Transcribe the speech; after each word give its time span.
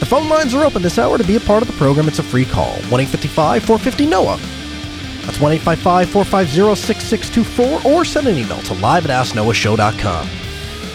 The 0.00 0.06
phone 0.06 0.30
lines 0.30 0.54
are 0.54 0.64
open 0.64 0.80
this 0.80 0.98
hour 0.98 1.18
to 1.18 1.24
be 1.24 1.36
a 1.36 1.40
part 1.40 1.60
of 1.62 1.68
the 1.68 1.76
program. 1.76 2.08
It's 2.08 2.18
a 2.18 2.22
free 2.22 2.46
call 2.46 2.72
1 2.88 3.00
855 3.00 3.62
450 3.62 4.06
NOAH. 4.06 4.40
That's 5.26 5.38
1 5.38 5.52
855 5.52 6.08
450 6.08 6.74
6624 6.74 7.92
or 7.92 8.04
send 8.06 8.26
an 8.26 8.38
email 8.38 8.60
to 8.62 8.74
live 8.74 9.04
at 9.04 9.10
asknoahshow.com. 9.10 10.28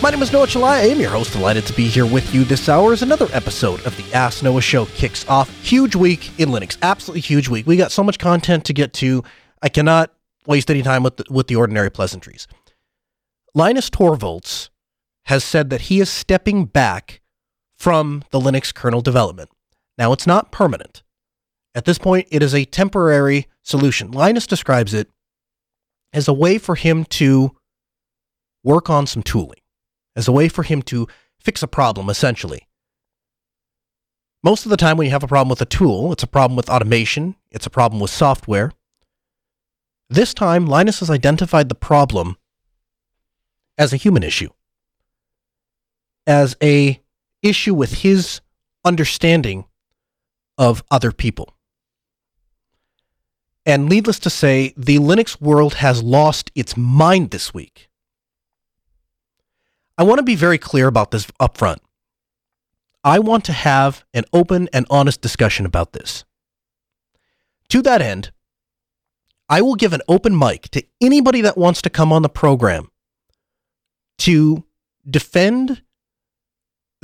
My 0.01 0.09
name 0.09 0.23
is 0.23 0.33
Noah 0.33 0.47
Chelliah. 0.47 0.81
I 0.81 0.87
am 0.87 0.99
your 0.99 1.11
host. 1.11 1.33
Delighted 1.33 1.67
to 1.67 1.73
be 1.73 1.87
here 1.87 2.07
with 2.07 2.33
you 2.33 2.43
this 2.43 2.67
hour 2.67 2.93
as 2.93 3.03
another 3.03 3.27
episode 3.31 3.85
of 3.85 3.95
the 3.95 4.11
Ask 4.11 4.41
Noah 4.41 4.61
Show 4.61 4.87
kicks 4.87 5.23
off. 5.29 5.49
Huge 5.63 5.95
week 5.95 6.37
in 6.39 6.49
Linux. 6.49 6.75
Absolutely 6.81 7.21
huge 7.21 7.47
week. 7.47 7.67
We 7.67 7.77
got 7.77 7.91
so 7.91 8.03
much 8.03 8.17
content 8.17 8.65
to 8.65 8.73
get 8.73 8.91
to. 8.93 9.23
I 9.61 9.69
cannot 9.69 10.11
waste 10.47 10.71
any 10.71 10.81
time 10.81 11.03
with 11.03 11.17
the, 11.17 11.25
with 11.29 11.45
the 11.45 11.55
ordinary 11.55 11.91
pleasantries. 11.91 12.47
Linus 13.53 13.91
Torvalds 13.91 14.69
has 15.25 15.43
said 15.43 15.69
that 15.69 15.81
he 15.81 15.99
is 15.99 16.09
stepping 16.09 16.65
back 16.65 17.21
from 17.85 18.23
the 18.31 18.39
Linux 18.39 18.73
kernel 18.73 19.01
development. 19.01 19.51
Now, 19.95 20.11
it's 20.11 20.25
not 20.25 20.51
permanent. 20.51 21.03
At 21.75 21.85
this 21.85 21.99
point, 21.99 22.27
it 22.31 22.41
is 22.41 22.55
a 22.55 22.65
temporary 22.65 23.45
solution. 23.61 24.09
Linus 24.09 24.47
describes 24.47 24.91
it 24.91 25.07
as 26.11 26.27
a 26.27 26.33
way 26.33 26.57
for 26.57 26.73
him 26.73 27.05
to 27.21 27.55
work 28.63 28.89
on 28.89 29.05
some 29.05 29.21
tooling, 29.21 29.59
as 30.15 30.27
a 30.27 30.31
way 30.31 30.47
for 30.47 30.63
him 30.63 30.81
to 30.81 31.07
fix 31.39 31.61
a 31.61 31.67
problem, 31.67 32.09
essentially. 32.09 32.67
Most 34.41 34.65
of 34.65 34.71
the 34.71 34.77
time, 34.77 34.97
when 34.97 35.05
you 35.05 35.11
have 35.11 35.21
a 35.21 35.27
problem 35.27 35.49
with 35.49 35.61
a 35.61 35.65
tool, 35.65 36.11
it's 36.11 36.23
a 36.23 36.27
problem 36.27 36.57
with 36.57 36.71
automation, 36.71 37.35
it's 37.51 37.67
a 37.67 37.69
problem 37.69 38.01
with 38.01 38.09
software, 38.09 38.71
this 40.09 40.33
time, 40.33 40.65
Linus 40.65 41.01
has 41.01 41.11
identified 41.11 41.69
the 41.69 41.75
problem 41.75 42.37
as 43.77 43.93
a 43.93 43.97
human 43.97 44.23
issue, 44.23 44.49
as 46.25 46.57
a 46.63 47.04
issue 47.45 47.73
with 47.73 48.01
his 48.01 48.41
understanding 48.83 49.65
of 50.57 50.83
other 50.89 51.11
people. 51.11 51.55
And 53.65 53.89
needless 53.89 54.19
to 54.19 54.29
say, 54.29 54.73
the 54.77 54.97
Linux 54.97 55.41
world 55.41 55.75
has 55.75 56.03
lost 56.03 56.51
its 56.55 56.77
mind 56.77 57.31
this 57.31 57.53
week. 57.53 57.89
I 59.97 60.03
want 60.03 60.19
to 60.19 60.23
be 60.23 60.35
very 60.35 60.57
clear 60.57 60.87
about 60.87 61.11
this 61.11 61.27
up 61.39 61.57
front. 61.57 61.81
I 63.03 63.19
want 63.19 63.45
to 63.45 63.53
have 63.53 64.03
an 64.13 64.25
open 64.33 64.67
and 64.73 64.85
honest 64.89 65.21
discussion 65.21 65.65
about 65.65 65.93
this. 65.93 66.25
To 67.69 67.81
that 67.81 68.01
end, 68.01 68.31
I 69.47 69.61
will 69.61 69.75
give 69.75 69.93
an 69.93 70.01
open 70.07 70.37
mic 70.37 70.69
to 70.71 70.83
anybody 71.01 71.41
that 71.41 71.57
wants 71.57 71.81
to 71.83 71.89
come 71.89 72.11
on 72.11 72.23
the 72.23 72.29
program 72.29 72.89
to 74.19 74.65
defend 75.09 75.81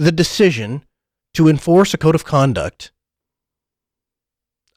the 0.02 0.11
decision 0.11 0.83
to 1.35 1.47
enforce 1.47 1.94
a 1.94 1.97
code 1.97 2.16
of 2.16 2.25
conduct. 2.25 2.91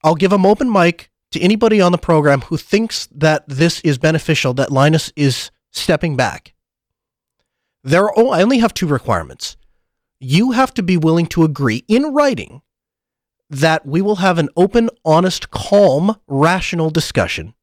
I'll 0.03 0.17
give 0.17 0.35
an 0.35 0.45
open 0.45 0.71
mic 0.71 1.11
to 1.31 1.41
anybody 1.41 1.81
on 1.81 1.93
the 1.93 1.99
program 1.99 2.43
who 2.43 2.59
thinks 2.59 3.07
that 3.07 3.49
this 3.49 3.81
is 3.81 3.97
beneficial, 3.97 4.53
that 4.53 4.71
Linus 4.71 5.15
is 5.17 5.51
stepping 5.71 6.15
back. 6.15 6.53
There 7.83 8.05
are, 8.05 8.35
I 8.35 8.43
only 8.43 8.59
have 8.59 8.75
two 8.75 8.87
requirements. 8.87 9.57
You 10.21 10.53
have 10.53 10.75
to 10.75 10.83
be 10.83 10.99
willing 10.99 11.27
to 11.29 11.43
agree 11.43 11.85
in 11.89 12.13
writing 12.13 12.61
that 13.49 13.87
we 13.87 14.03
will 14.03 14.17
have 14.17 14.37
an 14.37 14.51
open, 14.59 14.91
honest, 15.07 15.51
calm, 15.51 16.21
rational 16.27 16.91
discussion. 16.91 17.55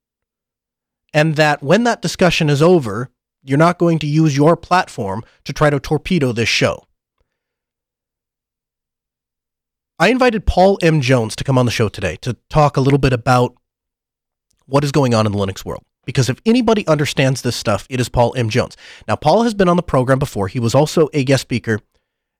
And 1.13 1.35
that 1.35 1.61
when 1.61 1.83
that 1.83 2.01
discussion 2.01 2.49
is 2.49 2.61
over, 2.63 3.11
you're 3.43 3.59
not 3.59 3.77
going 3.77 3.99
to 3.99 4.07
use 4.07 4.35
your 4.35 4.57
platform 4.57 5.23
to 5.43 5.53
try 5.53 5.69
to 5.69 5.79
torpedo 5.79 6.31
this 6.31 6.49
show. 6.49 6.87
I 10.01 10.07
invited 10.07 10.47
Paul 10.47 10.79
M. 10.81 10.99
Jones 10.99 11.35
to 11.35 11.43
come 11.43 11.59
on 11.59 11.65
the 11.65 11.71
show 11.71 11.87
today 11.87 12.15
to 12.21 12.35
talk 12.49 12.75
a 12.75 12.81
little 12.81 12.97
bit 12.97 13.13
about 13.13 13.53
what 14.65 14.83
is 14.83 14.91
going 14.91 15.13
on 15.13 15.27
in 15.27 15.31
the 15.31 15.37
Linux 15.37 15.63
world. 15.63 15.83
Because 16.05 16.27
if 16.27 16.41
anybody 16.43 16.87
understands 16.87 17.43
this 17.43 17.55
stuff, 17.55 17.85
it 17.87 17.99
is 17.99 18.09
Paul 18.09 18.33
M. 18.35 18.49
Jones. 18.49 18.75
Now, 19.07 19.15
Paul 19.15 19.43
has 19.43 19.53
been 19.53 19.69
on 19.69 19.75
the 19.75 19.83
program 19.83 20.17
before. 20.17 20.47
He 20.47 20.59
was 20.59 20.73
also 20.73 21.07
a 21.13 21.23
guest 21.23 21.41
speaker 21.41 21.81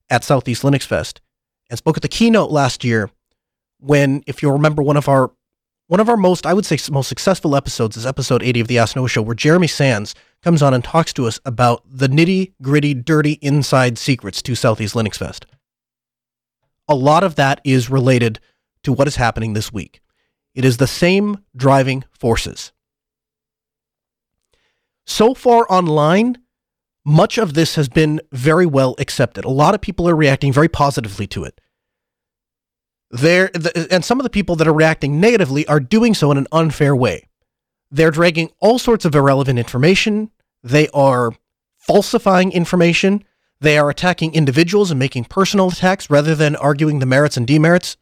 at 0.10 0.24
Southeast 0.24 0.64
Linux 0.64 0.88
Fest 0.88 1.22
and 1.70 1.78
spoke 1.78 1.98
at 1.98 2.02
the 2.02 2.08
keynote 2.08 2.50
last 2.50 2.84
year 2.84 3.12
when, 3.78 4.24
if 4.26 4.42
you'll 4.42 4.54
remember, 4.54 4.82
one 4.82 4.98
of 4.98 5.08
our 5.08 5.30
one 5.86 6.00
of 6.00 6.10
our 6.10 6.18
most, 6.18 6.48
I 6.48 6.56
would 6.56 6.66
say, 6.66 6.80
most 6.90 7.10
successful 7.10 7.56
episodes 7.56 7.96
is 7.96 8.08
episode 8.08 8.42
80 8.42 8.62
of 8.62 8.70
the 8.70 8.80
Ask 8.80 8.98
Show, 9.08 9.22
where 9.22 9.36
Jeremy 9.36 9.68
Sands 9.68 10.16
comes 10.42 10.64
on 10.64 10.74
and 10.74 10.84
talks 10.84 11.14
to 11.14 11.28
us 11.28 11.40
about 11.46 11.84
the 11.86 12.08
nitty 12.08 12.54
gritty, 12.64 12.96
dirty 12.96 13.34
inside 13.34 14.00
secrets 14.00 14.42
to 14.44 14.56
Southeast 14.56 14.96
Linux 14.96 15.18
Fest. 15.18 15.46
A 16.92 16.96
lot 16.96 17.24
of 17.24 17.36
that 17.36 17.62
is 17.64 17.90
related 17.90 18.42
to 18.84 18.92
what 18.92 19.08
is 19.08 19.16
happening 19.16 19.54
this 19.54 19.72
week. 19.72 20.02
It 20.54 20.66
is 20.66 20.76
the 20.76 20.88
same 20.88 21.38
driving 21.56 22.04
forces. 22.12 22.74
So 25.06 25.34
far 25.34 25.66
online, 25.70 26.40
much 27.06 27.38
of 27.38 27.54
this 27.54 27.76
has 27.76 27.88
been 27.88 28.20
very 28.34 28.66
well 28.66 28.96
accepted. 29.00 29.46
A 29.46 29.50
lot 29.50 29.74
of 29.74 29.80
people 29.80 30.10
are 30.10 30.16
reacting 30.18 30.52
very 30.52 30.68
positively 30.68 31.28
to 31.28 31.46
it. 31.46 31.62
There 33.10 33.50
the, 33.54 33.88
and 33.90 34.04
some 34.04 34.20
of 34.20 34.26
the 34.26 34.30
people 34.30 34.58
that 34.58 34.68
are 34.68 34.74
reacting 34.74 35.22
negatively 35.22 35.66
are 35.68 35.80
doing 35.80 36.14
so 36.14 36.30
in 36.30 36.38
an 36.38 36.48
unfair 36.52 36.94
way. 36.94 37.30
They're 37.90 38.12
dragging 38.12 38.52
all 38.60 38.80
sorts 38.80 39.06
of 39.06 39.16
irrelevant 39.16 39.60
information. 39.60 40.30
They 40.62 40.90
are 40.90 41.32
falsifying 41.78 42.52
information. 42.52 43.24
They 43.62 43.78
are 43.78 43.92
attacking 43.92 44.34
individuals 44.34 44.90
and 44.90 45.00
making 45.00 45.26
personal 45.26 45.70
attacks 45.70 46.10
rather 46.10 46.34
than 46.34 46.56
arguing 46.56 46.98
the 46.98 47.06
merits 47.06 47.38
and 47.38 47.46
demerits. 47.46 47.96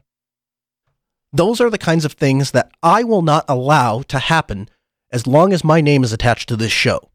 Those 1.33 1.59
are 1.59 1.69
the 1.69 1.77
kinds 1.77 2.05
of 2.05 2.13
things 2.13 2.51
that 2.51 2.71
I 2.81 3.03
will 3.03 3.21
not 3.21 3.43
allow 3.49 4.01
to 4.03 4.19
happen 4.19 4.69
as 5.11 5.27
long 5.27 5.51
as 5.51 5.63
my 5.63 5.81
name 5.81 6.03
is 6.03 6.13
attached 6.13 6.47
to 6.49 6.55
this 6.55 6.71
show. 6.71 7.11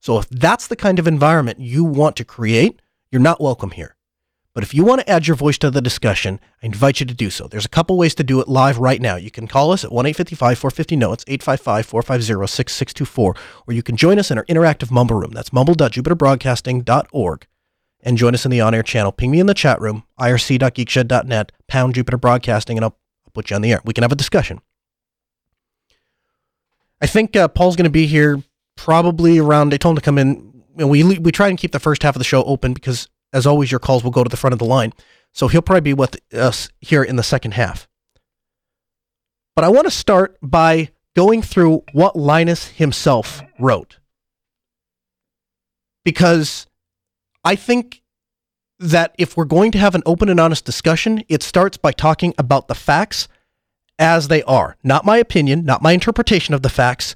So 0.00 0.18
if 0.18 0.28
that's 0.30 0.66
the 0.66 0.76
kind 0.76 0.98
of 0.98 1.06
environment 1.06 1.60
you 1.60 1.84
want 1.84 2.16
to 2.16 2.24
create, 2.24 2.80
you're 3.10 3.20
not 3.20 3.40
welcome 3.40 3.70
here. 3.70 3.96
But 4.54 4.62
if 4.64 4.74
you 4.74 4.84
want 4.84 5.00
to 5.00 5.08
add 5.08 5.26
your 5.26 5.36
voice 5.36 5.56
to 5.58 5.70
the 5.70 5.80
discussion, 5.80 6.38
I 6.62 6.66
invite 6.66 7.00
you 7.00 7.06
to 7.06 7.14
do 7.14 7.30
so. 7.30 7.48
There's 7.48 7.64
a 7.64 7.70
couple 7.70 7.96
ways 7.96 8.14
to 8.16 8.24
do 8.24 8.38
it 8.40 8.48
live 8.48 8.76
right 8.76 9.00
now. 9.00 9.16
You 9.16 9.30
can 9.30 9.48
call 9.48 9.72
us 9.72 9.82
at 9.82 9.90
1 9.90 10.04
855 10.04 10.58
450 10.58 10.96
NOAH, 10.96 11.24
855 11.26 11.86
450 11.86 12.46
6624, 12.46 13.34
or 13.66 13.74
you 13.74 13.82
can 13.82 13.96
join 13.96 14.18
us 14.18 14.30
in 14.30 14.36
our 14.36 14.44
interactive 14.44 14.90
Mumble 14.90 15.16
room. 15.16 15.30
That's 15.30 15.52
mumble.jupiterbroadcasting.org. 15.54 17.46
And 18.04 18.18
join 18.18 18.34
us 18.34 18.44
in 18.44 18.50
the 18.50 18.60
on 18.60 18.74
air 18.74 18.82
channel. 18.82 19.12
Ping 19.12 19.30
me 19.30 19.38
in 19.40 19.46
the 19.46 19.54
chat 19.54 19.80
room, 19.80 20.02
irc.geekshed.net, 20.18 21.52
pound 21.68 21.94
Jupiter 21.94 22.18
Broadcasting, 22.18 22.76
and 22.76 22.84
I'll, 22.84 22.98
put 23.32 23.48
you 23.48 23.56
on 23.56 23.62
the 23.62 23.72
air. 23.72 23.80
We 23.84 23.94
can 23.94 24.02
have 24.02 24.12
a 24.12 24.16
discussion. 24.16 24.60
I 27.00 27.06
think 27.06 27.34
uh, 27.34 27.48
Paul's 27.48 27.76
going 27.76 27.84
to 27.84 27.90
be 27.90 28.06
here 28.06 28.42
probably 28.76 29.38
around, 29.38 29.72
I 29.72 29.78
told 29.78 29.96
him 29.96 30.00
to 30.00 30.04
come 30.04 30.18
in. 30.18 30.62
We, 30.76 31.02
we 31.18 31.32
try 31.32 31.48
and 31.48 31.56
keep 31.56 31.72
the 31.72 31.80
first 31.80 32.02
half 32.02 32.14
of 32.14 32.20
the 32.20 32.24
show 32.24 32.42
open 32.44 32.74
because 32.74 33.08
as 33.32 33.46
always, 33.46 33.70
your 33.70 33.80
calls 33.80 34.04
will 34.04 34.10
go 34.10 34.24
to 34.24 34.28
the 34.28 34.36
front 34.36 34.52
of 34.52 34.58
the 34.58 34.64
line. 34.64 34.92
So 35.32 35.48
he'll 35.48 35.62
probably 35.62 35.80
be 35.80 35.94
with 35.94 36.16
us 36.34 36.68
here 36.80 37.02
in 37.02 37.16
the 37.16 37.22
second 37.22 37.54
half. 37.54 37.88
But 39.56 39.64
I 39.64 39.68
want 39.68 39.86
to 39.86 39.90
start 39.90 40.36
by 40.42 40.90
going 41.14 41.42
through 41.42 41.84
what 41.92 42.16
Linus 42.16 42.68
himself 42.68 43.42
wrote. 43.58 43.98
Because 46.04 46.66
I 47.44 47.56
think 47.56 48.02
that 48.78 49.14
if 49.18 49.36
we're 49.36 49.44
going 49.44 49.70
to 49.72 49.78
have 49.78 49.94
an 49.94 50.02
open 50.04 50.28
and 50.28 50.40
honest 50.40 50.64
discussion, 50.64 51.22
it 51.28 51.42
starts 51.42 51.76
by 51.76 51.92
talking 51.92 52.34
about 52.36 52.68
the 52.68 52.74
facts 52.74 53.28
as 53.98 54.28
they 54.28 54.42
are. 54.42 54.76
Not 54.82 55.04
my 55.04 55.18
opinion, 55.18 55.64
not 55.64 55.82
my 55.82 55.92
interpretation 55.92 56.54
of 56.54 56.62
the 56.62 56.68
facts, 56.68 57.14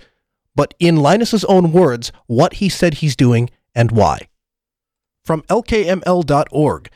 but 0.55 0.75
in 0.79 0.97
Linus's 0.97 1.45
own 1.47 1.73
words, 1.73 2.13
what 2.27 2.55
he 2.55 2.69
said 2.69 2.95
he's 2.95 3.17
doing 3.17 3.51
and 3.75 3.91
why. 3.91 4.29
From 5.27 5.43
lkml.org, 5.43 6.89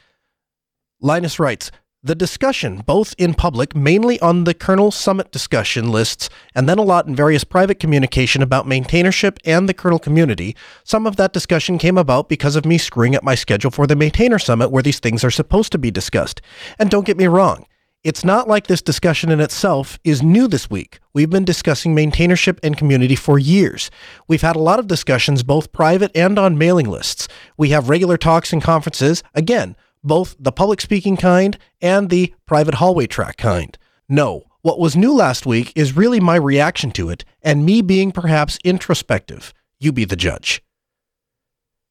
Linus 1.01 1.41
writes, 1.41 1.73
the 2.01 2.15
discussion, 2.15 2.77
both 2.87 3.13
in 3.19 3.35
public, 3.35 3.75
mainly 3.75 4.21
on 4.21 4.45
the 4.45 4.55
kernel 4.55 4.93
summit 4.93 5.33
discussion 5.33 5.91
lists, 5.91 6.31
and 6.55 6.69
then 6.69 6.79
a 6.79 6.83
lot 6.83 7.09
in 7.09 7.17
various 7.17 7.43
private 7.43 7.81
communication 7.81 8.41
about 8.41 8.69
maintainership 8.69 9.39
and 9.45 9.69
the 9.69 9.75
kernel 9.75 9.99
community, 9.99 10.55
some 10.85 11.09
of 11.09 11.17
that 11.17 11.33
discussion 11.33 11.77
came 11.77 11.99
about 11.99 12.29
because 12.29 12.55
of 12.55 12.65
me 12.65 12.79
screwing 12.79 13.17
up 13.17 13.25
my 13.25 13.35
schedule 13.35 13.73
for 13.73 13.89
the 13.89 13.97
maintainer 13.97 14.39
summit 14.39 14.71
where 14.71 14.83
these 14.83 15.01
things 15.01 15.25
are 15.25 15.31
supposed 15.33 15.73
to 15.73 15.79
be 15.79 15.91
discussed. 15.91 16.41
And 16.79 16.89
don't 16.89 17.07
get 17.07 17.19
me 17.19 17.27
wrong, 17.27 17.67
It's 18.03 18.25
not 18.25 18.49
like 18.49 18.67
this 18.67 18.81
discussion 18.81 19.31
in 19.31 19.41
itself 19.41 19.99
is 20.05 20.23
new 20.23 20.49
this 20.49 20.71
week. 20.71 21.01
We've 21.13 21.29
been 21.29 21.45
discussing 21.45 21.95
maintainership 21.95 22.59
and 22.63 22.75
community 22.75 23.15
for 23.15 23.39
years. 23.39 23.91
We've 24.27 24.41
had 24.41 24.57
a 24.57 24.61
lot 24.61 24.79
of 24.79 24.87
discussions, 24.87 25.43
both 25.43 25.71
private 25.71 26.11
and 26.15 26.39
on 26.39 26.57
mailing 26.57 26.89
lists. 26.89 27.29
We 27.59 27.69
have 27.71 27.91
regular 27.91 28.17
talks 28.17 28.55
and 28.55 28.63
conferences, 28.63 29.23
again, 29.35 29.77
both 30.03 30.35
the 30.41 30.51
public 30.51 30.81
speaking 30.81 31.19
kind 31.19 31.59
and 31.83 32.09
the 32.09 32.33
private 32.47 32.77
hallway 32.77 33.07
track 33.07 33.37
kind. 33.37 33.77
No, 34.09 34.45
what 34.63 34.81
was 34.81 34.97
new 34.97 35.13
last 35.13 35.45
week 35.45 35.71
is 35.77 35.95
really 35.95 36.21
my 36.21 36.37
reaction 36.37 36.93
to 36.93 37.11
it 37.11 37.27
and 37.43 37.67
me 37.67 37.83
being 37.83 38.13
perhaps 38.13 38.59
introspective. 38.65 39.53
You 39.79 39.93
be 39.93 40.07
the 40.07 40.17
judge. 40.17 40.63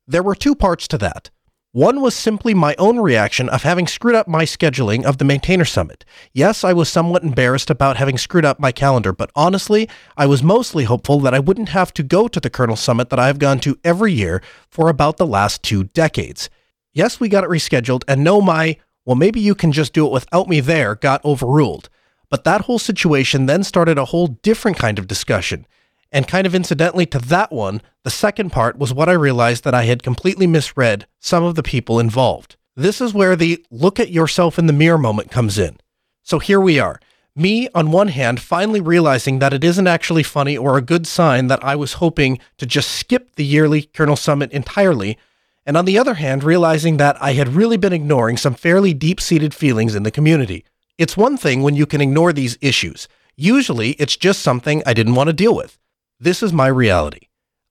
There 0.07 0.23
were 0.23 0.33
two 0.33 0.55
parts 0.55 0.87
to 0.87 0.97
that. 0.97 1.29
One 1.71 2.01
was 2.01 2.15
simply 2.15 2.55
my 2.55 2.75
own 2.79 2.99
reaction 2.99 3.47
of 3.47 3.61
having 3.61 3.85
screwed 3.85 4.15
up 4.15 4.27
my 4.27 4.43
scheduling 4.43 5.03
of 5.03 5.19
the 5.19 5.23
Maintainer 5.23 5.65
Summit. 5.65 6.03
Yes, 6.33 6.63
I 6.63 6.73
was 6.73 6.89
somewhat 6.89 7.21
embarrassed 7.21 7.69
about 7.69 7.97
having 7.97 8.17
screwed 8.17 8.43
up 8.43 8.59
my 8.59 8.71
calendar, 8.71 9.13
but 9.13 9.29
honestly, 9.35 9.87
I 10.17 10.25
was 10.25 10.41
mostly 10.41 10.85
hopeful 10.85 11.19
that 11.19 11.35
I 11.35 11.39
wouldn't 11.39 11.69
have 11.69 11.93
to 11.93 12.01
go 12.01 12.27
to 12.27 12.39
the 12.39 12.49
Kernel 12.49 12.75
Summit 12.75 13.11
that 13.11 13.19
I've 13.19 13.37
gone 13.37 13.59
to 13.59 13.77
every 13.83 14.13
year 14.13 14.41
for 14.67 14.89
about 14.89 15.17
the 15.17 15.27
last 15.27 15.61
two 15.61 15.83
decades. 15.83 16.49
Yes, 16.91 17.19
we 17.19 17.29
got 17.29 17.43
it 17.43 17.51
rescheduled, 17.51 18.03
and 18.07 18.23
no, 18.23 18.41
my, 18.41 18.77
well, 19.05 19.15
maybe 19.15 19.39
you 19.39 19.53
can 19.53 19.71
just 19.71 19.93
do 19.93 20.07
it 20.07 20.11
without 20.11 20.49
me 20.49 20.61
there 20.61 20.95
got 20.95 21.23
overruled. 21.23 21.87
But 22.31 22.45
that 22.45 22.61
whole 22.61 22.79
situation 22.79 23.45
then 23.45 23.63
started 23.63 23.99
a 23.99 24.05
whole 24.05 24.25
different 24.25 24.79
kind 24.79 24.97
of 24.97 25.05
discussion. 25.05 25.67
And 26.11 26.27
kind 26.27 26.47
of 26.47 26.55
incidentally 26.55 27.05
to 27.07 27.19
that 27.19 27.51
one, 27.51 27.81
the 28.03 28.09
second 28.09 28.51
part 28.51 28.77
was 28.77 28.93
what 28.93 29.09
I 29.09 29.13
realized 29.13 29.63
that 29.63 29.75
I 29.75 29.83
had 29.83 30.01
completely 30.01 30.47
misread 30.47 31.05
some 31.19 31.43
of 31.43 31.55
the 31.55 31.63
people 31.63 31.99
involved. 31.99 32.55
This 32.75 33.01
is 33.01 33.13
where 33.13 33.35
the 33.35 33.63
look 33.69 33.99
at 33.99 34.09
yourself 34.09 34.57
in 34.57 34.65
the 34.65 34.73
mirror 34.73 34.97
moment 34.97 35.31
comes 35.31 35.59
in. 35.59 35.77
So 36.23 36.39
here 36.39 36.59
we 36.59 36.79
are. 36.79 36.99
Me, 37.35 37.69
on 37.75 37.91
one 37.91 38.07
hand, 38.07 38.41
finally 38.41 38.81
realizing 38.81 39.39
that 39.39 39.53
it 39.53 39.63
isn't 39.63 39.87
actually 39.87 40.23
funny 40.23 40.57
or 40.57 40.77
a 40.77 40.81
good 40.81 41.05
sign 41.05 41.47
that 41.47 41.63
I 41.63 41.75
was 41.75 41.93
hoping 41.93 42.39
to 42.57 42.65
just 42.65 42.91
skip 42.91 43.35
the 43.35 43.45
yearly 43.45 43.83
Kernel 43.83 44.15
Summit 44.15 44.51
entirely, 44.51 45.17
and 45.65 45.77
on 45.77 45.85
the 45.85 45.97
other 45.97 46.15
hand, 46.15 46.43
realizing 46.43 46.97
that 46.97 47.21
I 47.21 47.33
had 47.33 47.49
really 47.49 47.77
been 47.77 47.93
ignoring 47.93 48.37
some 48.37 48.55
fairly 48.55 48.93
deep 48.93 49.21
seated 49.21 49.53
feelings 49.53 49.93
in 49.93 50.03
the 50.03 50.11
community. 50.11 50.65
It's 50.97 51.15
one 51.15 51.37
thing 51.37 51.61
when 51.61 51.75
you 51.75 51.85
can 51.85 52.01
ignore 52.01 52.33
these 52.33 52.57
issues. 52.59 53.07
Usually, 53.35 53.91
it's 53.91 54.17
just 54.17 54.41
something 54.41 54.81
I 54.85 54.93
didn't 54.93 55.15
want 55.15 55.27
to 55.27 55.33
deal 55.33 55.55
with. 55.55 55.77
This 56.21 56.43
is 56.43 56.51
my 56.51 56.67
reality. 56.67 57.29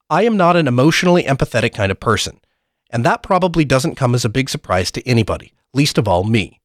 I 0.08 0.22
am 0.22 0.38
not 0.38 0.56
an 0.56 0.66
emotionally 0.66 1.24
empathetic 1.24 1.74
kind 1.74 1.92
of 1.92 2.00
person, 2.00 2.40
and 2.88 3.04
that 3.04 3.22
probably 3.22 3.66
doesn't 3.66 3.96
come 3.96 4.14
as 4.14 4.24
a 4.24 4.30
big 4.30 4.48
surprise 4.48 4.90
to 4.92 5.06
anybody, 5.06 5.52
least 5.74 5.98
of 5.98 6.08
all 6.08 6.24
me. 6.24 6.62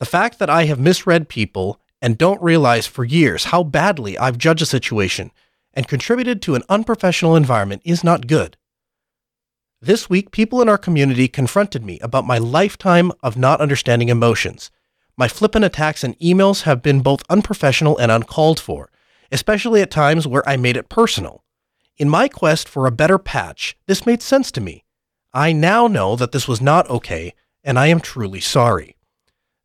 The 0.00 0.06
fact 0.06 0.38
that 0.38 0.48
I 0.48 0.64
have 0.64 0.80
misread 0.80 1.28
people 1.28 1.78
and 2.00 2.16
don't 2.16 2.40
realize 2.40 2.86
for 2.86 3.04
years 3.04 3.44
how 3.44 3.64
badly 3.64 4.16
I've 4.16 4.38
judged 4.38 4.62
a 4.62 4.66
situation 4.66 5.30
and 5.74 5.86
contributed 5.86 6.40
to 6.42 6.54
an 6.54 6.62
unprofessional 6.70 7.36
environment 7.36 7.82
is 7.84 8.02
not 8.02 8.26
good. 8.26 8.56
This 9.82 10.08
week, 10.08 10.30
people 10.30 10.62
in 10.62 10.70
our 10.70 10.78
community 10.78 11.28
confronted 11.28 11.84
me 11.84 11.98
about 12.00 12.26
my 12.26 12.38
lifetime 12.38 13.12
of 13.22 13.36
not 13.36 13.60
understanding 13.60 14.08
emotions. 14.08 14.70
My 15.18 15.28
flippant 15.28 15.66
attacks 15.66 16.02
and 16.02 16.18
emails 16.18 16.62
have 16.62 16.82
been 16.82 17.02
both 17.02 17.22
unprofessional 17.28 17.98
and 17.98 18.10
uncalled 18.10 18.58
for, 18.58 18.90
especially 19.30 19.82
at 19.82 19.90
times 19.90 20.26
where 20.26 20.48
I 20.48 20.56
made 20.56 20.76
it 20.76 20.88
personal. 20.88 21.44
In 21.96 22.08
my 22.08 22.28
quest 22.28 22.68
for 22.68 22.86
a 22.86 22.92
better 22.92 23.18
patch, 23.18 23.76
this 23.86 24.06
made 24.06 24.22
sense 24.22 24.50
to 24.52 24.60
me. 24.60 24.84
I 25.32 25.52
now 25.52 25.86
know 25.86 26.16
that 26.16 26.32
this 26.32 26.46
was 26.46 26.60
not 26.60 26.88
okay, 26.90 27.34
and 27.64 27.78
I 27.78 27.86
am 27.86 28.00
truly 28.00 28.40
sorry. 28.40 28.96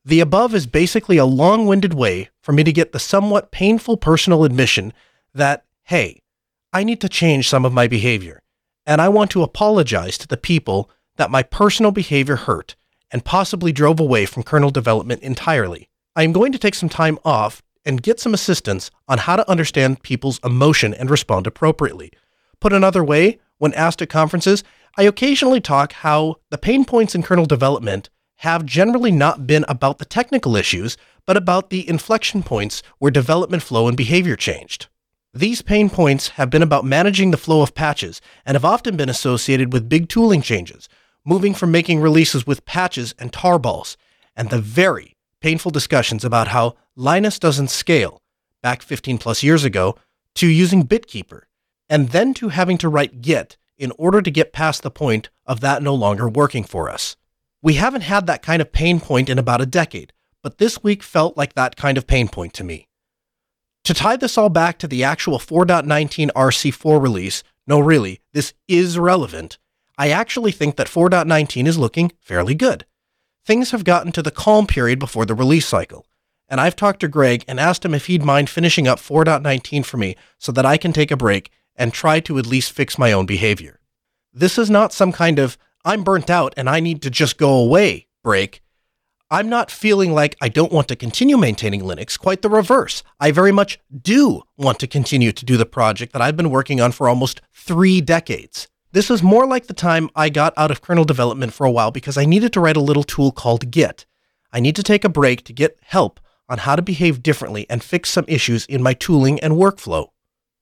The 0.04 0.20
above 0.20 0.56
is 0.56 0.66
basically 0.66 1.18
a 1.18 1.26
long 1.26 1.66
winded 1.66 1.94
way 1.94 2.30
for 2.42 2.54
me 2.54 2.64
to 2.64 2.74
get 2.74 2.92
the 2.92 3.00
somewhat 3.00 3.52
painful 3.52 3.98
personal 3.98 4.44
admission 4.44 4.94
that, 5.34 5.66
hey, 5.84 6.22
I 6.74 6.84
need 6.84 7.02
to 7.02 7.10
change 7.10 7.50
some 7.50 7.66
of 7.66 7.74
my 7.74 7.88
behavior, 7.88 8.42
and 8.86 9.00
I 9.00 9.10
want 9.10 9.30
to 9.32 9.44
apologize 9.44 10.18
to 10.20 10.28
the 10.28 10.38
people 10.38 10.90
that 11.18 11.30
my 11.30 11.44
personal 11.44 11.92
behavior 11.92 12.38
hurt 12.38 12.76
and 13.12 13.26
possibly 13.26 13.72
drove 13.72 14.00
away 14.00 14.26
from 14.26 14.44
kernel 14.44 14.72
development 14.72 15.22
entirely. 15.22 15.90
I 16.16 16.24
am 16.24 16.32
going 16.32 16.52
to 16.54 16.58
take 16.58 16.76
some 16.76 16.90
time 16.90 17.20
off 17.24 17.62
and 17.86 18.04
get 18.04 18.20
some 18.20 18.34
assistance 18.34 18.92
on 19.08 19.20
how 19.20 19.36
to 19.36 19.50
understand 19.50 20.04
people's 20.04 20.40
emotion 20.44 20.94
and 20.94 21.10
respond 21.10 21.48
appropriately. 21.48 22.12
Put 22.60 22.74
another 22.74 23.04
way, 23.04 23.40
when 23.58 23.74
asked 23.74 24.02
at 24.02 24.10
conferences, 24.10 24.64
I 24.98 25.04
occasionally 25.04 25.62
talk 25.62 25.94
how 25.94 26.36
the 26.50 26.58
pain 26.58 26.86
points 26.86 27.16
in 27.16 27.24
kernel 27.24 27.46
development 27.46 28.10
have 28.38 28.66
generally 28.66 29.12
not 29.12 29.46
been 29.46 29.66
about 29.68 30.00
the 30.00 30.06
technical 30.06 30.56
issues, 30.56 30.98
but 31.26 31.38
about 31.38 31.70
the 31.70 31.88
inflection 31.88 32.42
points 32.44 32.82
where 32.98 33.12
development 33.12 33.64
flow 33.64 33.88
and 33.88 33.96
behavior 33.96 34.36
changed. 34.36 34.88
These 35.34 35.62
pain 35.62 35.90
points 35.90 36.30
have 36.30 36.50
been 36.50 36.64
about 36.64 36.84
managing 36.84 37.32
the 37.32 37.38
flow 37.38 37.62
of 37.62 37.74
patches 37.74 38.20
and 38.46 38.56
have 38.56 38.66
often 38.66 38.98
been 38.98 39.10
associated 39.10 39.72
with 39.72 39.88
big 39.88 40.10
tooling 40.10 40.42
changes, 40.42 40.90
moving 41.24 41.54
from 41.54 41.72
making 41.72 42.02
releases 42.02 42.46
with 42.46 42.66
patches 42.66 43.14
and 43.18 43.32
tarballs, 43.32 43.96
and 44.36 44.50
the 44.50 44.60
very 44.60 45.16
painful 45.42 45.72
discussions 45.72 46.24
about 46.24 46.50
how 46.50 46.76
Linus 46.96 47.40
doesn't 47.40 47.70
scale 47.70 48.22
back 48.62 48.82
15 48.82 49.18
plus 49.18 49.44
years 49.44 49.64
ago 49.64 49.96
to 50.36 50.48
using 50.48 50.88
BitKeeper, 50.88 51.42
and 51.90 52.10
then 52.10 52.34
to 52.36 52.50
having 52.50 52.78
to 52.78 52.88
write 52.90 53.22
Git 53.22 53.58
in 53.78 53.92
order 53.98 54.22
to 54.22 54.32
get 54.32 54.54
past 54.54 54.84
the 54.84 54.92
point 54.92 55.30
of 55.46 55.60
that 55.60 55.82
no 55.84 55.96
longer 55.96 56.30
working 56.30 56.64
for 56.64 56.90
us. 56.90 57.18
We 57.62 57.74
haven't 57.74 58.02
had 58.02 58.28
that 58.28 58.44
kind 58.44 58.62
of 58.62 58.72
pain 58.72 59.00
point 59.00 59.30
in 59.30 59.40
about 59.40 59.62
a 59.62 59.66
decade, 59.66 60.14
but 60.42 60.58
this 60.58 60.84
week 60.84 61.04
felt 61.04 61.36
like 61.36 61.54
that 61.54 61.76
kind 61.76 61.98
of 61.98 62.08
pain 62.08 62.28
point 62.28 62.54
to 62.54 62.64
me. 62.64 62.88
To 63.86 63.94
tie 63.94 64.16
this 64.16 64.38
all 64.38 64.50
back 64.50 64.78
to 64.80 64.88
the 64.88 65.04
actual 65.04 65.40
4.19 65.40 66.30
RC4 66.32 67.02
release, 67.02 67.44
no, 67.66 67.80
really, 67.80 68.22
this 68.34 68.54
is 68.68 69.00
relevant. 69.00 69.58
I 69.98 70.10
actually 70.10 70.52
think 70.52 70.76
that 70.76 70.88
4.19 70.88 71.68
is 71.68 71.78
looking 71.78 72.12
fairly 72.20 72.56
good 72.56 72.86
things 73.46 73.72
have 73.72 73.84
gotten 73.84 74.12
to 74.14 74.22
the 74.22 74.32
calm 74.32 74.68
period 74.68 75.00
before 75.00 75.26
the 75.26 75.36
release 75.36 75.66
cycle. 75.66 76.06
And 76.48 76.60
I've 76.60 76.76
talked 76.76 77.00
to 77.00 77.08
Greg 77.08 77.46
and 77.48 77.60
asked 77.60 77.86
him 77.86 77.94
if 77.94 78.08
he'd 78.08 78.24
mind 78.24 78.50
finishing 78.50 78.88
up 78.88 79.00
4.19 79.00 79.86
for 79.86 79.98
me 79.98 80.18
so 80.38 80.52
that 80.52 80.66
I 80.66 80.78
can 80.78 80.92
take 80.92 81.12
a 81.12 81.18
break 81.18 81.50
and 81.76 81.94
try 81.94 82.20
to 82.22 82.38
at 82.38 82.46
least 82.46 82.74
fix 82.74 82.98
my 82.98 83.12
own 83.12 83.26
behavior. 83.26 83.80
This 84.34 84.58
is 84.58 84.70
not 84.70 84.94
some 84.94 85.12
kind 85.12 85.40
of 85.40 85.58
I'm 85.84 86.04
burnt 86.04 86.30
out 86.30 86.54
and 86.58 86.70
I 86.70 86.80
need 86.80 87.02
to 87.04 87.10
just 87.10 87.38
go 87.38 87.58
away 87.58 88.08
break. 88.24 88.62
I'm 89.32 89.48
not 89.48 89.72
feeling 89.72 90.14
like 90.14 90.36
I 90.42 90.50
don't 90.50 90.74
want 90.74 90.90
to 90.90 90.96
continue 90.96 91.38
maintaining 91.38 91.82
Linux, 91.82 92.20
quite 92.20 92.42
the 92.42 92.50
reverse. 92.50 93.02
I 93.20 93.32
very 93.32 93.54
much 93.54 93.80
do 94.02 94.42
want 94.58 94.78
to 94.80 94.88
continue 94.88 95.32
to 95.32 95.46
do 95.46 95.56
the 95.56 95.66
project 95.66 96.12
that 96.12 96.22
I've 96.22 96.36
been 96.36 96.50
working 96.50 96.82
on 96.82 96.92
for 96.92 97.08
almost 97.08 97.42
three 97.54 98.02
decades. 98.02 98.68
This 98.94 99.10
was 99.10 99.24
more 99.24 99.48
like 99.48 99.68
the 99.68 99.74
time 99.74 100.10
I 100.18 100.28
got 100.28 100.54
out 100.58 100.70
of 100.70 100.82
kernel 100.82 101.06
development 101.06 101.54
for 101.54 101.66
a 101.66 101.72
while 101.72 101.92
because 101.92 102.18
I 102.18 102.26
needed 102.26 102.52
to 102.54 102.60
write 102.60 102.76
a 102.76 102.82
little 102.82 103.06
tool 103.06 103.32
called 103.32 103.72
Git. 103.72 104.06
I 104.52 104.60
need 104.60 104.76
to 104.76 104.84
take 104.84 105.06
a 105.06 105.10
break 105.10 105.46
to 105.46 105.54
get 105.54 105.80
help 105.82 106.20
on 106.50 106.58
how 106.58 106.76
to 106.76 106.82
behave 106.82 107.24
differently 107.24 107.66
and 107.70 107.82
fix 107.82 108.10
some 108.10 108.26
issues 108.28 108.66
in 108.66 108.84
my 108.84 108.94
tooling 108.94 109.40
and 109.40 109.54
workflow. 109.54 110.10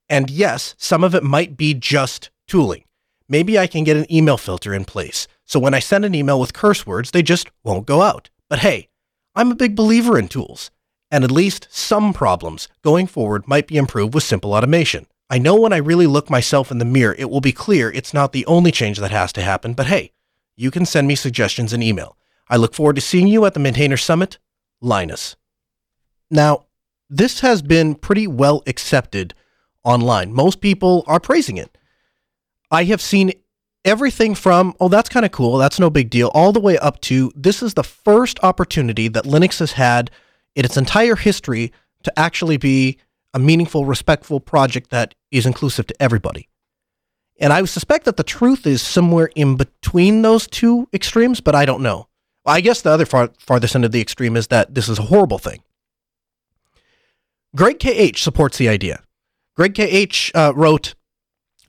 And 0.08 0.30
yes, 0.30 0.76
some 0.78 1.04
of 1.04 1.16
it 1.16 1.24
might 1.24 1.58
be 1.58 1.74
just 1.74 2.30
tooling. 2.48 2.84
Maybe 3.28 3.58
I 3.58 3.66
can 3.66 3.84
get 3.84 3.98
an 3.98 4.12
email 4.14 4.38
filter 4.38 4.76
in 4.76 4.86
place. 4.86 5.28
So 5.46 5.60
when 5.60 5.74
I 5.74 5.80
send 5.80 6.06
an 6.06 6.14
email 6.14 6.40
with 6.40 6.54
curse 6.54 6.86
words, 6.86 7.10
they 7.10 7.24
just 7.24 7.50
won't 7.64 7.88
go 7.88 8.04
out. 8.04 8.30
But 8.48 8.60
hey, 8.60 8.90
I'm 9.34 9.52
a 9.52 9.56
big 9.56 9.76
believer 9.76 10.20
in 10.20 10.28
tools. 10.28 10.70
And 11.10 11.24
at 11.24 11.32
least 11.32 11.68
some 11.72 12.14
problems 12.14 12.68
going 12.84 13.08
forward 13.08 13.48
might 13.48 13.68
be 13.68 13.78
improved 13.78 14.14
with 14.14 14.24
simple 14.24 14.54
automation. 14.54 15.08
I 15.30 15.38
know 15.38 15.56
when 15.56 15.74
I 15.74 15.78
really 15.78 16.08
look 16.08 16.30
myself 16.30 16.72
in 16.72 16.80
the 16.80 16.86
mirror, 16.86 17.16
it 17.18 17.30
will 17.30 17.42
be 17.42 17.52
clear 17.52 17.92
it's 17.92 18.14
not 18.14 18.32
the 18.32 18.46
only 18.48 18.72
change 18.72 18.98
that 18.98 19.12
has 19.12 19.32
to 19.34 19.42
happen, 19.42 19.74
but 19.74 19.86
hey, 19.86 20.12
you 20.56 20.72
can 20.72 20.86
send 20.86 21.08
me 21.08 21.16
suggestions 21.16 21.72
in 21.72 21.84
email. 21.84 22.18
I 22.50 22.58
look 22.58 22.74
forward 22.74 22.96
to 22.96 23.02
seeing 23.02 23.28
you 23.28 23.46
at 23.46 23.54
the 23.54 23.60
Maintainer 23.60 23.98
Summit, 23.98 24.40
Linus. 24.82 25.36
Now, 26.32 26.66
this 27.10 27.42
has 27.42 27.62
been 27.62 27.96
pretty 27.96 28.26
well 28.26 28.64
accepted 28.66 29.36
online. 29.84 30.34
Most 30.34 30.62
people 30.62 31.04
are 31.08 31.20
praising 31.20 31.58
it. 31.58 31.78
I 32.72 32.86
have 32.86 33.02
seen 33.02 33.32
everything 33.86 34.36
from, 34.36 34.76
oh, 34.80 34.90
that's 34.90 35.10
kind 35.10 35.26
of 35.26 35.32
cool, 35.32 35.58
that's 35.58 35.80
no 35.80 35.90
big 35.90 36.10
deal, 36.10 36.30
all 36.34 36.52
the 36.52 36.60
way 36.60 36.78
up 36.80 37.02
to 37.02 37.32
this 37.36 37.64
is 37.64 37.76
the 37.76 37.84
first 37.84 38.40
opportunity 38.44 39.08
that 39.08 39.26
Linux 39.26 39.60
has 39.60 39.74
had 39.74 40.12
in 40.56 40.66
its 40.66 40.78
entire 40.78 41.16
history 41.16 41.72
to 42.04 42.20
actually 42.20 42.58
be 42.58 42.98
a 43.34 43.40
meaningful, 43.40 43.86
respectful 43.86 44.40
project 44.40 44.90
that 44.90 45.16
is 45.32 45.46
inclusive 45.46 45.88
to 45.88 46.02
everybody. 46.02 46.50
And 47.40 47.54
I 47.54 47.64
suspect 47.66 48.06
that 48.06 48.18
the 48.18 48.24
truth 48.24 48.68
is 48.68 48.82
somewhere 48.82 49.30
in 49.36 49.56
between 49.56 50.22
those 50.22 50.48
two 50.48 50.90
extremes, 50.94 51.40
but 51.40 51.56
I 51.56 51.66
don't 51.66 51.82
know. 51.82 52.08
I 52.46 52.62
guess 52.62 52.82
the 52.82 52.90
other 52.90 53.06
far, 53.06 53.30
farthest 53.40 53.76
end 53.76 53.86
of 53.86 53.92
the 53.92 54.02
extreme 54.02 54.36
is 54.36 54.48
that 54.48 54.74
this 54.74 54.90
is 54.90 55.00
a 55.00 55.04
horrible 55.04 55.38
thing. 55.38 55.62
Greg 57.56 57.80
KH 57.80 58.18
supports 58.18 58.58
the 58.58 58.70
idea. 58.70 59.04
Greg 59.56 59.76
KH 59.76 60.32
uh, 60.36 60.54
wrote 60.56 60.96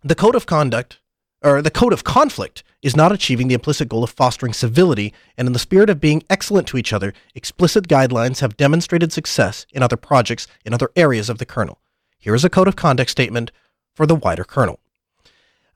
The 0.03 0.15
code 0.15 0.35
of 0.35 0.47
conduct 0.47 1.00
or 1.43 1.63
the 1.63 1.71
code 1.71 1.93
of 1.93 2.05
conflict 2.05 2.63
is 2.83 2.97
not 2.97 3.13
achieving 3.13 3.49
the 3.49 3.55
implicit 3.55 3.89
goal 3.89 4.05
of 4.05 4.11
fostering 4.11 4.53
civility, 4.53 5.13
and 5.37 5.47
in 5.47 5.53
the 5.53 5.59
spirit 5.59 5.91
of 5.91 6.01
being 6.01 6.23
excellent 6.31 6.67
to 6.69 6.79
each 6.79 6.93
other, 6.93 7.13
explicit 7.35 7.89
guidelines 7.89 8.41
have 8.41 8.57
demonstrated 8.57 9.13
success 9.13 9.67
in 9.73 9.83
other 9.83 9.97
projects 9.97 10.47
in 10.65 10.73
other 10.73 10.91
areas 10.97 11.29
of 11.29 11.39
the 11.39 11.47
kernel. 11.47 11.79
Here 12.19 12.35
is 12.35 12.45
a 12.45 12.51
code 12.51 12.69
of 12.69 12.77
conduct 12.77 13.11
statement 13.11 13.51
for 13.95 14.07
the 14.07 14.15
wider 14.15 14.45
kernel. 14.45 14.79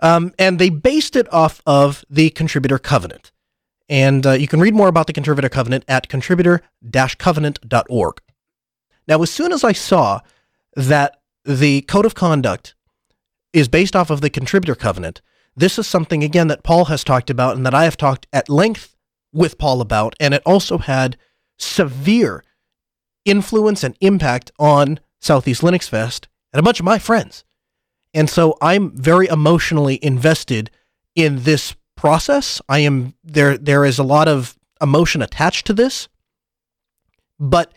Um, 0.01 0.33
and 0.39 0.59
they 0.59 0.71
based 0.71 1.17
it 1.17 1.33
off 1.33 1.63
of 1.67 2.05
the 2.11 2.31
contributor 2.31 2.79
covenant. 2.79 3.33
And 3.89 4.27
uh, 4.27 4.33
you 4.33 4.49
can 4.49 4.61
read 4.61 4.75
more 4.75 4.89
about 4.89 5.07
the 5.07 5.13
contributor 5.13 5.49
covenant 5.49 5.85
at 5.89 6.09
contributor 6.09 6.63
covenant.org. 7.19 8.21
Now, 9.07 9.23
as 9.23 9.31
soon 9.31 9.53
as 9.53 9.63
I 9.63 9.73
saw 9.73 10.21
that 10.75 11.21
the 11.45 11.83
code 11.83 12.07
of 12.07 12.15
conduct 12.15 12.75
is 13.53 13.69
based 13.69 13.95
off 13.95 14.11
of 14.11 14.21
the 14.21 14.31
contributor 14.31 14.75
covenant, 14.75 15.21
this 15.57 15.79
is 15.79 15.87
something, 15.87 16.25
again, 16.25 16.49
that 16.49 16.65
Paul 16.65 16.87
has 16.87 17.05
talked 17.05 17.31
about 17.31 17.57
and 17.57 17.65
that 17.65 17.75
I 17.75 17.85
have 17.85 17.97
talked 17.97 18.27
at 18.33 18.49
length 18.49 18.97
with 19.33 19.59
Paul 19.59 19.81
about. 19.81 20.15
And 20.19 20.35
it 20.35 20.43
also 20.45 20.79
had 20.79 21.17
severe 21.59 22.45
influence 23.25 23.85
and 23.85 23.97
impact 24.01 24.51
on 24.59 25.01
Southeast 25.21 25.63
Linux 25.63 25.89
Fest 25.89 26.29
and 26.53 26.61
a 26.61 26.63
bunch 26.63 26.81
of 26.81 26.87
my 26.87 26.99
friends. 26.99 27.45
And 28.13 28.29
so 28.31 28.57
I'm 28.61 28.91
very 28.97 29.27
emotionally 29.27 29.99
invested 30.03 30.71
in 31.15 31.43
this 31.43 31.75
process. 31.97 32.61
I 32.69 32.81
am 32.81 33.15
there 33.25 33.57
there 33.57 33.85
is 33.85 33.99
a 33.99 34.05
lot 34.05 34.29
of 34.29 34.59
emotion 34.81 35.23
attached 35.23 35.67
to 35.67 35.73
this. 35.73 36.09
But 37.41 37.73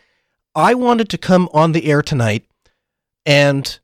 I 0.54 0.74
wanted 0.74 1.10
to 1.10 1.18
come 1.18 1.50
on 1.54 1.72
the 1.72 1.90
air 1.90 2.02
tonight 2.02 2.46
and 3.26 3.80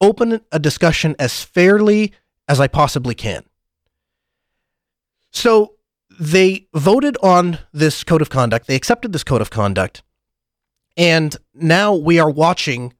open 0.00 0.40
a 0.52 0.58
discussion 0.58 1.16
as 1.18 1.42
fairly 1.42 2.12
as 2.48 2.60
I 2.60 2.68
possibly 2.68 3.14
can. 3.14 3.44
So 5.30 5.74
they 6.18 6.68
voted 6.74 7.16
on 7.22 7.58
this 7.72 8.04
code 8.04 8.22
of 8.22 8.30
conduct. 8.30 8.66
They 8.66 8.76
accepted 8.76 9.12
this 9.12 9.24
code 9.24 9.40
of 9.40 9.50
conduct. 9.50 10.02
And 10.96 11.36
now 11.54 11.94
we 11.94 12.18
are 12.18 12.30
watching 12.30 12.94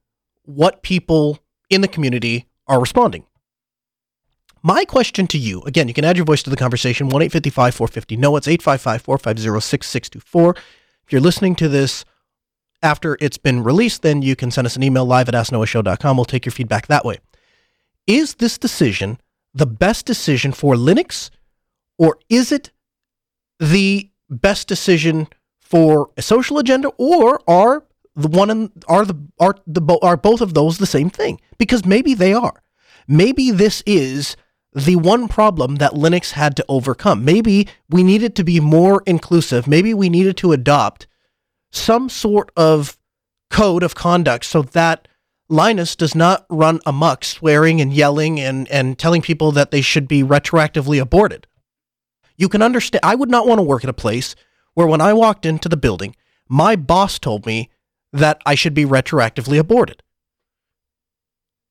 what 0.44 0.82
people 0.82 1.38
in 1.70 1.80
the 1.80 1.88
community 1.88 2.46
are 2.66 2.80
responding. 2.80 3.24
My 4.62 4.84
question 4.84 5.26
to 5.28 5.38
you, 5.38 5.60
again, 5.62 5.88
you 5.88 5.94
can 5.94 6.04
add 6.04 6.16
your 6.16 6.24
voice 6.24 6.42
to 6.44 6.50
the 6.50 6.56
conversation, 6.56 7.08
1 7.08 7.22
855 7.22 7.74
450 7.74 8.16
No, 8.16 8.36
it's 8.36 8.48
855 8.48 9.02
450 9.02 9.60
6624. 9.60 10.56
If 11.04 11.12
you're 11.12 11.20
listening 11.20 11.54
to 11.56 11.68
this 11.68 12.04
after 12.82 13.18
it's 13.20 13.38
been 13.38 13.62
released, 13.62 14.02
then 14.02 14.22
you 14.22 14.34
can 14.34 14.50
send 14.50 14.66
us 14.66 14.74
an 14.74 14.82
email 14.82 15.04
live 15.04 15.28
at 15.28 15.34
asknoahshow.com. 15.34 16.16
We'll 16.16 16.24
take 16.24 16.46
your 16.46 16.52
feedback 16.52 16.86
that 16.86 17.04
way. 17.04 17.18
Is 18.06 18.36
this 18.36 18.58
decision 18.58 19.18
the 19.54 19.66
best 19.66 20.04
decision 20.04 20.52
for 20.52 20.74
Linux, 20.74 21.30
or 21.98 22.18
is 22.28 22.50
it 22.50 22.70
the 23.60 24.10
best 24.28 24.66
decision 24.68 25.28
for 25.60 26.10
a 26.16 26.22
social 26.22 26.58
agenda, 26.58 26.88
or 26.98 27.40
are 27.48 27.84
the 28.16 28.28
one 28.28 28.50
and 28.50 28.70
are 28.88 29.04
the 29.04 29.16
are 29.38 29.56
the 29.66 29.98
are 30.02 30.16
both 30.16 30.40
of 30.40 30.54
those 30.54 30.78
the 30.78 30.86
same 30.86 31.10
thing? 31.10 31.40
Because 31.58 31.84
maybe 31.84 32.14
they 32.14 32.32
are. 32.32 32.62
Maybe 33.06 33.50
this 33.50 33.82
is 33.86 34.36
the 34.72 34.96
one 34.96 35.28
problem 35.28 35.76
that 35.76 35.92
Linux 35.92 36.32
had 36.32 36.56
to 36.56 36.64
overcome. 36.68 37.24
Maybe 37.24 37.68
we 37.88 38.02
needed 38.02 38.34
to 38.36 38.44
be 38.44 38.58
more 38.58 39.02
inclusive. 39.06 39.68
Maybe 39.68 39.94
we 39.94 40.08
needed 40.08 40.36
to 40.38 40.52
adopt 40.52 41.06
some 41.70 42.08
sort 42.08 42.50
of 42.56 42.98
code 43.50 43.82
of 43.82 43.94
conduct 43.94 44.44
so 44.44 44.62
that 44.62 45.06
Linus 45.48 45.94
does 45.94 46.14
not 46.14 46.46
run 46.48 46.80
amok, 46.86 47.24
swearing 47.24 47.80
and 47.80 47.92
yelling 47.92 48.40
and, 48.40 48.68
and 48.70 48.98
telling 48.98 49.22
people 49.22 49.52
that 49.52 49.70
they 49.70 49.82
should 49.82 50.08
be 50.08 50.22
retroactively 50.22 51.00
aborted. 51.00 51.46
You 52.36 52.48
can 52.48 52.62
understand, 52.62 53.00
I 53.04 53.14
would 53.14 53.30
not 53.30 53.46
want 53.46 53.58
to 53.58 53.62
work 53.62 53.84
at 53.84 53.90
a 53.90 53.94
place 53.94 54.34
where 54.72 54.86
when 54.86 55.00
I 55.00 55.12
walked 55.12 55.46
into 55.46 55.68
the 55.68 55.76
building, 55.76 56.16
my 56.48 56.76
boss 56.76 57.18
told 57.18 57.46
me 57.46 57.70
that 58.12 58.40
I 58.46 58.54
should 58.54 58.74
be 58.74 58.84
retroactively 58.84 59.58
aborted. 59.58 60.02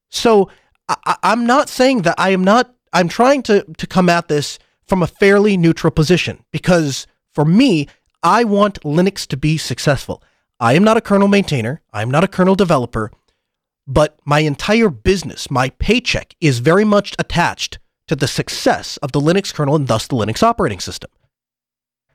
So 0.10 0.50
I, 0.88 1.18
am 1.24 1.46
not 1.46 1.70
saying 1.70 2.04
that 2.04 2.16
I 2.18 2.30
am 2.30 2.44
not, 2.44 2.74
I'm 2.92 3.10
trying 3.10 3.42
to, 3.44 3.66
to 3.78 3.88
come 3.88 4.10
at 4.10 4.28
this 4.28 4.60
from 4.86 5.02
a 5.02 5.08
fairly 5.08 5.58
neutral 5.58 5.92
position 5.92 6.44
because 6.52 7.08
for 7.32 7.46
me, 7.46 7.88
I 8.22 8.44
want 8.44 8.82
Linux 8.82 9.26
to 9.28 9.38
be 9.38 9.58
successful. 9.58 10.22
I 10.60 10.74
am 10.74 10.84
not 10.84 10.98
a 10.98 11.02
kernel 11.02 11.28
maintainer, 11.28 11.82
I'm 11.92 12.12
not 12.12 12.24
a 12.24 12.28
kernel 12.28 12.56
developer, 12.56 13.12
but 13.86 14.20
my 14.26 14.40
entire 14.40 14.90
business, 14.90 15.52
my 15.52 15.70
paycheck 15.70 16.36
is 16.40 16.60
very 16.60 16.86
much 16.86 17.16
attached 17.20 17.80
to 18.08 18.16
the 18.16 18.28
success 18.28 18.98
of 18.98 19.12
the 19.12 19.20
Linux 19.20 19.54
kernel 19.54 19.76
and 19.76 19.88
thus 19.88 20.08
the 20.08 20.16
Linux 20.16 20.44
operating 20.44 20.80
system. 20.80 21.10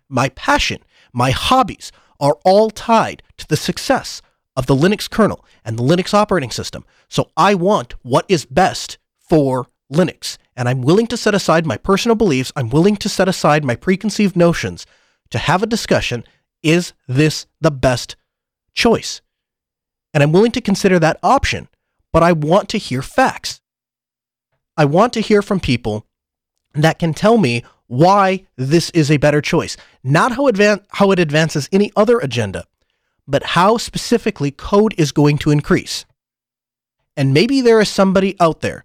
My 0.09 0.31
passion, 0.31 0.83
my 1.13 1.31
hobbies 1.31 1.93
are 2.21 2.39
all 2.45 2.71
tied 2.71 3.23
to 3.37 3.47
the 3.47 3.57
success 3.57 4.23
of 4.57 4.67
the 4.67 4.75
Linux 4.75 5.09
kernel 5.09 5.45
and 5.65 5.79
the 5.79 5.83
Linux 5.83 6.15
operating 6.15 6.51
system. 6.51 6.85
So 7.09 7.31
I 7.37 7.55
want 7.55 7.95
what 8.03 8.25
is 8.29 8.45
best 8.45 8.99
for 9.19 9.69
Linux. 9.93 10.37
And 10.57 10.69
I'm 10.69 10.83
willing 10.83 11.07
to 11.09 11.17
set 11.17 11.35
aside 11.35 11.65
my 11.67 11.77
personal 11.77 12.17
beliefs. 12.17 12.53
I'm 12.57 12.71
willing 12.71 12.97
to 12.97 13.09
set 13.09 13.29
aside 13.29 13.65
my 13.65 13.77
preconceived 13.77 14.37
notions 14.37 14.87
to 15.31 15.39
have 15.39 15.63
a 15.63 15.67
discussion. 15.67 16.25
Is 16.63 16.93
this 17.07 17.47
the 17.61 17.71
best 17.71 18.17
choice? 18.75 19.21
And 20.15 20.23
I'm 20.23 20.33
willing 20.33 20.53
to 20.53 20.61
consider 20.61 20.99
that 20.99 21.19
option, 21.23 21.69
but 22.13 22.23
I 22.23 22.33
want 22.33 22.69
to 22.71 22.79
hear 22.79 23.03
facts. 23.03 23.61
I 24.77 24.85
want 24.85 25.13
to 25.15 25.21
hear 25.21 25.43
from 25.43 25.61
people 25.61 26.07
that 26.75 26.99
can 26.99 27.13
tell 27.13 27.39
me 27.39 27.65
why 27.87 28.47
this 28.57 28.91
is 28.91 29.11
a 29.11 29.17
better 29.17 29.41
choice. 29.41 29.77
Not 30.05 30.33
how, 30.33 30.49
advan- 30.49 30.85
how 30.91 31.11
it 31.11 31.19
advances 31.19 31.69
any 31.73 31.91
other 31.97 32.19
agenda, 32.19 32.65
but 33.27 33.43
how 33.43 33.77
specifically 33.77 34.51
code 34.51 34.95
is 34.97 35.13
going 35.13 35.39
to 35.39 35.51
increase. 35.51 36.05
And 37.17 37.35
maybe 37.35 37.61
there 37.61 37.81
is 37.81 37.89
somebody 37.89 38.37
out 38.39 38.61
there. 38.61 38.85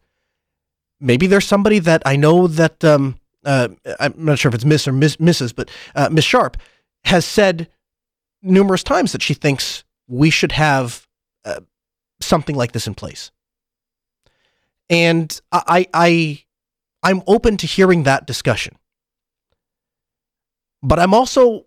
Maybe 1.00 1.28
there's 1.28 1.46
somebody 1.46 1.80
that 1.80 2.02
I 2.06 2.16
know 2.16 2.48
that 2.48 2.84
um, 2.84 3.18
uh, 3.46 3.70
I'm 4.00 4.14
not 4.18 4.40
sure 4.40 4.50
if 4.50 4.56
it's 4.56 4.66
Miss 4.66 4.88
or 4.88 4.94
Miss, 4.94 5.18
Mrs., 5.18 5.54
but 5.56 5.70
uh, 5.96 6.10
Miss 6.12 6.26
Sharp 6.26 6.58
has 7.06 7.26
said 7.26 7.70
numerous 8.42 8.84
times 8.84 9.12
that 9.12 9.22
she 9.22 9.34
thinks 9.34 9.84
we 10.08 10.30
should 10.30 10.54
have 10.54 11.08
something 12.22 12.56
like 12.56 12.72
this 12.72 12.88
in 12.88 12.96
place. 12.96 13.32
And 14.90 15.40
I, 15.52 15.88
I, 15.94 16.44
I'm 17.02 17.22
open 17.28 17.58
to 17.58 17.68
hearing 17.68 18.04
that 18.04 18.28
discussion. 18.28 18.78
But 20.82 21.00
I'm 21.00 21.14
also, 21.14 21.66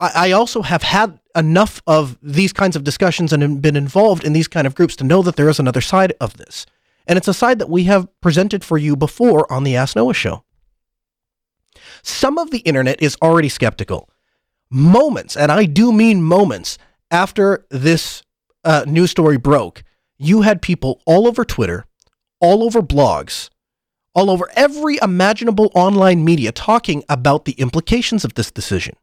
I, 0.00 0.32
also 0.32 0.62
have 0.62 0.82
had 0.82 1.20
enough 1.34 1.82
of 1.86 2.18
these 2.22 2.52
kinds 2.52 2.74
of 2.74 2.84
discussions 2.84 3.32
and 3.32 3.60
been 3.60 3.76
involved 3.76 4.24
in 4.24 4.32
these 4.32 4.48
kind 4.48 4.66
of 4.66 4.74
groups 4.74 4.96
to 4.96 5.04
know 5.04 5.22
that 5.22 5.36
there 5.36 5.48
is 5.48 5.58
another 5.58 5.82
side 5.82 6.14
of 6.20 6.38
this. 6.38 6.66
And 7.06 7.16
it's 7.16 7.28
a 7.28 7.34
side 7.34 7.58
that 7.58 7.68
we 7.68 7.84
have 7.84 8.08
presented 8.20 8.64
for 8.64 8.78
you 8.78 8.96
before 8.96 9.50
on 9.52 9.64
the 9.64 9.76
Ask 9.76 9.94
Noah 9.94 10.14
show. 10.14 10.44
Some 12.02 12.38
of 12.38 12.50
the 12.50 12.58
internet 12.58 13.02
is 13.02 13.16
already 13.22 13.48
skeptical. 13.48 14.08
Moments, 14.70 15.36
and 15.36 15.52
I 15.52 15.66
do 15.66 15.92
mean 15.92 16.22
moments, 16.22 16.78
after 17.10 17.66
this 17.70 18.22
uh, 18.66 18.84
news 18.86 19.10
story 19.10 19.38
broke, 19.38 19.84
you 20.18 20.42
had 20.42 20.60
people 20.60 21.00
all 21.06 21.26
over 21.26 21.44
Twitter, 21.44 21.86
all 22.40 22.62
over 22.62 22.82
blogs, 22.82 23.48
all 24.14 24.30
over 24.30 24.50
every 24.54 24.98
imaginable 25.00 25.70
online 25.74 26.24
media 26.24 26.50
talking 26.52 27.04
about 27.08 27.44
the 27.44 27.52
implications 27.52 28.24
of 28.24 28.34
this 28.34 28.50
decision. 28.50 28.96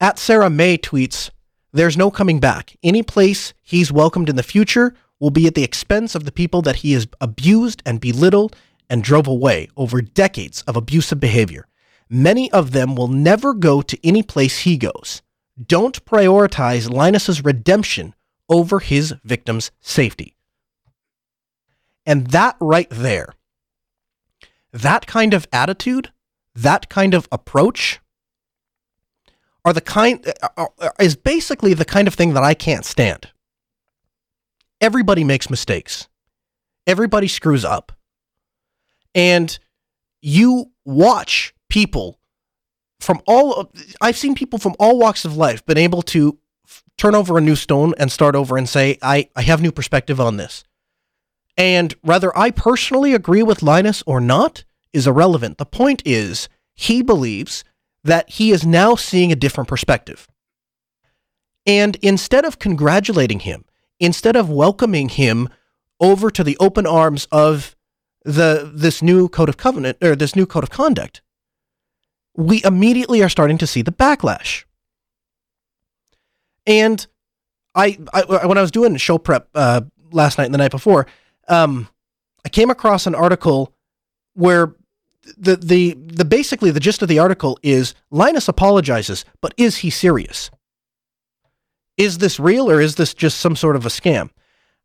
At 0.00 0.18
Sarah 0.18 0.50
Mei 0.50 0.78
tweets, 0.78 1.30
There's 1.72 1.96
no 1.96 2.10
coming 2.10 2.38
back. 2.40 2.76
Any 2.82 3.02
place 3.02 3.52
he's 3.62 3.90
welcomed 3.90 4.28
in 4.28 4.36
the 4.36 4.42
future 4.42 4.94
will 5.18 5.30
be 5.30 5.46
at 5.46 5.54
the 5.54 5.64
expense 5.64 6.14
of 6.14 6.24
the 6.24 6.32
people 6.32 6.62
that 6.62 6.76
he 6.76 6.92
has 6.92 7.08
abused 7.20 7.82
and 7.84 8.00
belittled 8.00 8.54
and 8.88 9.02
drove 9.02 9.26
away 9.26 9.68
over 9.76 10.00
decades 10.00 10.62
of 10.62 10.76
abusive 10.76 11.18
behavior. 11.18 11.66
Many 12.08 12.52
of 12.52 12.70
them 12.70 12.94
will 12.94 13.08
never 13.08 13.54
go 13.54 13.82
to 13.82 14.06
any 14.06 14.22
place 14.22 14.58
he 14.58 14.76
goes. 14.76 15.22
Don't 15.64 16.04
prioritize 16.04 16.90
Linus's 16.90 17.44
redemption 17.44 18.14
over 18.48 18.78
his 18.78 19.14
victim's 19.24 19.70
safety. 19.80 20.36
And 22.04 22.28
that 22.28 22.56
right 22.60 22.88
there, 22.90 23.34
that 24.72 25.06
kind 25.06 25.34
of 25.34 25.46
attitude, 25.52 26.12
that 26.54 26.88
kind 26.88 27.14
of 27.14 27.26
approach 27.32 28.00
are 29.64 29.72
the 29.72 29.80
kind 29.80 30.32
is 31.00 31.16
basically 31.16 31.74
the 31.74 31.84
kind 31.84 32.06
of 32.06 32.14
thing 32.14 32.34
that 32.34 32.44
I 32.44 32.54
can't 32.54 32.84
stand. 32.84 33.30
Everybody 34.80 35.24
makes 35.24 35.50
mistakes. 35.50 36.08
Everybody 36.86 37.26
screws 37.26 37.64
up. 37.64 37.92
And 39.14 39.58
you 40.22 40.70
watch 40.84 41.54
people 41.68 42.20
from 43.00 43.20
all 43.26 43.70
I've 44.00 44.16
seen 44.16 44.34
people 44.34 44.58
from 44.58 44.74
all 44.78 44.98
walks 44.98 45.24
of 45.24 45.36
life 45.36 45.64
been 45.66 45.78
able 45.78 46.02
to 46.02 46.38
f- 46.66 46.82
turn 46.96 47.14
over 47.14 47.36
a 47.38 47.40
new 47.40 47.56
stone 47.56 47.94
and 47.98 48.10
start 48.10 48.34
over 48.34 48.56
and 48.56 48.68
say 48.68 48.98
I 49.02 49.28
I 49.36 49.42
have 49.42 49.62
new 49.62 49.72
perspective 49.72 50.20
on 50.20 50.36
this. 50.36 50.64
And 51.56 51.94
whether 52.02 52.36
I 52.36 52.50
personally 52.50 53.14
agree 53.14 53.42
with 53.42 53.62
Linus 53.62 54.02
or 54.06 54.20
not 54.20 54.64
is 54.92 55.06
irrelevant. 55.06 55.58
The 55.58 55.66
point 55.66 56.02
is, 56.04 56.48
he 56.74 57.02
believes 57.02 57.64
that 58.04 58.30
he 58.30 58.50
is 58.50 58.66
now 58.66 58.94
seeing 58.94 59.32
a 59.32 59.36
different 59.36 59.68
perspective. 59.68 60.28
And 61.66 61.96
instead 61.96 62.44
of 62.44 62.58
congratulating 62.58 63.40
him, 63.40 63.64
instead 63.98 64.36
of 64.36 64.48
welcoming 64.48 65.08
him 65.08 65.48
over 65.98 66.30
to 66.30 66.44
the 66.44 66.56
open 66.60 66.86
arms 66.86 67.26
of 67.32 67.74
the 68.24 68.70
this 68.72 69.02
new 69.02 69.28
code 69.28 69.48
of 69.48 69.56
covenant 69.56 69.98
or 70.02 70.14
this 70.14 70.36
new 70.36 70.46
code 70.46 70.64
of 70.64 70.70
conduct, 70.70 71.22
we 72.36 72.62
immediately 72.64 73.22
are 73.22 73.28
starting 73.28 73.58
to 73.58 73.66
see 73.66 73.82
the 73.82 73.92
backlash. 73.92 74.64
And 76.66 77.06
I, 77.74 77.98
I 78.12 78.46
when 78.46 78.58
I 78.58 78.60
was 78.60 78.70
doing 78.70 78.96
show 78.96 79.18
prep 79.18 79.48
uh, 79.54 79.82
last 80.10 80.38
night 80.38 80.46
and 80.46 80.54
the 80.54 80.58
night 80.58 80.70
before, 80.70 81.06
um, 81.48 81.88
I 82.44 82.48
came 82.48 82.70
across 82.70 83.06
an 83.06 83.14
article 83.14 83.72
where 84.34 84.74
the 85.36 85.56
the 85.56 85.94
the 85.98 86.24
basically 86.24 86.70
the 86.70 86.80
gist 86.80 87.02
of 87.02 87.08
the 87.08 87.18
article 87.18 87.58
is 87.62 87.94
Linus 88.10 88.48
apologizes, 88.48 89.24
but 89.40 89.54
is 89.56 89.78
he 89.78 89.90
serious? 89.90 90.50
Is 91.96 92.18
this 92.18 92.38
real 92.38 92.70
or 92.70 92.80
is 92.80 92.96
this 92.96 93.14
just 93.14 93.38
some 93.38 93.56
sort 93.56 93.76
of 93.76 93.86
a 93.86 93.88
scam? 93.88 94.30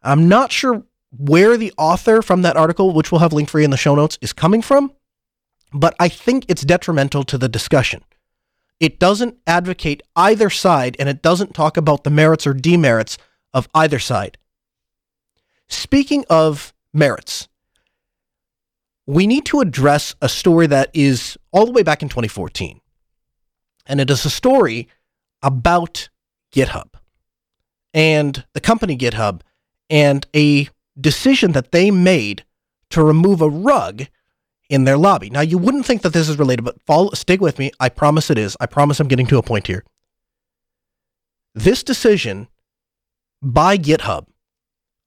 I'm 0.02 0.30
not 0.30 0.52
sure 0.52 0.84
where 1.18 1.58
the 1.58 1.74
author 1.78 2.22
from 2.22 2.42
that 2.44 2.56
article, 2.56 2.94
which 2.94 3.12
we'll 3.12 3.20
have 3.20 3.34
linked 3.34 3.52
for 3.52 3.60
you 3.60 3.66
in 3.66 3.72
the 3.72 3.78
show 3.78 3.96
notes, 3.96 4.18
is 4.22 4.32
coming 4.32 4.62
from, 4.62 4.94
but 5.74 5.96
I 6.00 6.10
think 6.10 6.46
it's 6.48 6.64
detrimental 6.64 7.24
to 7.24 7.38
the 7.38 7.50
discussion. 7.50 8.04
It 8.80 9.00
doesn't 9.00 9.38
advocate 9.46 10.02
either 10.16 10.50
side 10.50 10.96
and 11.00 11.08
it 11.08 11.22
doesn't 11.22 11.54
talk 11.54 11.78
about 11.78 12.04
the 12.04 12.10
merits 12.10 12.48
or 12.48 12.54
demerits 12.54 13.18
of 13.54 13.70
either 13.74 14.00
side. 14.00 14.38
Speaking 15.68 16.26
of 16.30 16.74
merits, 16.94 17.48
we 19.06 19.28
need 19.28 19.46
to 19.46 19.62
address 19.62 20.16
a 20.22 20.30
story 20.30 20.68
that 20.68 20.90
is 20.94 21.38
all 21.52 21.66
the 21.66 21.72
way 21.72 21.84
back 21.84 22.02
in 22.02 22.10
2014. 22.10 22.82
And 23.86 24.00
it 24.00 24.10
is 24.10 24.26
a 24.26 24.30
story 24.30 24.88
about 25.42 26.10
GitHub 26.54 26.90
and 27.94 28.46
the 28.54 28.60
company 28.60 28.98
GitHub 28.98 29.42
and 29.90 30.26
a 30.36 30.70
decision 31.00 31.52
that 31.54 31.72
they 31.72 31.92
made 31.92 32.46
to 32.90 33.04
remove 33.04 33.42
a 33.42 33.50
rug 33.50 34.08
in 34.72 34.86
their 34.86 34.98
lobby. 34.98 35.30
Now, 35.30 35.42
you 35.42 35.58
wouldn't 35.58 35.86
think 35.86 36.02
that 36.02 36.14
this 36.14 36.30
is 36.30 36.40
related, 36.40 36.64
but 36.64 36.82
follow, 36.84 37.12
stick 37.12 37.42
with 37.42 37.60
me. 37.60 37.72
I 37.82 37.90
promise 37.90 38.30
it 38.30 38.38
is. 38.38 38.56
I 38.62 38.66
promise 38.66 39.02
I'm 39.02 39.10
getting 39.10 39.28
to 39.28 39.38
a 39.38 39.44
point 39.44 39.68
here. 39.68 39.84
This 41.54 41.84
decision 41.84 42.48
by 43.42 43.78
GitHub, 43.78 44.28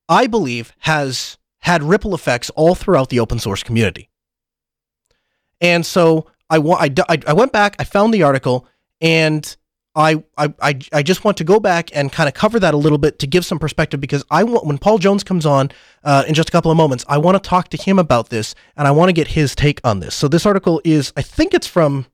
I 0.06 0.26
believe, 0.26 0.74
has 0.80 1.38
had 1.60 1.82
ripple 1.82 2.14
effects 2.14 2.50
all 2.50 2.74
throughout 2.74 3.08
the 3.08 3.18
open 3.18 3.38
source 3.38 3.62
community. 3.62 4.10
And 5.62 5.86
so 5.86 6.26
I, 6.50 6.58
I, 6.58 7.18
I 7.26 7.32
went 7.32 7.52
back, 7.52 7.74
I 7.78 7.84
found 7.84 8.12
the 8.12 8.22
article, 8.22 8.66
and 9.00 9.56
I, 9.96 10.24
I, 10.36 10.78
I 10.92 11.02
just 11.02 11.24
want 11.24 11.36
to 11.36 11.44
go 11.44 11.60
back 11.60 11.94
and 11.94 12.10
kind 12.10 12.28
of 12.28 12.34
cover 12.34 12.58
that 12.58 12.74
a 12.74 12.76
little 12.76 12.98
bit 12.98 13.20
to 13.20 13.26
give 13.26 13.46
some 13.46 13.58
perspective 13.60 14.00
because 14.00 14.24
I 14.30 14.42
want 14.42 14.66
when 14.66 14.78
Paul 14.78 14.98
Jones 14.98 15.22
comes 15.22 15.46
on 15.46 15.70
uh, 16.02 16.24
in 16.26 16.34
just 16.34 16.48
a 16.48 16.52
couple 16.52 16.70
of 16.70 16.76
moments, 16.76 17.04
I 17.08 17.18
want 17.18 17.40
to 17.40 17.48
talk 17.48 17.68
to 17.68 17.76
him 17.76 17.98
about 17.98 18.28
this 18.28 18.54
and 18.76 18.88
I 18.88 18.90
want 18.90 19.08
to 19.08 19.12
get 19.12 19.28
his 19.28 19.54
take 19.54 19.80
on 19.84 20.00
this. 20.00 20.14
So 20.14 20.26
this 20.26 20.46
article 20.46 20.80
is, 20.84 21.12
I 21.16 21.22
think 21.22 21.54
it's 21.54 21.68
from, 21.68 22.06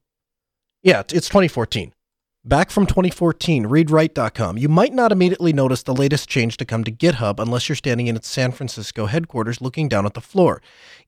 yeah, 0.83 1.01
it's 1.01 1.29
2014. 1.29 1.95
Back 2.43 2.71
from 2.71 2.87
2014, 2.87 3.67
readwrite.com. 3.67 4.57
You 4.57 4.71
might 4.71 4.95
not 4.95 5.13
immediately 5.13 5.53
notice 5.53 5.83
the 5.83 5.95
latest 5.95 6.27
change 6.27 6.57
to 6.57 6.65
come 6.65 6.85
to 6.85 6.93
GitHub 6.93 7.39
unless 7.39 7.69
you're 7.69 7.77
standing 7.77 8.07
in 8.07 8.17
its 8.17 8.29
San 8.29 8.51
Francisco 8.51 9.05
headquarters 9.07 9.61
looking 9.61 9.89
down 9.89 10.07
at 10.07 10.15
the 10.15 10.23
floor. 10.23 10.63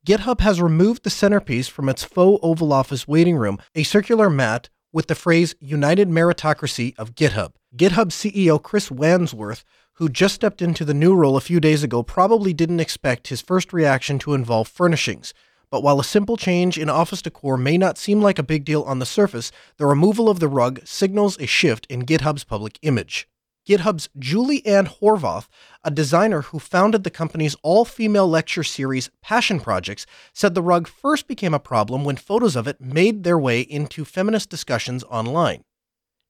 GitHub 0.07 0.41
has 0.41 0.61
removed 0.61 1.05
the 1.05 1.11
centerpiece 1.11 1.69
from 1.69 1.89
its 1.89 2.05
faux 2.05 2.39
Oval 2.43 2.71
Office 2.71 3.09
waiting 3.09 3.37
room, 3.37 3.59
a 3.75 3.83
circular 3.83 4.29
mat 4.29 4.69
with 4.93 5.07
the 5.07 5.15
phrase 5.15 5.55
United 5.61 6.09
Meritocracy 6.09 6.95
of 6.99 7.15
GitHub. 7.15 7.53
GitHub 7.77 8.09
CEO 8.09 8.63
Chris 8.63 8.91
Wanstrath, 8.91 9.65
who 9.95 10.09
just 10.09 10.35
stepped 10.35 10.61
into 10.61 10.85
the 10.85 10.95
new 10.95 11.15
role 11.15 11.37
a 11.37 11.41
few 11.41 11.61
days 11.61 11.83
ago, 11.83 12.03
probably 12.03 12.53
didn't 12.53 12.81
expect 12.81 13.29
his 13.29 13.41
first 13.41 13.73
reaction 13.73 14.19
to 14.19 14.35
involve 14.35 14.69
furnishings. 14.69 15.33
But 15.71 15.83
while 15.83 15.99
a 15.99 16.05
simple 16.05 16.37
change 16.37 16.79
in 16.79 16.91
office 16.91 17.23
decor 17.23 17.57
may 17.57 17.79
not 17.79 17.97
seem 17.97 18.21
like 18.21 18.39
a 18.39 18.43
big 18.43 18.65
deal 18.65 18.83
on 18.83 18.99
the 18.99 19.07
surface, 19.07 19.51
the 19.79 19.87
removal 19.87 20.29
of 20.29 20.39
the 20.39 20.49
rug 20.49 20.81
signals 20.85 21.39
a 21.41 21.47
shift 21.47 21.87
in 21.87 22.03
GitHub's 22.03 22.45
public 22.45 22.79
image. 22.83 23.27
GitHub's 23.67 24.09
Julie 24.19 24.67
Ann 24.67 24.87
Horvath, 24.87 25.47
a 25.85 25.91
designer 25.91 26.43
who 26.43 26.59
founded 26.59 27.05
the 27.05 27.11
company's 27.11 27.55
all 27.63 27.85
female 27.85 28.27
lecture 28.27 28.65
series 28.65 29.09
Passion 29.21 29.61
Projects, 29.61 30.05
said 30.33 30.55
the 30.55 30.63
rug 30.63 30.89
first 30.89 31.29
became 31.29 31.55
a 31.55 31.61
problem 31.61 32.05
when 32.05 32.17
photos 32.17 32.57
of 32.57 32.67
it 32.67 32.81
made 32.81 33.23
their 33.23 33.39
way 33.39 33.61
into 33.61 34.05
feminist 34.05 34.51
discussions 34.51 35.05
online. 35.05 35.63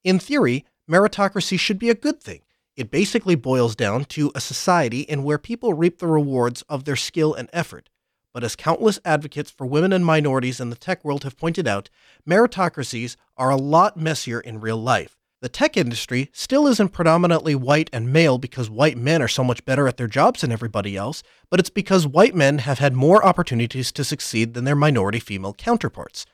In 0.04 0.18
theory, 0.18 0.66
meritocracy 0.90 1.58
should 1.58 1.78
be 1.78 1.88
a 1.88 1.94
good 1.94 2.20
thing. 2.20 2.42
It 2.76 2.90
basically 2.90 3.34
boils 3.34 3.74
down 3.74 4.04
to 4.06 4.30
a 4.34 4.40
society 4.40 5.00
in 5.00 5.24
where 5.24 5.38
people 5.38 5.72
reap 5.72 5.98
the 5.98 6.08
rewards 6.08 6.62
of 6.68 6.84
their 6.84 6.96
skill 6.96 7.32
and 7.32 7.48
effort. 7.52 7.88
But 8.34 8.44
as 8.44 8.56
countless 8.56 8.98
advocates 9.06 9.50
for 9.50 9.66
women 9.66 9.92
and 9.92 10.04
minorities 10.04 10.60
in 10.60 10.68
the 10.68 10.76
tech 10.76 11.02
world 11.02 11.24
have 11.24 11.38
pointed 11.38 11.66
out, 11.66 11.88
meritocracies 12.28 13.16
are 13.38 13.50
a 13.50 13.56
lot 13.56 13.96
messier 13.96 14.40
in 14.40 14.60
real 14.60 14.78
life. 14.78 15.21
The 15.42 15.48
tech 15.48 15.76
industry 15.76 16.30
still 16.32 16.68
isn't 16.68 16.90
predominantly 16.90 17.56
white 17.56 17.90
and 17.92 18.12
male 18.12 18.38
because 18.38 18.70
white 18.70 18.96
men 18.96 19.20
are 19.20 19.26
so 19.26 19.42
much 19.42 19.64
better 19.64 19.88
at 19.88 19.96
their 19.96 20.06
jobs 20.06 20.42
than 20.42 20.52
everybody 20.52 20.96
else, 20.96 21.24
but 21.50 21.58
it's 21.58 21.68
because 21.68 22.06
white 22.06 22.32
men 22.32 22.58
have 22.58 22.78
had 22.78 22.94
more 22.94 23.26
opportunities 23.26 23.90
to 23.90 24.04
succeed 24.04 24.54
than 24.54 24.62
their 24.62 24.76
minority 24.76 25.18
female 25.18 25.52
counterparts. 25.52 26.26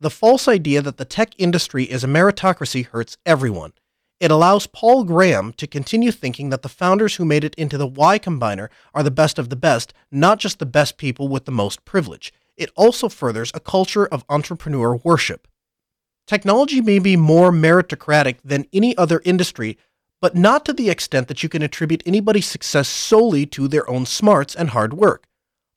The 0.00 0.10
false 0.10 0.48
idea 0.48 0.82
that 0.82 0.96
the 0.96 1.04
tech 1.04 1.30
industry 1.38 1.84
is 1.84 2.02
a 2.02 2.08
meritocracy 2.08 2.86
hurts 2.86 3.16
everyone. 3.24 3.72
It 4.18 4.32
allows 4.32 4.66
Paul 4.66 5.04
Graham 5.04 5.52
to 5.52 5.68
continue 5.68 6.10
thinking 6.10 6.50
that 6.50 6.62
the 6.62 6.68
founders 6.68 7.14
who 7.14 7.24
made 7.24 7.44
it 7.44 7.54
into 7.54 7.78
the 7.78 7.86
Y 7.86 8.18
Combinator 8.18 8.68
are 8.92 9.04
the 9.04 9.12
best 9.12 9.38
of 9.38 9.50
the 9.50 9.54
best, 9.54 9.94
not 10.10 10.40
just 10.40 10.58
the 10.58 10.66
best 10.66 10.96
people 10.96 11.28
with 11.28 11.44
the 11.44 11.52
most 11.52 11.84
privilege. 11.84 12.32
It 12.56 12.72
also 12.74 13.08
furthers 13.08 13.52
a 13.54 13.60
culture 13.60 14.06
of 14.06 14.24
entrepreneur 14.28 14.96
worship. 14.96 15.46
Technology 16.30 16.80
may 16.80 17.00
be 17.00 17.16
more 17.16 17.50
meritocratic 17.50 18.36
than 18.44 18.68
any 18.72 18.96
other 18.96 19.20
industry, 19.24 19.76
but 20.20 20.36
not 20.36 20.64
to 20.64 20.72
the 20.72 20.88
extent 20.88 21.26
that 21.26 21.42
you 21.42 21.48
can 21.48 21.60
attribute 21.60 22.04
anybody's 22.06 22.46
success 22.46 22.88
solely 22.88 23.46
to 23.46 23.66
their 23.66 23.90
own 23.90 24.06
smarts 24.06 24.54
and 24.54 24.70
hard 24.70 24.94
work. 24.94 25.26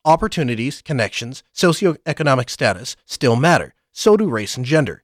Opportunities, 0.05 0.83
connections, 0.83 1.41
socioeconomic 1.55 2.51
status 2.51 2.95
still 3.07 3.35
matter. 3.35 3.73
So 3.93 4.15
do 4.15 4.29
race 4.29 4.55
and 4.55 4.63
gender. 4.63 5.03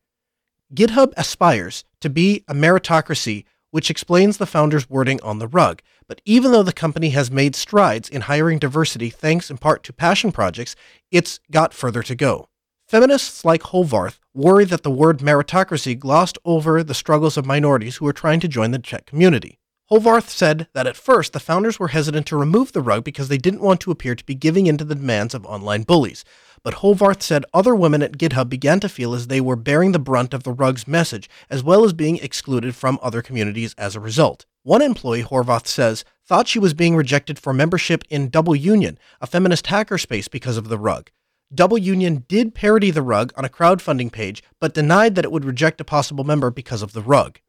GitHub 0.72 1.14
aspires 1.18 1.84
to 2.02 2.12
be 2.12 2.44
a 2.48 2.54
meritocracy, 2.54 3.46
which 3.72 3.90
explains 3.90 4.38
the 4.38 4.46
founder's 4.46 4.88
wording 4.88 5.20
on 5.24 5.40
the 5.40 5.48
rug. 5.48 5.82
But 6.08 6.22
even 6.26 6.52
though 6.52 6.62
the 6.62 6.72
company 6.72 7.10
has 7.10 7.32
made 7.32 7.56
strides 7.56 8.08
in 8.08 8.22
hiring 8.22 8.60
diversity 8.60 9.10
thanks 9.10 9.50
in 9.50 9.58
part 9.58 9.82
to 9.86 9.94
passion 9.94 10.32
projects, 10.32 10.76
it's 11.10 11.40
got 11.50 11.74
further 11.74 12.04
to 12.04 12.14
go. 12.14 12.49
Feminists 12.90 13.46
like 13.46 13.62
Horvath 13.62 14.18
worry 14.34 14.66
that 14.66 14.82
the 14.82 14.90
word 14.90 15.20
meritocracy 15.20 15.98
glossed 15.98 16.40
over 16.44 16.84
the 16.84 16.96
struggles 16.96 17.38
of 17.38 17.46
minorities 17.46 17.98
who 17.98 18.08
are 18.08 18.14
trying 18.14 18.40
to 18.40 18.48
join 18.48 18.72
the 18.72 18.80
tech 18.80 19.06
community. 19.06 19.60
Horvath 19.92 20.28
said 20.28 20.68
that 20.74 20.88
at 20.88 20.98
first 20.98 21.32
the 21.32 21.40
founders 21.40 21.78
were 21.78 21.90
hesitant 21.90 22.26
to 22.26 22.36
remove 22.36 22.72
the 22.72 22.82
rug 22.82 23.04
because 23.04 23.28
they 23.28 23.38
didn't 23.38 23.62
want 23.62 23.80
to 23.82 23.92
appear 23.92 24.16
to 24.16 24.26
be 24.26 24.34
giving 24.34 24.66
in 24.66 24.76
to 24.78 24.84
the 24.84 24.96
demands 24.96 25.36
of 25.36 25.46
online 25.46 25.84
bullies. 25.84 26.26
But 26.64 26.78
Horvath 26.78 27.22
said 27.22 27.46
other 27.54 27.76
women 27.76 28.02
at 28.02 28.18
GitHub 28.18 28.50
began 28.50 28.80
to 28.80 28.90
feel 28.90 29.14
as 29.14 29.28
they 29.28 29.40
were 29.40 29.56
bearing 29.56 29.92
the 29.92 30.00
brunt 30.00 30.34
of 30.34 30.42
the 30.42 30.52
rug's 30.52 30.88
message, 30.88 31.30
as 31.48 31.62
well 31.62 31.86
as 31.86 31.94
being 31.94 32.18
excluded 32.18 32.76
from 32.76 32.98
other 33.04 33.22
communities 33.22 33.76
as 33.78 33.96
a 33.96 34.00
result. 34.00 34.48
One 34.64 34.82
employee, 34.82 35.22
Horvath 35.22 35.68
says, 35.68 36.06
thought 36.26 36.48
she 36.48 36.58
was 36.58 36.74
being 36.74 36.96
rejected 36.96 37.38
for 37.38 37.54
membership 37.54 38.04
in 38.10 38.30
Double 38.30 38.56
Union, 38.56 38.98
a 39.22 39.28
feminist 39.28 39.66
hackerspace, 39.66 40.28
because 40.28 40.58
of 40.58 40.70
the 40.70 40.80
rug. 40.80 41.12
Double 41.54 41.80
Union 41.80 42.26
did 42.28 42.54
parody 42.54 42.92
the 42.92 43.02
rug 43.02 43.34
on 43.36 43.44
a 43.44 43.50
crowdfunding 43.50 44.12
page, 44.12 44.44
but 44.60 44.76
denied 44.76 45.16
that 45.16 45.26
it 45.26 45.32
would 45.32 45.46
reject 45.46 45.82
a 45.82 45.84
possible 45.84 46.24
member 46.24 46.52
because 46.52 46.84
of 46.84 46.94
the 46.94 47.02
rug. 47.02 47.40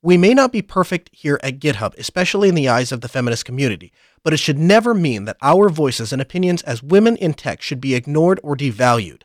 We 0.00 0.16
may 0.16 0.32
not 0.32 0.52
be 0.52 0.62
perfect 0.62 1.10
here 1.12 1.40
at 1.42 1.58
GitHub, 1.58 1.96
especially 1.98 2.48
in 2.48 2.54
the 2.54 2.68
eyes 2.68 2.92
of 2.92 3.00
the 3.00 3.08
feminist 3.08 3.44
community, 3.44 3.92
but 4.22 4.32
it 4.32 4.38
should 4.38 4.58
never 4.58 4.94
mean 4.94 5.24
that 5.24 5.38
our 5.42 5.68
voices 5.68 6.12
and 6.12 6.22
opinions 6.22 6.62
as 6.62 6.84
women 6.84 7.16
in 7.16 7.34
tech 7.34 7.62
should 7.62 7.80
be 7.80 7.96
ignored 7.96 8.38
or 8.44 8.56
devalued. 8.56 9.22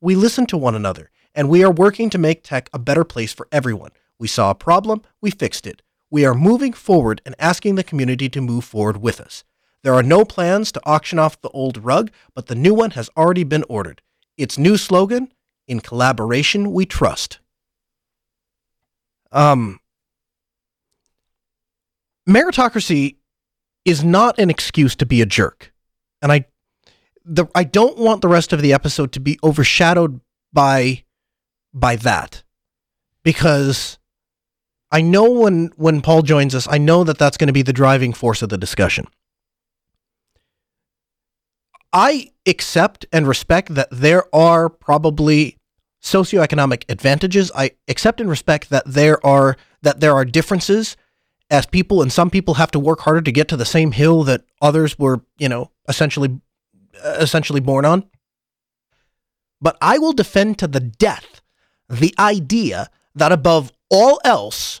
We 0.00 0.14
listen 0.14 0.46
to 0.46 0.56
one 0.56 0.74
another, 0.74 1.10
and 1.34 1.50
we 1.50 1.62
are 1.62 1.70
working 1.70 2.08
to 2.10 2.18
make 2.18 2.42
tech 2.42 2.70
a 2.72 2.78
better 2.78 3.04
place 3.04 3.34
for 3.34 3.48
everyone. 3.52 3.92
We 4.18 4.28
saw 4.28 4.50
a 4.50 4.54
problem, 4.54 5.02
we 5.20 5.30
fixed 5.30 5.66
it. 5.66 5.82
We 6.10 6.24
are 6.24 6.34
moving 6.34 6.72
forward 6.72 7.20
and 7.26 7.34
asking 7.38 7.74
the 7.74 7.84
community 7.84 8.28
to 8.30 8.40
move 8.40 8.64
forward 8.64 8.98
with 8.98 9.20
us. 9.20 9.44
There 9.82 9.94
are 9.94 10.02
no 10.02 10.24
plans 10.24 10.70
to 10.72 10.80
auction 10.84 11.18
off 11.18 11.40
the 11.40 11.48
old 11.50 11.84
rug, 11.84 12.10
but 12.34 12.46
the 12.46 12.54
new 12.54 12.74
one 12.74 12.92
has 12.92 13.10
already 13.16 13.44
been 13.44 13.64
ordered. 13.68 14.00
Its 14.36 14.56
new 14.56 14.76
slogan, 14.76 15.32
In 15.66 15.80
Collaboration 15.80 16.72
We 16.72 16.86
Trust. 16.86 17.40
Um, 19.32 19.80
meritocracy 22.28 23.16
is 23.84 24.04
not 24.04 24.38
an 24.38 24.50
excuse 24.50 24.94
to 24.96 25.06
be 25.06 25.20
a 25.20 25.26
jerk. 25.26 25.72
and 26.20 26.30
I 26.30 26.46
the 27.24 27.46
I 27.54 27.64
don't 27.64 27.98
want 27.98 28.20
the 28.20 28.28
rest 28.28 28.52
of 28.52 28.62
the 28.62 28.72
episode 28.72 29.12
to 29.12 29.20
be 29.20 29.38
overshadowed 29.42 30.20
by 30.52 31.04
by 31.72 31.96
that 31.96 32.42
because 33.22 33.98
I 34.90 35.00
know 35.00 35.30
when 35.30 35.70
when 35.76 36.00
Paul 36.00 36.22
joins 36.22 36.54
us, 36.54 36.66
I 36.70 36.78
know 36.78 37.04
that 37.04 37.18
that's 37.18 37.36
going 37.36 37.46
to 37.46 37.52
be 37.52 37.62
the 37.62 37.72
driving 37.72 38.12
force 38.12 38.42
of 38.42 38.48
the 38.48 38.58
discussion. 38.58 39.06
I 41.92 42.30
accept 42.46 43.06
and 43.12 43.26
respect 43.26 43.74
that 43.74 43.88
there 43.90 44.24
are 44.34 44.68
probably 44.68 45.58
socioeconomic 46.02 46.84
advantages. 46.88 47.52
I 47.54 47.72
accept 47.88 48.20
and 48.20 48.28
respect 48.28 48.70
that 48.70 48.84
there 48.86 49.24
are 49.24 49.56
that 49.82 50.00
there 50.00 50.14
are 50.14 50.24
differences 50.24 50.96
as 51.50 51.66
people 51.66 52.00
and 52.00 52.12
some 52.12 52.30
people 52.30 52.54
have 52.54 52.70
to 52.70 52.78
work 52.78 53.00
harder 53.00 53.20
to 53.20 53.32
get 53.32 53.48
to 53.48 53.56
the 53.56 53.64
same 53.64 53.92
hill 53.92 54.22
that 54.24 54.42
others 54.60 54.98
were, 54.98 55.22
you 55.38 55.48
know, 55.48 55.70
essentially 55.88 56.40
essentially 57.04 57.60
born 57.60 57.84
on. 57.84 58.04
But 59.60 59.76
I 59.80 59.98
will 59.98 60.12
defend 60.12 60.58
to 60.58 60.66
the 60.66 60.80
death 60.80 61.42
the 61.88 62.14
idea 62.18 62.88
that 63.14 63.32
above 63.32 63.70
all 63.90 64.20
else 64.24 64.80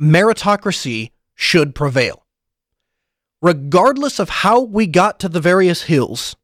meritocracy 0.00 1.12
should 1.34 1.74
prevail. 1.74 2.25
Regardless 3.42 4.18
of 4.18 4.28
how 4.28 4.60
we 4.60 4.86
got 4.86 5.20
to 5.20 5.28
the 5.28 5.40
various 5.40 5.82
hills, 5.82 6.36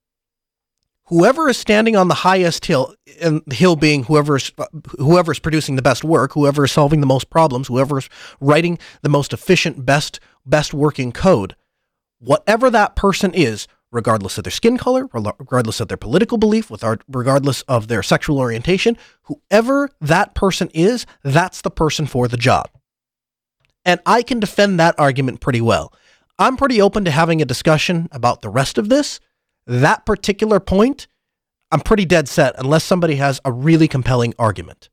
whoever 1.06 1.48
is 1.48 1.56
standing 1.56 1.96
on 1.96 2.08
the 2.08 2.14
highest 2.14 2.66
hill, 2.66 2.94
and 3.20 3.42
the 3.46 3.54
hill 3.54 3.76
being 3.76 4.04
whoever's 4.04 4.52
whoever's 4.98 5.38
producing 5.38 5.76
the 5.76 5.82
best 5.82 6.04
work, 6.04 6.32
whoever 6.32 6.64
is 6.64 6.72
solving 6.72 7.00
the 7.00 7.06
most 7.06 7.30
problems, 7.30 7.68
whoever 7.68 7.98
is 7.98 8.08
writing 8.40 8.78
the 9.02 9.08
most 9.08 9.32
efficient, 9.32 9.84
best 9.86 10.20
best 10.44 10.74
working 10.74 11.12
code, 11.12 11.56
whatever 12.18 12.68
that 12.70 12.94
person 12.94 13.32
is, 13.34 13.66
regardless 13.90 14.38
of 14.38 14.44
their 14.44 14.50
skin 14.50 14.78
color, 14.78 15.08
regardless 15.12 15.80
of 15.80 15.88
their 15.88 15.96
political 15.96 16.38
belief, 16.38 16.70
regardless 17.08 17.62
of 17.62 17.88
their 17.88 18.02
sexual 18.02 18.38
orientation, 18.38 18.96
whoever 19.22 19.90
that 20.00 20.34
person 20.34 20.70
is, 20.72 21.06
that's 21.22 21.62
the 21.62 21.70
person 21.70 22.06
for 22.06 22.28
the 22.28 22.36
job. 22.36 22.70
And 23.84 24.00
I 24.06 24.22
can 24.22 24.40
defend 24.40 24.78
that 24.78 24.94
argument 24.98 25.40
pretty 25.40 25.60
well. 25.60 25.92
I'm 26.42 26.56
pretty 26.56 26.82
open 26.82 27.04
to 27.04 27.10
having 27.10 27.40
a 27.40 27.46
discussion 27.46 28.08
about 28.10 28.42
the 28.42 28.48
rest 28.48 28.76
of 28.78 28.88
this 28.88 29.20
that 29.66 30.04
particular 30.04 30.60
point, 30.60 31.06
I'm 31.70 31.80
pretty 31.80 32.04
dead 32.04 32.28
set 32.28 32.54
unless 32.58 32.84
somebody 32.84 33.16
has 33.16 33.40
a 33.44 33.52
really 33.52 33.88
compelling 33.88 34.34
argument. 34.38 34.90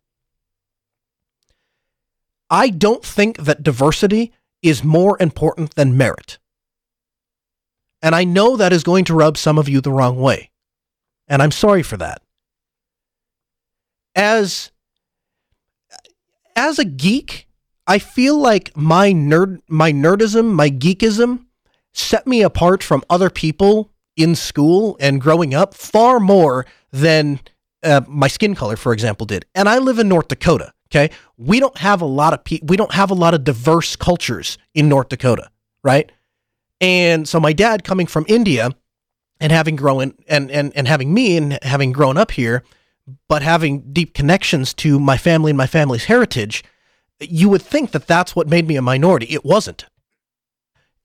I 2.49 2.69
don't 2.69 3.03
think 3.03 3.37
that 3.37 3.63
diversity 3.63 4.31
is 4.61 4.83
more 4.83 5.17
important 5.19 5.75
than 5.75 5.97
merit. 5.97 6.39
And 8.01 8.15
I 8.15 8.23
know 8.23 8.55
that 8.55 8.73
is 8.73 8.83
going 8.83 9.05
to 9.05 9.13
rub 9.13 9.37
some 9.37 9.57
of 9.57 9.67
you 9.67 9.81
the 9.81 9.91
wrong 9.91 10.19
way. 10.19 10.51
And 11.27 11.41
I'm 11.41 11.51
sorry 11.51 11.83
for 11.83 11.97
that. 11.97 12.21
As 14.15 14.71
as 16.55 16.79
a 16.79 16.85
geek, 16.85 17.47
I 17.89 17.97
feel 17.97 18.37
like 18.37 18.71
my 18.77 19.11
nerd 19.11 19.61
my 19.67 19.91
nerdism, 19.91 20.53
my 20.53 20.69
geekism 20.69 21.45
set 21.91 22.27
me 22.27 22.43
apart 22.43 22.83
from 22.83 23.03
other 23.09 23.31
people 23.31 23.91
in 24.15 24.35
school 24.35 24.95
and 24.99 25.19
growing 25.19 25.55
up 25.55 25.73
far 25.73 26.19
more 26.19 26.67
than 26.91 27.39
uh, 27.81 28.01
my 28.07 28.27
skin 28.27 28.53
color, 28.53 28.75
for 28.75 28.93
example, 28.93 29.25
did. 29.25 29.45
And 29.55 29.67
I 29.67 29.79
live 29.79 29.97
in 29.97 30.07
North 30.07 30.27
Dakota. 30.27 30.71
Okay, 30.91 31.09
we 31.37 31.59
don't 31.59 31.77
have 31.79 32.01
a 32.01 32.05
lot 32.05 32.33
of 32.33 32.43
pe- 32.43 32.59
we 32.61 32.77
don't 32.77 32.93
have 32.93 33.09
a 33.09 33.15
lot 33.15 33.33
of 33.33 33.43
diverse 33.43 33.95
cultures 33.95 34.59
in 34.75 34.87
North 34.87 35.09
Dakota, 35.09 35.49
right? 35.83 36.11
And 36.79 37.27
so 37.27 37.39
my 37.39 37.53
dad 37.53 37.83
coming 37.83 38.05
from 38.05 38.23
India 38.27 38.69
and 39.39 39.51
having 39.51 39.75
grown 39.75 40.13
and 40.27 40.51
and 40.51 40.71
and 40.75 40.87
having 40.87 41.11
me 41.11 41.37
and 41.37 41.57
having 41.63 41.91
grown 41.91 42.17
up 42.17 42.29
here, 42.31 42.63
but 43.27 43.41
having 43.41 43.91
deep 43.93 44.13
connections 44.13 44.75
to 44.75 44.99
my 44.99 45.17
family 45.17 45.49
and 45.49 45.57
my 45.57 45.67
family's 45.67 46.05
heritage, 46.05 46.63
you 47.19 47.49
would 47.49 47.61
think 47.61 47.91
that 47.91 48.07
that's 48.07 48.35
what 48.35 48.47
made 48.47 48.67
me 48.67 48.75
a 48.75 48.81
minority. 48.81 49.27
It 49.27 49.43
wasn't. 49.43 49.85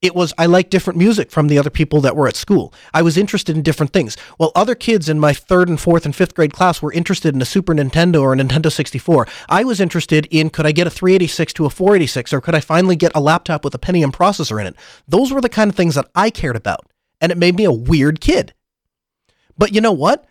It 0.04 0.14
was, 0.14 0.34
I 0.36 0.44
like 0.44 0.68
different 0.68 0.98
music 0.98 1.30
from 1.30 1.48
the 1.48 1.58
other 1.58 1.70
people 1.70 2.02
that 2.02 2.14
were 2.14 2.28
at 2.28 2.36
school. 2.36 2.74
I 2.92 3.00
was 3.00 3.16
interested 3.16 3.56
in 3.56 3.62
different 3.62 3.94
things. 3.94 4.18
While 4.36 4.52
other 4.54 4.74
kids 4.74 5.08
in 5.08 5.18
my 5.18 5.32
third 5.32 5.66
and 5.66 5.80
fourth 5.80 6.04
and 6.04 6.14
fifth 6.14 6.34
grade 6.34 6.52
class 6.52 6.82
were 6.82 6.92
interested 6.92 7.34
in 7.34 7.40
a 7.40 7.46
Super 7.46 7.74
Nintendo 7.74 8.20
or 8.20 8.34
a 8.34 8.36
Nintendo 8.36 8.70
64, 8.70 9.26
I 9.48 9.64
was 9.64 9.80
interested 9.80 10.26
in 10.30 10.50
could 10.50 10.66
I 10.66 10.72
get 10.72 10.86
a 10.86 10.90
386 10.90 11.54
to 11.54 11.64
a 11.64 11.70
486 11.70 12.34
or 12.34 12.42
could 12.42 12.54
I 12.54 12.60
finally 12.60 12.96
get 12.96 13.12
a 13.14 13.20
laptop 13.20 13.64
with 13.64 13.74
a 13.74 13.78
Pentium 13.78 14.12
processor 14.12 14.60
in 14.60 14.66
it? 14.66 14.76
Those 15.08 15.32
were 15.32 15.40
the 15.40 15.48
kind 15.48 15.70
of 15.70 15.76
things 15.76 15.94
that 15.94 16.10
I 16.14 16.28
cared 16.28 16.56
about. 16.56 16.84
And 17.22 17.32
it 17.32 17.38
made 17.38 17.56
me 17.56 17.64
a 17.64 17.72
weird 17.72 18.20
kid. 18.20 18.52
But 19.56 19.74
you 19.74 19.80
know 19.80 19.92
what? 19.92 20.26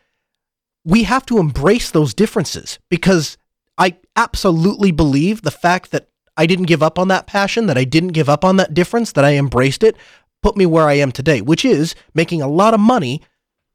We 0.86 1.04
have 1.04 1.26
to 1.28 1.40
embrace 1.40 1.90
those 1.90 2.14
differences 2.14 2.78
because 2.90 3.40
I 3.78 3.98
absolutely 4.16 4.92
believe 4.92 5.42
the 5.42 5.52
fact 5.52 5.92
that 5.92 6.10
I 6.38 6.46
didn't 6.46 6.66
give 6.66 6.84
up 6.84 6.98
on 6.98 7.08
that 7.10 7.28
passion, 7.28 7.68
that 7.68 7.78
I 7.78 7.84
didn't 7.84 8.10
give 8.10 8.30
up 8.30 8.44
on 8.44 8.58
that 8.58 8.74
difference, 8.74 9.12
that 9.12 9.26
I 9.26 9.36
embraced 9.36 9.84
it, 9.84 9.96
put 10.42 10.58
me 10.58 10.66
where 10.66 10.88
I 10.88 10.94
am 10.94 11.12
today, 11.12 11.42
which 11.42 11.64
is 11.66 11.96
making 12.14 12.42
a 12.42 12.48
lot 12.48 12.74
of 12.74 12.80
money 12.80 13.22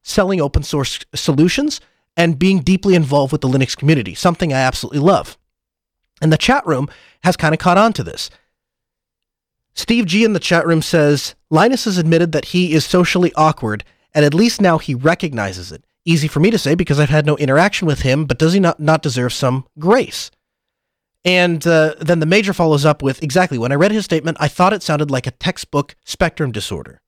selling 0.02 0.40
open 0.40 0.62
source 0.62 1.00
solutions 1.14 1.80
and 2.16 2.38
being 2.38 2.60
deeply 2.60 2.94
involved 2.94 3.32
with 3.32 3.40
the 3.40 3.48
Linux 3.48 3.76
community, 3.76 4.14
something 4.14 4.52
I 4.52 4.58
absolutely 4.58 5.00
love. 5.00 5.38
And 6.20 6.32
the 6.32 6.38
chat 6.38 6.66
room 6.66 6.88
has 7.22 7.36
kind 7.36 7.54
of 7.54 7.60
caught 7.60 7.78
on 7.78 7.92
to 7.94 8.02
this. 8.02 8.28
Steve 9.74 10.06
G 10.06 10.24
in 10.24 10.32
the 10.32 10.40
chat 10.40 10.66
room 10.66 10.82
says 10.82 11.36
Linus 11.50 11.84
has 11.84 11.98
admitted 11.98 12.32
that 12.32 12.46
he 12.46 12.72
is 12.72 12.84
socially 12.84 13.32
awkward, 13.34 13.84
and 14.12 14.24
at 14.24 14.34
least 14.34 14.60
now 14.60 14.78
he 14.78 14.94
recognizes 14.94 15.70
it. 15.70 15.84
Easy 16.08 16.26
for 16.26 16.40
me 16.40 16.50
to 16.50 16.56
say 16.56 16.74
because 16.74 16.98
I've 16.98 17.10
had 17.10 17.26
no 17.26 17.36
interaction 17.36 17.86
with 17.86 18.00
him, 18.00 18.24
but 18.24 18.38
does 18.38 18.54
he 18.54 18.60
not, 18.60 18.80
not 18.80 19.02
deserve 19.02 19.30
some 19.30 19.66
grace? 19.78 20.30
And 21.22 21.66
uh, 21.66 21.96
then 22.00 22.20
the 22.20 22.24
major 22.24 22.54
follows 22.54 22.86
up 22.86 23.02
with 23.02 23.22
exactly 23.22 23.58
when 23.58 23.72
I 23.72 23.74
read 23.74 23.92
his 23.92 24.06
statement, 24.06 24.38
I 24.40 24.48
thought 24.48 24.72
it 24.72 24.82
sounded 24.82 25.10
like 25.10 25.26
a 25.26 25.32
textbook 25.32 25.96
spectrum 26.06 26.50
disorder. 26.50 27.02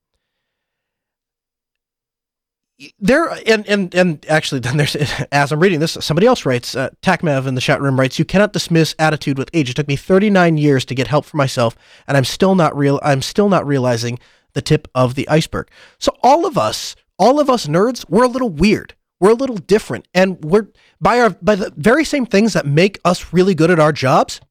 There 2.99 3.27
and 3.47 3.67
and 3.67 3.95
and 3.95 4.23
actually, 4.29 4.59
then 4.61 4.77
there's 4.77 4.95
as 5.31 5.51
I'm 5.51 5.59
reading 5.59 5.79
this, 5.79 5.97
somebody 5.99 6.27
else 6.27 6.45
writes. 6.45 6.75
Uh, 6.75 6.89
Takmev 7.01 7.47
in 7.47 7.55
the 7.55 7.61
chat 7.61 7.81
room 7.81 7.99
writes, 7.99 8.19
"You 8.19 8.25
cannot 8.25 8.53
dismiss 8.53 8.93
attitude 8.99 9.39
with 9.39 9.49
age. 9.51 9.71
It 9.71 9.75
took 9.75 9.87
me 9.87 9.95
39 9.95 10.57
years 10.57 10.85
to 10.85 10.95
get 10.95 11.07
help 11.07 11.25
for 11.25 11.37
myself, 11.37 11.75
and 12.07 12.15
I'm 12.17 12.23
still 12.23 12.53
not 12.53 12.77
real. 12.77 12.99
I'm 13.01 13.23
still 13.23 13.49
not 13.49 13.65
realizing 13.65 14.19
the 14.53 14.61
tip 14.61 14.87
of 14.93 15.15
the 15.15 15.27
iceberg. 15.29 15.69
So 15.97 16.15
all 16.21 16.45
of 16.45 16.57
us, 16.57 16.95
all 17.21 17.39
of 17.39 17.51
us 17.51 17.67
nerds, 17.67 18.03
we're 18.09 18.23
a 18.23 18.27
little 18.27 18.49
weird. 18.49 18.95
We're 19.19 19.29
a 19.29 19.35
little 19.35 19.57
different, 19.57 20.07
and 20.15 20.43
we're 20.43 20.69
by 20.99 21.19
our 21.19 21.29
by 21.29 21.53
the 21.53 21.71
very 21.77 22.03
same 22.03 22.25
things 22.25 22.53
that 22.53 22.65
make 22.65 22.99
us 23.05 23.31
really 23.31 23.53
good 23.53 23.69
at 23.69 23.79
our 23.79 23.91
jobs. 23.91 24.41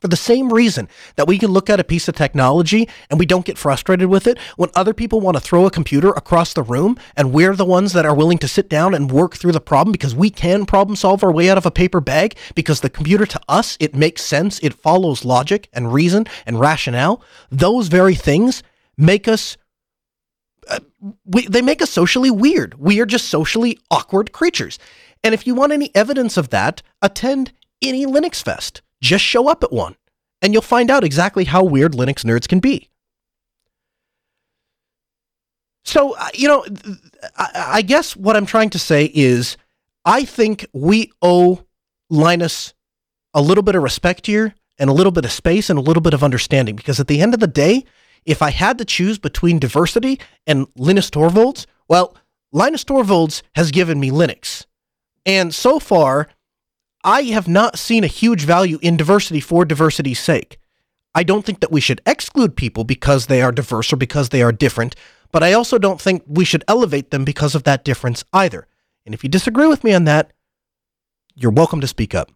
For 0.00 0.08
the 0.08 0.16
same 0.16 0.52
reason 0.52 0.88
that 1.16 1.28
we 1.28 1.38
can 1.38 1.50
look 1.50 1.70
at 1.70 1.80
a 1.80 1.84
piece 1.84 2.08
of 2.08 2.14
technology 2.14 2.88
and 3.08 3.18
we 3.18 3.26
don't 3.26 3.44
get 3.44 3.58
frustrated 3.58 4.08
with 4.08 4.26
it, 4.26 4.38
when 4.56 4.70
other 4.74 4.94
people 4.94 5.20
want 5.20 5.36
to 5.36 5.40
throw 5.40 5.64
a 5.66 5.72
computer 5.72 6.10
across 6.10 6.52
the 6.52 6.62
room 6.62 6.96
and 7.16 7.32
we're 7.32 7.54
the 7.54 7.64
ones 7.64 7.92
that 7.92 8.06
are 8.06 8.14
willing 8.14 8.38
to 8.38 8.48
sit 8.48 8.68
down 8.68 8.94
and 8.94 9.10
work 9.10 9.36
through 9.36 9.52
the 9.52 9.60
problem 9.60 9.90
because 9.90 10.14
we 10.14 10.30
can 10.30 10.66
problem 10.66 10.94
solve 10.94 11.24
our 11.24 11.32
way 11.32 11.50
out 11.50 11.58
of 11.58 11.66
a 11.66 11.70
paper 11.70 12.00
bag 12.00 12.36
because 12.54 12.80
the 12.80 12.90
computer 12.90 13.26
to 13.26 13.40
us, 13.48 13.76
it 13.80 13.94
makes 13.94 14.22
sense, 14.22 14.60
it 14.60 14.74
follows 14.74 15.24
logic 15.24 15.68
and 15.72 15.92
reason 15.92 16.26
and 16.46 16.60
rationale. 16.60 17.20
Those 17.50 17.88
very 17.88 18.14
things 18.14 18.62
make 18.96 19.26
us 19.26 19.56
uh, 20.68 20.80
we, 21.24 21.46
they 21.46 21.62
make 21.62 21.82
us 21.82 21.90
socially 21.90 22.30
weird. 22.30 22.74
We 22.78 23.00
are 23.00 23.06
just 23.06 23.28
socially 23.28 23.78
awkward 23.90 24.32
creatures. 24.32 24.78
And 25.24 25.34
if 25.34 25.46
you 25.46 25.54
want 25.54 25.72
any 25.72 25.90
evidence 25.94 26.36
of 26.36 26.50
that, 26.50 26.82
attend 27.00 27.52
any 27.80 28.06
Linux 28.06 28.42
Fest. 28.42 28.82
Just 29.00 29.24
show 29.24 29.48
up 29.48 29.62
at 29.62 29.72
one, 29.72 29.96
and 30.40 30.52
you'll 30.52 30.62
find 30.62 30.90
out 30.90 31.04
exactly 31.04 31.44
how 31.44 31.64
weird 31.64 31.92
Linux 31.92 32.24
nerds 32.24 32.48
can 32.48 32.60
be. 32.60 32.88
So, 35.84 36.14
uh, 36.16 36.28
you 36.34 36.46
know, 36.46 36.64
I 37.36 37.82
guess 37.82 38.16
what 38.16 38.36
I'm 38.36 38.46
trying 38.46 38.70
to 38.70 38.78
say 38.78 39.10
is 39.12 39.56
I 40.04 40.24
think 40.24 40.66
we 40.72 41.12
owe 41.20 41.64
Linus 42.08 42.74
a 43.34 43.42
little 43.42 43.62
bit 43.62 43.74
of 43.74 43.82
respect 43.82 44.26
here 44.26 44.54
and 44.78 44.88
a 44.90 44.92
little 44.92 45.12
bit 45.12 45.24
of 45.24 45.32
space 45.32 45.70
and 45.70 45.78
a 45.78 45.82
little 45.82 46.00
bit 46.00 46.14
of 46.14 46.22
understanding 46.22 46.76
because 46.76 47.00
at 47.00 47.08
the 47.08 47.20
end 47.20 47.34
of 47.34 47.40
the 47.40 47.46
day, 47.46 47.84
if 48.24 48.42
I 48.42 48.50
had 48.50 48.78
to 48.78 48.84
choose 48.84 49.18
between 49.18 49.58
diversity 49.58 50.20
and 50.46 50.66
Linus 50.76 51.10
Torvalds, 51.10 51.66
well, 51.88 52.16
Linus 52.52 52.84
Torvalds 52.84 53.42
has 53.54 53.70
given 53.70 53.98
me 53.98 54.10
Linux. 54.10 54.66
And 55.24 55.54
so 55.54 55.78
far, 55.78 56.28
I 57.04 57.22
have 57.22 57.48
not 57.48 57.78
seen 57.78 58.04
a 58.04 58.08
huge 58.08 58.44
value 58.44 58.78
in 58.82 58.96
diversity 58.96 59.40
for 59.40 59.64
diversity's 59.64 60.20
sake. 60.20 60.58
I 61.14 61.22
don't 61.22 61.44
think 61.44 61.60
that 61.60 61.72
we 61.72 61.80
should 61.80 62.00
exclude 62.06 62.56
people 62.56 62.84
because 62.84 63.26
they 63.26 63.42
are 63.42 63.52
diverse 63.52 63.92
or 63.92 63.96
because 63.96 64.30
they 64.30 64.42
are 64.42 64.52
different, 64.52 64.96
but 65.30 65.42
I 65.42 65.52
also 65.52 65.78
don't 65.78 66.00
think 66.00 66.22
we 66.26 66.44
should 66.44 66.64
elevate 66.68 67.10
them 67.10 67.24
because 67.24 67.54
of 67.54 67.64
that 67.64 67.84
difference 67.84 68.24
either. 68.32 68.66
And 69.04 69.14
if 69.14 69.22
you 69.22 69.28
disagree 69.28 69.66
with 69.66 69.84
me 69.84 69.92
on 69.92 70.04
that, 70.04 70.32
you're 71.34 71.50
welcome 71.50 71.80
to 71.80 71.86
speak 71.86 72.14
up. 72.14 72.30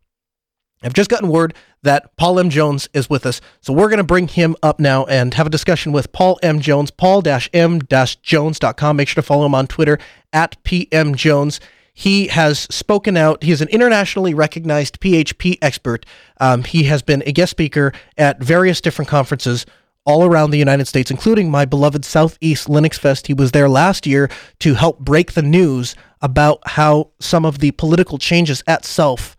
I've 0.83 0.93
just 0.93 1.11
gotten 1.11 1.29
word 1.29 1.55
that 1.83 2.17
Paul 2.17 2.39
M. 2.39 2.51
Jones 2.51 2.89
is 2.93 3.09
with 3.09 3.27
us. 3.27 3.41
So 3.61 3.73
we're 3.73 3.89
going 3.89 3.99
to 3.99 4.05
bring 4.05 4.29
him 4.29 4.57
up 4.63 4.79
now 4.79 5.05
and 5.07 5.33
have 5.35 5.47
a 5.47 5.51
discussion 5.51 5.93
with 5.93 6.13
Paul 6.13 6.39
M. 6.43 6.61
Jones, 6.61 6.91
paul-m-jones.com. 6.91 8.97
Make 8.97 9.09
sure 9.09 9.23
to 9.23 9.27
follow 9.27 9.47
him 9.47 9.55
on 9.55 9.67
Twitter 9.67 9.99
at 10.33 10.63
pmjones. 10.65 11.61
He 11.95 12.27
has 12.27 12.61
spoken 12.71 13.17
out. 13.17 13.43
He 13.43 13.53
is 13.53 13.63
an 13.63 13.69
internationally 13.69 14.35
recognized 14.35 15.01
PHP 15.01 15.57
expert. 15.63 16.05
Um, 16.39 16.65
he 16.65 16.85
has 16.85 17.01
been 17.01 17.23
a 17.25 17.33
guest 17.33 17.53
speaker 17.53 17.95
at 18.19 18.39
various 18.39 18.83
different 18.83 19.09
conferences 19.09 19.65
all 20.05 20.25
around 20.25 20.51
the 20.51 20.59
United 20.59 20.87
States, 20.87 21.11
including 21.11 21.51
my 21.51 21.65
beloved 21.65 22.05
Southeast 22.05 22.69
Linux 22.69 22.99
Fest. 22.99 23.27
He 23.27 23.35
was 23.35 23.53
there 23.53 23.69
last 23.69 24.07
year 24.07 24.31
to 24.61 24.75
help 24.75 25.01
break 25.01 25.33
the 25.33 25.43
news 25.43 25.97
about 26.21 26.61
how 26.67 27.11
some 27.19 27.45
of 27.45 27.59
the 27.59 27.73
political 27.73 28.19
changes 28.19 28.63
at 28.67 28.85
Self 28.85 29.36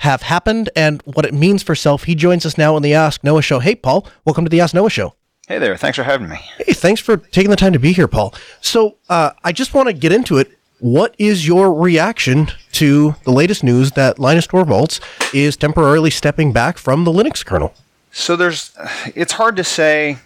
have 0.00 0.22
happened 0.22 0.70
and 0.74 1.02
what 1.04 1.26
it 1.26 1.34
means 1.34 1.62
for 1.62 1.74
Self. 1.74 2.04
He 2.04 2.14
joins 2.14 2.46
us 2.46 2.56
now 2.56 2.74
on 2.74 2.82
the 2.82 2.94
Ask 2.94 3.22
Noah 3.22 3.42
Show. 3.42 3.58
Hey, 3.58 3.74
Paul, 3.74 4.06
welcome 4.24 4.44
to 4.44 4.48
the 4.48 4.60
Ask 4.60 4.74
Noah 4.74 4.90
Show. 4.90 5.14
Hey 5.46 5.58
there, 5.58 5.76
thanks 5.76 5.96
for 5.96 6.04
having 6.04 6.28
me. 6.28 6.38
Hey, 6.58 6.72
thanks 6.72 7.00
for 7.00 7.18
taking 7.18 7.50
the 7.50 7.56
time 7.56 7.72
to 7.72 7.78
be 7.78 7.92
here, 7.92 8.08
Paul. 8.08 8.32
So, 8.60 8.96
uh, 9.08 9.32
I 9.44 9.52
just 9.52 9.74
want 9.74 9.88
to 9.88 9.92
get 9.92 10.12
into 10.12 10.38
it. 10.38 10.56
What 10.78 11.14
is 11.18 11.46
your 11.46 11.74
reaction 11.74 12.48
to 12.72 13.14
the 13.24 13.32
latest 13.32 13.62
news 13.62 13.92
that 13.92 14.18
Linus 14.18 14.46
Torvalds 14.46 15.00
is 15.34 15.56
temporarily 15.56 16.10
stepping 16.10 16.52
back 16.52 16.78
from 16.78 17.04
the 17.04 17.10
Linux 17.10 17.44
kernel? 17.44 17.74
So 18.12 18.36
there's, 18.36 18.74
it's 19.14 19.32
hard 19.32 19.56
to 19.56 19.64
say 19.64 20.18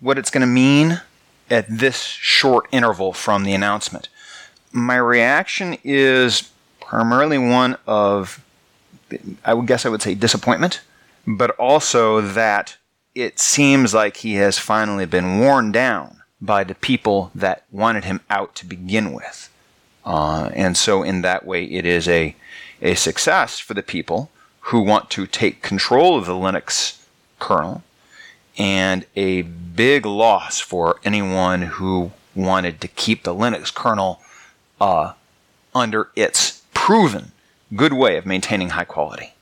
what 0.00 0.16
it's 0.18 0.30
going 0.30 0.40
to 0.40 0.46
mean 0.46 1.02
at 1.50 1.66
this 1.68 2.00
short 2.02 2.66
interval 2.72 3.12
from 3.12 3.44
the 3.44 3.52
announcement. 3.52 4.08
My 4.72 4.96
reaction 4.96 5.76
is 5.84 6.50
primarily 6.80 7.38
one 7.38 7.76
of, 7.86 8.43
I 9.44 9.54
would 9.54 9.66
guess 9.66 9.86
I 9.86 9.88
would 9.88 10.02
say 10.02 10.14
disappointment, 10.14 10.80
but 11.26 11.50
also 11.52 12.20
that 12.20 12.76
it 13.14 13.38
seems 13.38 13.94
like 13.94 14.18
he 14.18 14.34
has 14.34 14.58
finally 14.58 15.06
been 15.06 15.38
worn 15.38 15.72
down 15.72 16.22
by 16.40 16.64
the 16.64 16.74
people 16.74 17.30
that 17.34 17.64
wanted 17.70 18.04
him 18.04 18.20
out 18.28 18.54
to 18.56 18.66
begin 18.66 19.12
with. 19.12 19.50
Uh, 20.04 20.50
and 20.54 20.76
so, 20.76 21.02
in 21.02 21.22
that 21.22 21.46
way, 21.46 21.64
it 21.64 21.86
is 21.86 22.06
a, 22.08 22.36
a 22.82 22.94
success 22.94 23.58
for 23.58 23.74
the 23.74 23.82
people 23.82 24.30
who 24.60 24.80
want 24.80 25.10
to 25.10 25.26
take 25.26 25.62
control 25.62 26.18
of 26.18 26.26
the 26.26 26.32
Linux 26.32 27.02
kernel, 27.38 27.82
and 28.58 29.06
a 29.16 29.42
big 29.42 30.04
loss 30.04 30.60
for 30.60 31.00
anyone 31.04 31.62
who 31.62 32.12
wanted 32.34 32.80
to 32.80 32.88
keep 32.88 33.22
the 33.22 33.34
Linux 33.34 33.72
kernel 33.72 34.20
uh, 34.80 35.12
under 35.74 36.10
its 36.14 36.62
proven 36.74 37.32
good 37.76 37.92
way 37.92 38.16
of 38.16 38.26
maintaining 38.26 38.70
high 38.70 38.84
quality. 38.84 39.34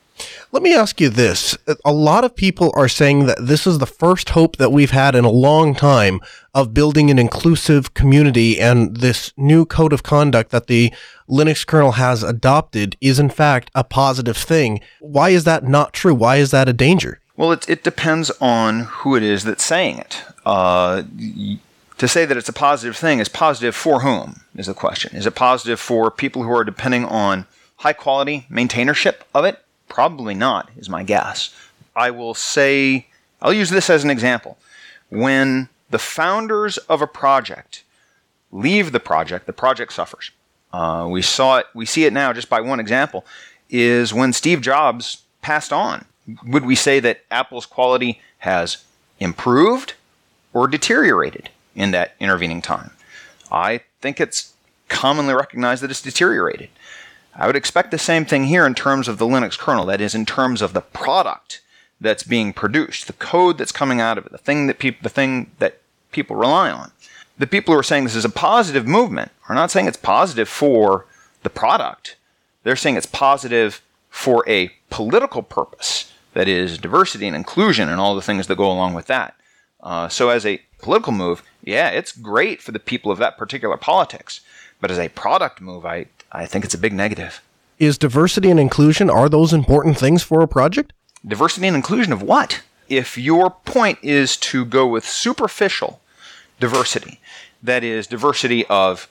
Let 0.51 0.61
me 0.61 0.75
ask 0.75 1.01
you 1.01 1.09
this. 1.09 1.57
A 1.83 1.91
lot 1.91 2.23
of 2.23 2.35
people 2.35 2.71
are 2.75 2.87
saying 2.87 3.25
that 3.25 3.39
this 3.41 3.65
is 3.65 3.79
the 3.79 3.87
first 3.87 4.29
hope 4.29 4.57
that 4.57 4.71
we've 4.71 4.91
had 4.91 5.15
in 5.15 5.25
a 5.25 5.29
long 5.31 5.73
time 5.73 6.21
of 6.53 6.75
building 6.75 7.09
an 7.09 7.17
inclusive 7.17 7.95
community, 7.95 8.59
and 8.59 8.97
this 8.97 9.33
new 9.35 9.65
code 9.65 9.93
of 9.93 10.03
conduct 10.03 10.51
that 10.51 10.67
the 10.67 10.93
Linux 11.27 11.65
kernel 11.65 11.93
has 11.93 12.21
adopted 12.21 12.95
is, 13.01 13.17
in 13.17 13.31
fact, 13.31 13.71
a 13.73 13.83
positive 13.83 14.37
thing. 14.37 14.79
Why 14.99 15.29
is 15.29 15.43
that 15.45 15.63
not 15.63 15.91
true? 15.91 16.13
Why 16.13 16.35
is 16.35 16.51
that 16.51 16.69
a 16.69 16.73
danger? 16.73 17.19
Well, 17.35 17.51
it, 17.51 17.67
it 17.67 17.83
depends 17.83 18.29
on 18.39 18.81
who 18.81 19.15
it 19.15 19.23
is 19.23 19.43
that's 19.43 19.63
saying 19.63 19.97
it. 19.97 20.21
Uh, 20.45 21.01
to 21.97 22.07
say 22.07 22.25
that 22.25 22.37
it's 22.37 22.49
a 22.49 22.53
positive 22.53 22.95
thing 22.95 23.17
is 23.17 23.27
positive 23.27 23.75
for 23.75 24.01
whom 24.01 24.41
is 24.55 24.67
the 24.67 24.75
question. 24.75 25.15
Is 25.15 25.25
it 25.25 25.33
positive 25.33 25.79
for 25.79 26.11
people 26.11 26.43
who 26.43 26.51
are 26.51 26.63
depending 26.63 27.05
on 27.05 27.47
high 27.83 27.93
quality 27.93 28.47
maintainership 28.49 29.17
of 29.35 29.43
it? 29.43 29.59
Probably 29.89 30.33
not, 30.33 30.69
is 30.77 30.89
my 30.89 31.03
guess. 31.03 31.53
I 31.95 32.11
will 32.11 32.33
say, 32.33 33.07
I'll 33.41 33.53
use 33.53 33.69
this 33.69 33.89
as 33.89 34.05
an 34.05 34.09
example. 34.09 34.57
When 35.09 35.67
the 35.89 35.99
founders 35.99 36.77
of 36.77 37.01
a 37.01 37.07
project 37.07 37.83
leave 38.53 38.93
the 38.93 39.01
project, 39.01 39.47
the 39.47 39.53
project 39.53 39.91
suffers. 39.91 40.31
Uh, 40.71 41.07
we 41.09 41.21
saw 41.21 41.57
it, 41.57 41.65
we 41.73 41.85
see 41.85 42.05
it 42.05 42.13
now 42.13 42.31
just 42.31 42.49
by 42.49 42.61
one 42.61 42.79
example, 42.79 43.25
is 43.69 44.13
when 44.13 44.31
Steve 44.31 44.61
Jobs 44.61 45.21
passed 45.41 45.73
on. 45.73 46.05
Would 46.45 46.65
we 46.65 46.75
say 46.75 47.01
that 47.01 47.21
Apple's 47.29 47.65
quality 47.65 48.21
has 48.39 48.77
improved 49.19 49.93
or 50.53 50.67
deteriorated 50.69 51.49
in 51.75 51.91
that 51.91 52.15
intervening 52.19 52.61
time? 52.61 52.91
I 53.51 53.81
think 53.99 54.21
it's 54.21 54.53
commonly 54.87 55.33
recognized 55.33 55.83
that 55.83 55.91
it's 55.91 56.01
deteriorated. 56.01 56.69
I 57.35 57.47
would 57.47 57.55
expect 57.55 57.91
the 57.91 57.97
same 57.97 58.25
thing 58.25 58.45
here 58.45 58.65
in 58.65 58.75
terms 58.75 59.07
of 59.07 59.17
the 59.17 59.25
Linux 59.25 59.57
kernel, 59.57 59.85
that 59.87 60.01
is, 60.01 60.13
in 60.13 60.25
terms 60.25 60.61
of 60.61 60.73
the 60.73 60.81
product 60.81 61.61
that's 61.99 62.23
being 62.23 62.53
produced, 62.53 63.07
the 63.07 63.13
code 63.13 63.57
that's 63.57 63.71
coming 63.71 63.99
out 63.99 64.17
of 64.17 64.25
it, 64.25 64.31
the 64.31 64.37
thing 64.37 64.67
that 64.67 64.79
people, 64.79 64.99
the 65.01 65.09
thing 65.09 65.51
that 65.59 65.79
people 66.11 66.35
rely 66.35 66.69
on. 66.69 66.91
The 67.37 67.47
people 67.47 67.73
who 67.73 67.79
are 67.79 67.83
saying 67.83 68.03
this 68.03 68.15
is 68.15 68.25
a 68.25 68.29
positive 68.29 68.87
movement 68.87 69.31
are 69.49 69.55
not 69.55 69.71
saying 69.71 69.87
it's 69.87 69.97
positive 69.97 70.47
for 70.47 71.05
the 71.41 71.49
product. 71.49 72.15
They're 72.63 72.75
saying 72.75 72.97
it's 72.97 73.07
positive 73.07 73.81
for 74.09 74.47
a 74.47 74.71
political 74.89 75.41
purpose, 75.41 76.13
that 76.33 76.47
is, 76.47 76.77
diversity 76.77 77.25
and 77.25 77.35
inclusion 77.35 77.89
and 77.89 77.99
all 77.99 78.15
the 78.15 78.21
things 78.21 78.47
that 78.47 78.57
go 78.57 78.71
along 78.71 78.93
with 78.93 79.07
that. 79.07 79.35
Uh, 79.81 80.07
so, 80.07 80.29
as 80.29 80.45
a 80.45 80.61
political 80.79 81.11
move, 81.11 81.43
yeah, 81.63 81.89
it's 81.89 82.11
great 82.11 82.61
for 82.61 82.71
the 82.71 82.79
people 82.79 83.11
of 83.11 83.17
that 83.17 83.37
particular 83.37 83.75
politics. 83.75 84.41
But 84.79 84.91
as 84.91 84.99
a 84.99 85.09
product 85.09 85.61
move, 85.61 85.85
I, 85.85 86.05
I 86.33 86.47
think 86.47 86.65
it's 86.65 86.73
a 86.73 86.79
big 86.79 86.93
negative. 86.93 87.41
Is 87.77 87.97
diversity 87.97 88.49
and 88.49 88.59
inclusion, 88.59 89.09
are 89.09 89.29
those 89.29 89.53
important 89.53 89.97
things 89.97 90.23
for 90.23 90.41
a 90.41 90.47
project? 90.47 90.91
Diversity 91.25 91.67
and 91.67 91.75
inclusion 91.75 92.11
of 92.11 92.23
what? 92.23 92.63
If 92.89 93.17
your 93.17 93.51
point 93.51 93.99
is 94.01 94.35
to 94.37 94.65
go 94.65 94.87
with 94.87 95.05
superficial 95.05 96.01
diversity, 96.59 97.19
that 97.61 97.83
is, 97.83 98.07
diversity 98.07 98.65
of 98.65 99.07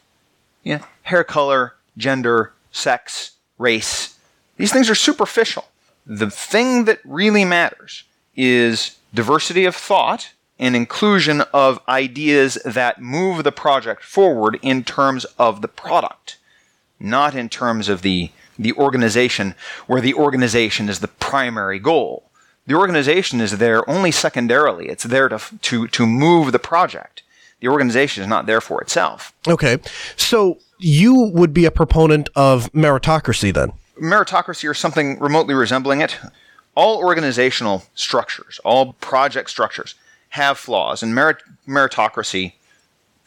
you 0.65 0.77
know, 0.79 0.85
hair 1.03 1.25
color, 1.25 1.75
gender, 1.97 2.53
sex, 2.73 3.33
race, 3.57 4.19
these 4.57 4.73
things 4.73 4.91
are 4.91 4.95
superficial. 4.95 5.67
The 6.05 6.31
thing 6.31 6.85
that 6.85 7.01
really 7.05 7.45
matters 7.45 8.05
is 8.37 8.97
diversity 9.15 9.65
of 9.65 9.77
thought 9.77 10.33
and 10.59 10.75
inclusion 10.75 11.43
of 11.53 11.81
ideas 11.89 12.59
that 12.65 13.01
move 13.01 13.45
the 13.45 13.53
project 13.53 14.03
forward 14.03 14.59
in 14.63 14.85
terms 14.85 15.25
of 15.39 15.63
the 15.63 15.69
product 15.69 16.37
not 17.03 17.35
in 17.35 17.49
terms 17.49 17.88
of 17.88 18.03
the, 18.03 18.31
the 18.59 18.73
organization, 18.75 19.55
where 19.87 20.01
the 20.01 20.15
organization 20.15 20.88
is 20.88 21.01
the 21.01 21.09
primary 21.09 21.79
goal. 21.79 22.31
The 22.67 22.75
organization 22.75 23.41
is 23.41 23.59
there 23.59 23.88
only 23.91 24.12
secondarily. 24.12 24.88
It's 24.88 25.05
there 25.05 25.29
to, 25.29 25.41
to, 25.62 25.88
to 25.88 26.07
move 26.07 26.53
the 26.53 26.59
project. 26.59 27.23
The 27.61 27.69
organization 27.69 28.23
is 28.23 28.29
not 28.29 28.47
there 28.47 28.61
for 28.61 28.81
itself. 28.81 29.33
Okay. 29.49 29.79
So 30.17 30.59
you 30.79 31.31
would 31.35 31.53
be 31.53 31.65
a 31.65 31.71
proponent 31.71 32.29
of 32.35 32.73
meritocracy 32.73 33.53
then? 33.53 33.73
Meritocracy 34.01 34.69
or 34.69 34.75
something 34.75 35.19
remotely 35.19 35.55
resembling 35.55 36.01
it. 36.01 36.19
All 36.75 36.99
organizational 36.99 37.85
structures, 37.95 38.61
all 38.65 38.95
project 38.95 39.51
structures 39.51 39.95
have 40.31 40.57
flaws, 40.57 41.03
and 41.03 41.15
merit- 41.15 41.43
meritocracy, 41.69 42.55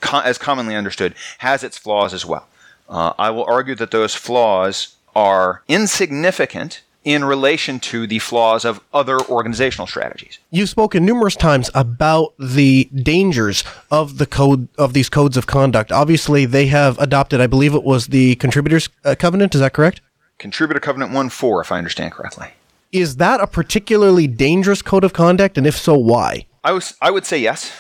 co- 0.02 0.20
as 0.20 0.38
commonly 0.38 0.76
understood, 0.76 1.14
has 1.38 1.64
its 1.64 1.78
flaws 1.78 2.14
as 2.14 2.26
well. 2.26 2.48
Uh, 2.88 3.14
I 3.18 3.30
will 3.30 3.46
argue 3.46 3.76
that 3.76 3.92
those 3.92 4.16
flaws 4.16 4.96
are 5.16 5.64
insignificant 5.68 6.82
in 7.06 7.24
relation 7.24 7.80
to 7.80 8.08
the 8.08 8.18
flaws 8.20 8.66
of 8.66 8.82
other 8.92 9.20
organizational 9.22 9.86
strategies. 9.86 10.40
You've 10.50 10.70
spoken 10.70 11.06
numerous 11.06 11.36
times 11.36 11.70
about 11.76 12.34
the 12.40 12.86
dangers 12.86 13.64
of 13.92 14.18
the 14.18 14.26
code 14.26 14.68
of 14.78 14.94
these 14.94 15.08
codes 15.08 15.38
of 15.38 15.46
conduct. 15.46 15.92
Obviously, 15.92 16.46
they 16.46 16.66
have 16.68 16.98
adopted, 16.98 17.40
I 17.40 17.48
believe 17.48 17.76
it 17.76 17.84
was 17.84 18.08
the 18.08 18.36
contributors 18.38 18.90
uh, 19.06 19.16
covenant, 19.18 19.54
is 19.54 19.62
that 19.62 19.74
correct? 19.74 20.02
Contributor 20.40 20.80
covenant 20.80 21.14
1 21.14 21.30
4 21.30 21.62
if 21.62 21.72
I 21.72 21.78
understand 21.78 22.12
correctly. 22.12 22.48
Is 22.92 23.18
that 23.18 23.40
a 23.40 23.48
particularly 23.48 24.26
dangerous 24.26 24.82
code 24.82 25.04
of 25.04 25.14
conduct 25.14 25.58
and 25.58 25.68
if 25.68 25.78
so 25.78 25.96
why? 25.96 26.48
I 26.64 26.72
was 26.72 26.96
I 27.02 27.12
would 27.12 27.26
say 27.26 27.38
yes. 27.38 27.72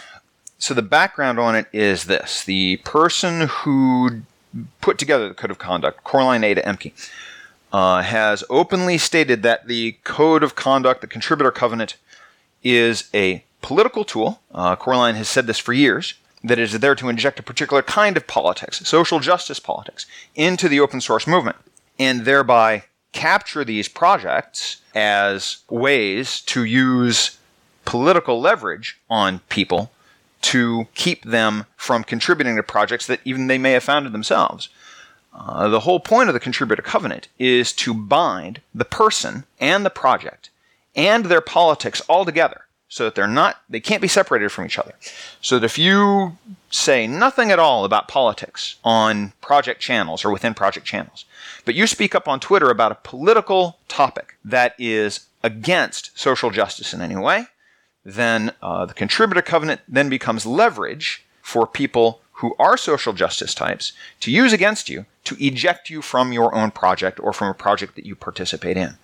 So 0.57 0.73
the 0.73 0.81
background 0.81 1.39
on 1.39 1.55
it 1.55 1.67
is 1.73 2.05
this. 2.05 2.43
The 2.43 2.77
person 2.77 3.41
who 3.41 4.21
put 4.81 4.97
together 4.97 5.27
the 5.27 5.33
code 5.33 5.51
of 5.51 5.57
conduct, 5.57 6.03
Coraline 6.03 6.43
Ada 6.43 6.61
Ehmke, 6.61 6.91
uh, 7.73 8.01
has 8.01 8.43
openly 8.49 8.97
stated 8.97 9.43
that 9.43 9.67
the 9.67 9.93
code 10.03 10.43
of 10.43 10.55
conduct, 10.55 11.01
the 11.01 11.07
contributor 11.07 11.51
covenant, 11.51 11.97
is 12.63 13.09
a 13.13 13.43
political 13.61 14.03
tool. 14.05 14.41
Uh, 14.53 14.75
Coraline 14.75 15.15
has 15.15 15.29
said 15.29 15.47
this 15.47 15.59
for 15.59 15.73
years. 15.73 16.13
That 16.43 16.59
it 16.59 16.63
is 16.63 16.79
there 16.79 16.93
to 16.93 17.09
inject 17.09 17.39
a 17.39 17.43
particular 17.43 17.81
kind 17.81 18.15
of 18.15 18.27
politics, 18.27 18.87
social 18.87 19.19
justice 19.19 19.59
politics, 19.59 20.05
into 20.35 20.69
the 20.69 20.79
open 20.79 21.01
source 21.01 21.25
movement, 21.25 21.57
and 21.97 22.21
thereby 22.21 22.83
capture 23.13 23.63
these 23.63 23.87
projects 23.87 24.77
as 24.93 25.57
ways 25.71 26.41
to 26.41 26.63
use 26.63 27.39
political 27.83 28.39
leverage 28.39 28.99
on 29.09 29.39
people 29.49 29.89
to 30.45 30.87
keep 30.93 31.23
them 31.23 31.65
from 31.75 32.03
contributing 32.03 32.55
to 32.55 32.61
projects 32.61 33.07
that 33.07 33.19
even 33.25 33.47
they 33.47 33.57
may 33.57 33.71
have 33.71 33.83
founded 33.83 34.13
themselves. 34.13 34.69
Uh, 35.33 35.67
the 35.67 35.81
whole 35.81 35.99
point 35.99 36.29
of 36.29 36.33
the 36.33 36.39
contributor 36.39 36.83
covenant 36.83 37.27
is 37.39 37.73
to 37.73 37.95
bind 37.95 38.61
the 38.73 38.85
person 38.85 39.43
and 39.59 39.83
the 39.83 39.89
project 39.89 40.51
and 40.95 41.25
their 41.25 41.41
politics 41.41 41.99
all 42.01 42.25
together 42.25 42.61
so 42.87 43.03
that 43.03 43.15
they're 43.15 43.27
not 43.27 43.57
they 43.67 43.79
can't 43.79 44.03
be 44.03 44.07
separated 44.07 44.51
from 44.51 44.65
each 44.65 44.77
other 44.77 44.93
so 45.41 45.57
that 45.57 45.65
if 45.65 45.77
you 45.77 46.37
say 46.69 47.07
nothing 47.07 47.51
at 47.51 47.59
all 47.59 47.83
about 47.83 48.07
politics 48.07 48.75
on 48.83 49.33
project 49.41 49.81
channels 49.81 50.23
or 50.23 50.31
within 50.31 50.53
project 50.53 50.85
channels 50.85 51.25
but 51.65 51.75
you 51.75 51.87
speak 51.87 52.15
up 52.15 52.27
on 52.27 52.39
twitter 52.39 52.69
about 52.69 52.91
a 52.91 52.95
political 53.03 53.77
topic 53.87 54.37
that 54.45 54.75
is 54.77 55.25
against 55.43 56.17
social 56.17 56.51
justice 56.51 56.93
in 56.93 57.01
any 57.01 57.15
way 57.15 57.47
then 58.05 58.51
uh, 58.61 58.85
the 58.85 58.93
contributor 58.93 59.41
covenant 59.41 59.81
then 59.87 60.07
becomes 60.07 60.45
leverage 60.45 61.25
for 61.41 61.65
people 61.65 62.21
who 62.33 62.55
are 62.59 62.77
social 62.77 63.13
justice 63.13 63.53
types 63.53 63.93
to 64.19 64.31
use 64.31 64.53
against 64.53 64.89
you 64.89 65.05
to 65.23 65.35
eject 65.39 65.89
you 65.89 66.01
from 66.01 66.31
your 66.31 66.53
own 66.53 66.69
project 66.69 67.19
or 67.19 67.33
from 67.33 67.47
a 67.47 67.53
project 67.53 67.95
that 67.95 68.05
you 68.05 68.15
participate 68.15 68.77
in. 68.77 68.95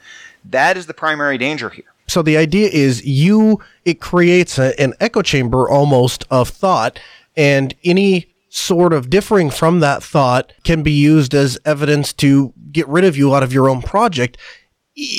That 0.45 0.77
is 0.77 0.85
the 0.85 0.93
primary 0.93 1.37
danger 1.37 1.69
here. 1.69 1.85
So 2.07 2.21
the 2.21 2.37
idea 2.37 2.69
is 2.69 3.05
you 3.05 3.61
it 3.85 4.01
creates 4.01 4.59
a, 4.59 4.79
an 4.79 4.93
echo 4.99 5.21
chamber 5.21 5.69
almost 5.69 6.25
of 6.29 6.49
thought 6.49 6.99
and 7.37 7.73
any 7.83 8.33
sort 8.49 8.91
of 8.91 9.09
differing 9.09 9.49
from 9.49 9.79
that 9.79 10.03
thought 10.03 10.51
can 10.65 10.83
be 10.83 10.91
used 10.91 11.33
as 11.33 11.57
evidence 11.63 12.11
to 12.11 12.53
get 12.71 12.87
rid 12.89 13.05
of 13.05 13.15
you 13.15 13.33
out 13.33 13.43
of 13.43 13.53
your 13.53 13.69
own 13.69 13.81
project 13.81 14.37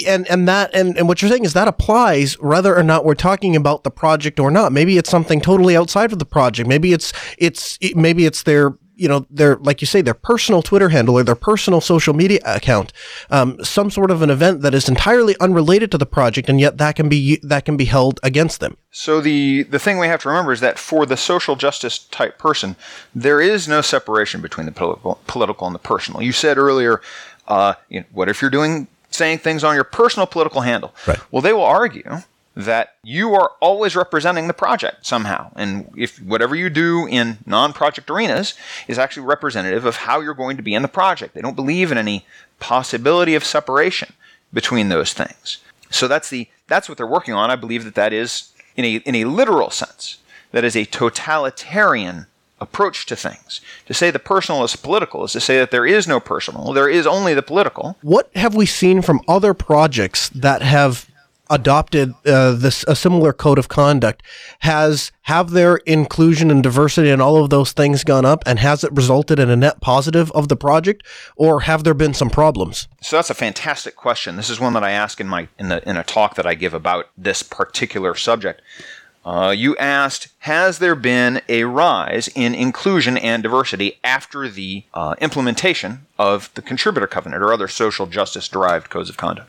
and 0.06 0.28
and 0.28 0.48
that 0.48 0.74
and, 0.74 0.96
and 0.96 1.08
what 1.08 1.22
you're 1.22 1.30
saying 1.30 1.44
is 1.44 1.52
that 1.54 1.68
applies 1.68 2.38
whether 2.40 2.76
or 2.76 2.82
not 2.82 3.04
we're 3.04 3.14
talking 3.14 3.56
about 3.56 3.84
the 3.84 3.90
project 3.90 4.38
or 4.38 4.50
not. 4.50 4.72
Maybe 4.72 4.98
it's 4.98 5.10
something 5.10 5.40
totally 5.40 5.76
outside 5.76 6.12
of 6.12 6.18
the 6.18 6.26
project. 6.26 6.68
Maybe 6.68 6.92
it's 6.92 7.12
it's 7.38 7.78
maybe 7.94 8.26
it's 8.26 8.42
their 8.42 8.74
you 8.94 9.08
know 9.08 9.26
their 9.30 9.56
like 9.56 9.80
you 9.80 9.86
say 9.86 10.02
their 10.02 10.14
personal 10.14 10.62
twitter 10.62 10.90
handle 10.90 11.18
or 11.18 11.24
their 11.24 11.34
personal 11.34 11.80
social 11.80 12.14
media 12.14 12.40
account. 12.44 12.92
Um, 13.30 13.62
some 13.64 13.90
sort 13.90 14.10
of 14.10 14.22
an 14.22 14.30
event 14.30 14.60
that 14.62 14.74
is 14.74 14.88
entirely 14.88 15.34
unrelated 15.40 15.90
to 15.92 15.98
the 15.98 16.06
project 16.06 16.48
and 16.48 16.60
yet 16.60 16.78
that 16.78 16.96
can 16.96 17.08
be 17.08 17.40
that 17.42 17.64
can 17.64 17.76
be 17.76 17.86
held 17.86 18.20
against 18.22 18.60
them. 18.60 18.76
So 18.90 19.20
the 19.20 19.64
the 19.64 19.78
thing 19.78 19.98
we 19.98 20.06
have 20.06 20.22
to 20.22 20.28
remember 20.28 20.52
is 20.52 20.60
that 20.60 20.78
for 20.78 21.06
the 21.06 21.16
social 21.16 21.56
justice 21.56 21.98
type 21.98 22.38
person 22.38 22.76
there 23.14 23.40
is 23.40 23.66
no 23.66 23.80
separation 23.80 24.40
between 24.40 24.66
the 24.66 24.72
political 24.72 25.18
political 25.26 25.66
and 25.66 25.74
the 25.74 25.80
personal. 25.80 26.22
You 26.22 26.32
said 26.32 26.58
earlier 26.58 27.00
uh, 27.48 27.74
you 27.88 28.00
know, 28.00 28.06
what 28.12 28.28
if 28.28 28.40
you're 28.40 28.50
doing 28.50 28.86
saying 29.14 29.38
things 29.38 29.64
on 29.64 29.74
your 29.74 29.84
personal 29.84 30.26
political 30.26 30.62
handle. 30.62 30.94
Right. 31.06 31.20
Well, 31.30 31.42
they 31.42 31.52
will 31.52 31.64
argue 31.64 32.22
that 32.54 32.96
you 33.02 33.34
are 33.34 33.52
always 33.60 33.96
representing 33.96 34.46
the 34.46 34.54
project 34.54 35.06
somehow. 35.06 35.50
And 35.56 35.90
if 35.96 36.18
whatever 36.18 36.54
you 36.54 36.68
do 36.68 37.06
in 37.06 37.38
non 37.46 37.72
project 37.72 38.10
arenas 38.10 38.54
is 38.88 38.98
actually 38.98 39.26
representative 39.26 39.84
of 39.84 39.96
how 39.96 40.20
you're 40.20 40.34
going 40.34 40.56
to 40.56 40.62
be 40.62 40.74
in 40.74 40.82
the 40.82 40.88
project, 40.88 41.34
they 41.34 41.40
don't 41.40 41.56
believe 41.56 41.90
in 41.90 41.98
any 41.98 42.26
possibility 42.60 43.34
of 43.34 43.44
separation 43.44 44.12
between 44.52 44.88
those 44.88 45.12
things. 45.12 45.58
So 45.90 46.08
that's 46.08 46.30
the 46.30 46.48
that's 46.68 46.88
what 46.88 46.98
they're 46.98 47.06
working 47.06 47.34
on. 47.34 47.50
I 47.50 47.56
believe 47.56 47.84
that 47.84 47.94
that 47.94 48.12
is 48.12 48.52
in 48.76 48.84
a 48.84 48.96
in 48.96 49.14
a 49.14 49.24
literal 49.24 49.70
sense 49.70 50.18
that 50.52 50.64
is 50.64 50.76
a 50.76 50.84
totalitarian 50.84 52.26
approach 52.62 53.06
to 53.06 53.16
things. 53.16 53.60
To 53.86 53.94
say 53.94 54.10
the 54.10 54.18
personal 54.18 54.64
is 54.64 54.76
political 54.76 55.24
is 55.24 55.32
to 55.32 55.40
say 55.40 55.58
that 55.58 55.70
there 55.70 55.86
is 55.86 56.06
no 56.06 56.20
personal, 56.20 56.72
there 56.72 56.88
is 56.88 57.06
only 57.06 57.34
the 57.34 57.42
political. 57.42 57.96
What 58.02 58.30
have 58.34 58.54
we 58.54 58.66
seen 58.66 59.02
from 59.02 59.20
other 59.28 59.52
projects 59.54 60.28
that 60.30 60.62
have 60.62 61.10
adopted 61.50 62.14
uh, 62.24 62.52
this 62.52 62.82
a 62.88 62.96
similar 62.96 63.32
code 63.32 63.58
of 63.58 63.68
conduct 63.68 64.22
has 64.60 65.12
have 65.22 65.50
their 65.50 65.76
inclusion 65.76 66.50
and 66.50 66.62
diversity 66.62 67.10
and 67.10 67.20
all 67.20 67.42
of 67.44 67.50
those 67.50 67.72
things 67.72 68.04
gone 68.04 68.24
up 68.24 68.42
and 68.46 68.58
has 68.58 68.82
it 68.82 68.92
resulted 68.92 69.38
in 69.38 69.50
a 69.50 69.56
net 69.56 69.80
positive 69.80 70.32
of 70.32 70.48
the 70.48 70.56
project 70.56 71.06
or 71.36 71.60
have 71.60 71.84
there 71.84 71.94
been 71.94 72.14
some 72.14 72.30
problems 72.30 72.88
so 73.02 73.16
that's 73.16 73.28
a 73.28 73.34
fantastic 73.34 73.96
question 73.96 74.36
this 74.36 74.48
is 74.48 74.58
one 74.58 74.72
that 74.72 74.82
i 74.82 74.92
ask 74.92 75.20
in 75.20 75.28
my 75.28 75.46
in 75.58 75.68
the 75.68 75.86
in 75.86 75.98
a 75.98 76.04
talk 76.04 76.36
that 76.36 76.46
i 76.46 76.54
give 76.54 76.72
about 76.72 77.08
this 77.18 77.42
particular 77.42 78.14
subject 78.14 78.62
uh, 79.24 79.54
you 79.56 79.76
asked, 79.76 80.28
has 80.40 80.78
there 80.78 80.94
been 80.94 81.40
a 81.48 81.64
rise 81.64 82.28
in 82.34 82.54
inclusion 82.54 83.16
and 83.16 83.42
diversity 83.42 83.98
after 84.02 84.48
the 84.48 84.84
uh, 84.94 85.14
implementation 85.20 86.06
of 86.18 86.50
the 86.54 86.62
contributor 86.62 87.06
covenant 87.06 87.42
or 87.42 87.52
other 87.52 87.68
social 87.68 88.06
justice 88.06 88.48
derived 88.48 88.90
codes 88.90 89.08
of 89.08 89.16
conduct? 89.16 89.48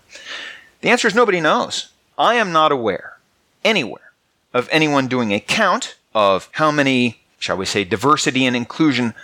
The 0.82 0.90
answer 0.90 1.08
is 1.08 1.16
nobody 1.16 1.42
knows. 1.42 1.90
I 2.18 2.36
am 2.36 2.52
not 2.52 2.72
aware 2.72 3.18
anywhere 3.66 4.12
of 4.54 4.70
anyone 4.72 5.08
doing 5.08 5.32
a 5.32 5.40
count 5.40 5.96
of 6.14 6.50
how 6.54 6.70
many, 6.70 7.22
shall 7.40 7.58
we 7.58 7.66
say, 7.66 7.84
diversity 7.84 8.46
and 8.46 8.56
inclusion 8.56 9.16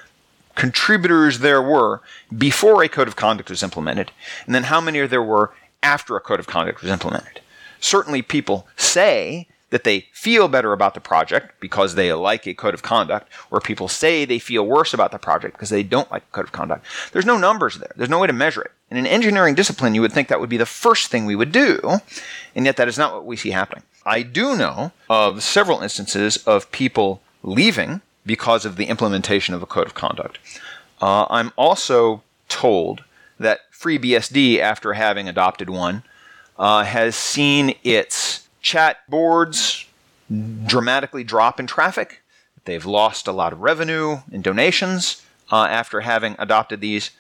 contributors 0.56 1.40
there 1.40 1.62
were 1.62 2.02
before 2.36 2.84
a 2.84 2.90
code 2.90 3.08
of 3.08 3.16
conduct 3.16 3.50
was 3.50 3.62
implemented, 3.62 4.12
and 4.46 4.56
then 4.56 4.64
how 4.64 4.82
many 4.82 5.06
there 5.06 5.24
were 5.24 5.54
after 5.84 6.16
a 6.16 6.20
code 6.20 6.40
of 6.40 6.48
conduct 6.48 6.82
was 6.82 6.92
implemented. 6.92 7.42
Certainly, 7.80 8.24
people 8.24 8.68
say 8.76 9.48
that 9.70 9.84
they 9.84 10.08
feel 10.12 10.48
better 10.48 10.74
about 10.74 10.94
the 10.94 11.00
project 11.00 11.60
because 11.60 11.96
they 11.96 12.12
like 12.14 12.48
a 12.48 12.54
code 12.54 12.74
of 12.74 12.82
conduct, 12.82 13.32
or 13.52 13.62
people 13.62 13.88
say 13.88 14.26
they 14.26 14.40
feel 14.40 14.66
worse 14.66 14.94
about 14.94 15.12
the 15.12 15.20
project 15.20 15.54
because 15.54 15.70
they 15.70 15.84
don't 15.84 16.12
like 16.12 16.24
a 16.24 16.32
code 16.32 16.46
of 16.46 16.52
conduct. 16.52 16.86
There's 17.12 17.26
no 17.26 17.38
numbers 17.38 17.78
there. 17.78 17.92
There's 17.96 18.10
no 18.10 18.20
way 18.20 18.28
to 18.28 18.34
measure 18.34 18.62
it. 18.62 18.72
In 18.90 18.98
an 18.98 19.06
engineering 19.06 19.56
discipline, 19.56 19.94
you 19.94 20.02
would 20.02 20.12
think 20.12 20.28
that 20.28 20.40
would 20.40 20.50
be 20.50 20.58
the 20.58 20.66
first 20.66 21.10
thing 21.10 21.26
we 21.26 21.36
would 21.36 21.52
do, 21.52 21.80
and 22.56 22.66
yet 22.66 22.78
that 22.78 22.88
is 22.88 22.98
not 22.98 23.14
what 23.14 23.26
we 23.26 23.36
see 23.36 23.52
happening. 23.52 23.84
I 24.06 24.24
do 24.24 24.58
know 24.58 24.92
of 25.10 25.44
several 25.44 25.82
instances 25.82 26.38
of 26.38 26.72
people 26.72 27.22
leaving 27.44 28.02
because 28.26 28.66
of 28.66 28.76
the 28.76 28.86
implementation 28.86 29.54
of 29.54 29.62
a 29.62 29.68
code 29.68 29.88
of 29.88 29.94
conduct. 29.94 30.40
Uh, 31.02 31.26
I'm 31.30 31.52
also 31.56 32.24
told 32.48 33.04
that 33.40 33.72
FreeBSD, 33.72 34.60
after 34.60 34.94
having 34.94 35.30
adopted 35.30 35.70
one, 35.70 36.04
uh, 36.58 36.84
has 36.84 37.16
seen 37.16 37.74
its 37.84 38.49
chat 38.62 38.98
boards 39.10 39.86
dramatically 40.66 41.24
drop 41.24 41.60
in 41.60 41.68
traffic. 41.68 42.22
They've 42.66 42.86
lost 42.86 43.28
a 43.28 43.32
lot 43.32 43.54
of 43.54 43.62
revenue 43.62 44.20
and 44.32 44.44
donations 44.44 45.26
uh, 45.52 45.68
after 45.70 46.02
having 46.02 46.36
adopted 46.38 46.82
these. 46.82 47.12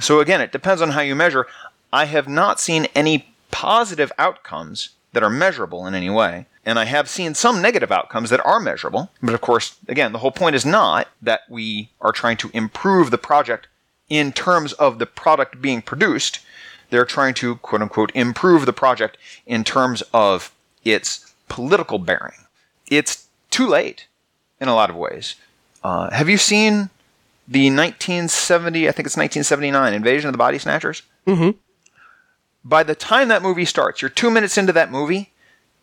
So, 0.00 0.20
again, 0.20 0.40
it 0.40 0.52
depends 0.52 0.80
on 0.80 0.90
how 0.90 1.00
you 1.00 1.14
measure. 1.14 1.46
I 1.92 2.04
have 2.04 2.28
not 2.28 2.60
seen 2.60 2.86
any 2.94 3.28
positive 3.50 4.12
outcomes 4.18 4.90
that 5.12 5.22
are 5.22 5.30
measurable 5.30 5.86
in 5.86 5.94
any 5.94 6.10
way. 6.10 6.46
And 6.64 6.78
I 6.78 6.84
have 6.84 7.08
seen 7.08 7.34
some 7.34 7.62
negative 7.62 7.90
outcomes 7.90 8.30
that 8.30 8.44
are 8.44 8.60
measurable. 8.60 9.10
But 9.22 9.34
of 9.34 9.40
course, 9.40 9.76
again, 9.88 10.12
the 10.12 10.18
whole 10.18 10.30
point 10.30 10.54
is 10.54 10.66
not 10.66 11.08
that 11.22 11.40
we 11.48 11.88
are 12.00 12.12
trying 12.12 12.36
to 12.38 12.50
improve 12.52 13.10
the 13.10 13.18
project 13.18 13.68
in 14.08 14.32
terms 14.32 14.74
of 14.74 14.98
the 14.98 15.06
product 15.06 15.62
being 15.62 15.80
produced. 15.80 16.40
They're 16.90 17.06
trying 17.06 17.34
to, 17.34 17.56
quote 17.56 17.82
unquote, 17.82 18.12
improve 18.14 18.66
the 18.66 18.72
project 18.72 19.16
in 19.46 19.64
terms 19.64 20.02
of 20.12 20.52
its 20.84 21.32
political 21.48 21.98
bearing. 21.98 22.46
It's 22.90 23.28
too 23.50 23.66
late 23.66 24.06
in 24.60 24.68
a 24.68 24.74
lot 24.74 24.90
of 24.90 24.96
ways. 24.96 25.36
Uh, 25.82 26.10
have 26.10 26.28
you 26.28 26.38
seen 26.38 26.90
the 27.46 27.70
1970, 27.70 28.88
I 28.88 28.92
think 28.92 29.06
it's 29.06 29.16
1979, 29.16 29.94
Invasion 29.94 30.28
of 30.28 30.32
the 30.32 30.38
Body 30.38 30.58
Snatchers? 30.58 31.02
Mm-hmm. 31.26 31.56
By 32.64 32.82
the 32.82 32.94
time 32.94 33.28
that 33.28 33.42
movie 33.42 33.64
starts, 33.64 34.02
you're 34.02 34.08
two 34.10 34.30
minutes 34.30 34.58
into 34.58 34.72
that 34.72 34.90
movie, 34.90 35.32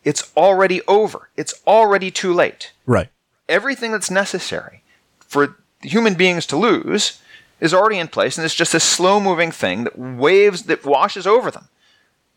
it's 0.04 0.30
already 0.36 0.82
over. 0.86 1.30
It's 1.36 1.54
already 1.66 2.10
too 2.10 2.32
late. 2.32 2.72
Right. 2.86 3.08
Everything 3.48 3.92
that's 3.92 4.10
necessary 4.10 4.82
for 5.18 5.56
human 5.82 6.14
beings 6.14 6.46
to 6.46 6.56
lose 6.56 7.20
is 7.60 7.72
already 7.72 7.98
in 7.98 8.08
place, 8.08 8.36
and 8.36 8.44
it's 8.44 8.54
just 8.54 8.74
a 8.74 8.80
slow 8.80 9.18
moving 9.18 9.50
thing 9.50 9.84
that 9.84 9.98
waves, 9.98 10.64
that 10.64 10.84
washes 10.84 11.26
over 11.26 11.50
them. 11.50 11.68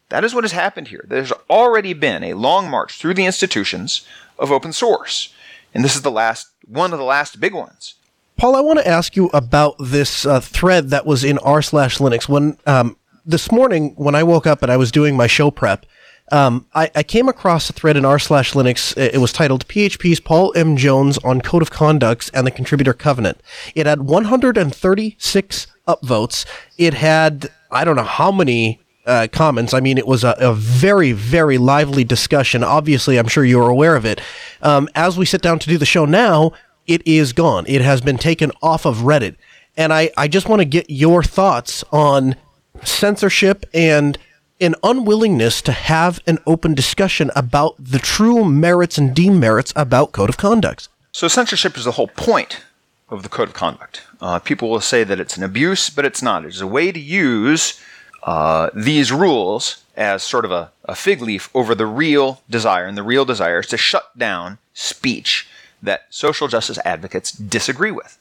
That 0.10 0.24
is 0.24 0.34
what 0.34 0.44
has 0.44 0.52
happened 0.52 0.90
here. 0.90 1.06
There's 1.08 1.32
already 1.50 1.94
been 1.94 2.24
a 2.24 2.34
long 2.34 2.70
march 2.70 2.98
through 2.98 3.14
the 3.14 3.26
institutions 3.26 4.06
of 4.38 4.52
open 4.52 4.74
source. 4.74 5.34
And 5.74 5.84
this 5.84 5.96
is 5.96 6.02
the 6.02 6.12
last 6.12 6.50
one 6.68 6.94
of 6.94 7.00
the 7.00 7.06
last 7.06 7.40
big 7.40 7.54
ones. 7.54 7.96
Paul, 8.38 8.56
I 8.56 8.62
want 8.62 8.80
to 8.80 8.88
ask 8.88 9.16
you 9.16 9.28
about 9.34 9.76
this 9.80 10.26
uh, 10.26 10.40
thread 10.40 10.90
that 10.90 11.06
was 11.06 11.24
in 11.24 11.38
r 11.40 11.62
slash 11.62 11.98
Linux. 11.98 12.28
When 12.28 12.58
um, 12.66 12.98
this 13.26 13.52
morning, 13.52 13.94
when 13.98 14.16
I 14.16 14.24
woke 14.24 14.48
up 14.48 14.64
and 14.64 14.72
I 14.72 14.78
was 14.78 14.92
doing 14.92 15.16
my 15.16 15.28
show 15.28 15.52
prep, 15.52 15.86
um, 16.32 16.66
I, 16.74 16.90
I, 16.96 17.04
came 17.04 17.28
across 17.28 17.70
a 17.70 17.74
thread 17.74 17.98
in 17.98 18.06
r 18.06 18.18
slash 18.18 18.54
Linux. 18.54 18.96
It 18.98 19.20
was 19.20 19.34
titled 19.34 19.68
PHP's 19.68 20.20
Paul 20.20 20.54
M. 20.56 20.78
Jones 20.78 21.18
on 21.20 21.42
Code 21.42 21.62
of 21.62 21.72
Conducts 21.72 22.30
and 22.30 22.48
the 22.48 22.52
Contributor 22.52 22.94
Covenant. 22.94 23.42
It 23.76 23.86
had 23.86 24.04
136 24.04 25.68
upvotes. 25.88 26.46
It 26.78 26.94
had 26.94 27.52
I 27.72 27.84
don't 27.84 27.96
know 27.96 28.04
how 28.04 28.32
many 28.32 28.80
uh, 29.10 29.28
comments. 29.28 29.74
I 29.74 29.80
mean, 29.80 29.98
it 29.98 30.08
was 30.08 30.24
a, 30.24 30.36
a, 30.40 30.54
very, 30.54 31.12
very 31.12 31.58
lively 31.58 32.04
discussion. 32.04 32.64
Obviously, 32.64 33.18
I'm 33.18 33.28
sure 33.28 33.44
you're 33.44 33.70
aware 33.70 33.96
of 33.96 34.06
it. 34.06 34.22
Um, 34.62 34.88
as 34.96 35.18
we 35.18 35.26
sit 35.26 35.42
down 35.42 35.60
to 35.60 35.68
do 35.68 35.78
the 35.78 35.86
show 35.86 36.06
now, 36.06 36.52
it 36.88 37.06
is 37.06 37.34
gone. 37.34 37.66
It 37.68 37.82
has 37.82 38.02
been 38.02 38.18
taken 38.18 38.52
off 38.62 38.86
of 38.86 38.98
Reddit. 38.98 39.36
And 39.76 39.92
I, 39.92 40.12
I 40.16 40.28
just 40.28 40.48
want 40.48 40.62
to 40.62 40.66
get 40.66 40.90
your 40.90 41.24
thoughts 41.24 41.84
on 41.92 42.36
censorship 42.84 43.66
and 43.74 44.18
an 44.62 44.76
unwillingness 44.84 45.62
to 45.64 45.72
have 45.72 46.20
an 46.28 46.38
open 46.46 46.74
discussion 46.74 47.32
about 47.36 47.76
the 47.80 48.00
true 48.00 48.44
merits 48.44 48.98
and 48.98 49.16
demerits 49.16 49.72
about 49.76 50.12
code 50.12 50.30
of 50.30 50.38
conduct. 50.38 50.90
So, 51.12 51.28
censorship 51.28 51.78
is 51.78 51.86
the 51.86 51.94
whole 51.94 52.08
point 52.08 52.62
of 53.10 53.24
the 53.24 53.30
code 53.30 53.50
of 53.50 53.54
conduct. 53.54 54.04
Uh, 54.22 54.40
people 54.40 54.70
will 54.70 54.82
say 54.82 55.04
that 55.04 55.20
it's 55.20 55.38
an 55.38 55.44
abuse, 55.44 55.90
but 55.90 56.06
it's 56.06 56.22
not. 56.22 56.46
It's 56.46 56.62
a 56.62 56.68
way 56.68 56.92
to 56.92 57.00
use 57.00 57.80
uh, 58.24 58.70
these 58.74 59.12
rules 59.12 59.84
as 59.96 60.24
sort 60.24 60.46
of 60.46 60.52
a, 60.52 60.72
a 60.86 60.96
fig 60.96 61.22
leaf 61.22 61.50
over 61.54 61.76
the 61.76 61.86
real 61.86 62.42
desire, 62.50 62.86
and 62.86 62.98
the 62.98 63.04
real 63.04 63.26
desire 63.26 63.60
is 63.60 63.68
to 63.68 63.78
shut 63.78 64.18
down 64.18 64.58
speech 64.74 65.48
that 65.82 66.08
social 66.10 66.48
justice 66.48 66.80
advocates 66.86 67.32
disagree 67.32 67.92
with. 67.92 68.18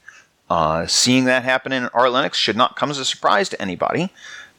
Uh, 0.49 0.87
seeing 0.87 1.25
that 1.25 1.43
happen 1.43 1.71
in 1.71 1.85
R 1.93 2.05
Linux 2.05 2.33
should 2.33 2.57
not 2.57 2.75
come 2.75 2.89
as 2.89 2.97
a 2.97 3.05
surprise 3.05 3.49
to 3.49 3.61
anybody. 3.61 4.11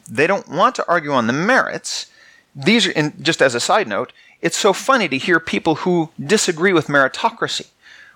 They 0.09 0.27
don't 0.27 0.47
want 0.47 0.75
to 0.75 0.87
argue 0.87 1.11
on 1.11 1.27
the 1.27 1.33
merits. 1.33 2.07
These 2.55 2.87
are, 2.87 2.93
and 2.95 3.23
just 3.23 3.41
as 3.41 3.55
a 3.55 3.59
side 3.59 3.87
note, 3.87 4.13
it's 4.41 4.57
so 4.57 4.73
funny 4.73 5.07
to 5.09 5.17
hear 5.17 5.39
people 5.39 5.75
who 5.75 6.09
disagree 6.19 6.73
with 6.73 6.87
meritocracy 6.87 7.67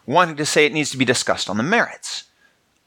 wanting 0.06 0.36
to 0.38 0.46
say 0.46 0.66
it 0.66 0.74
needs 0.74 0.92
to 0.92 0.98
be 0.98 1.06
discussed 1.06 1.50
on 1.50 1.58
the 1.58 1.64
merits. 1.64 2.26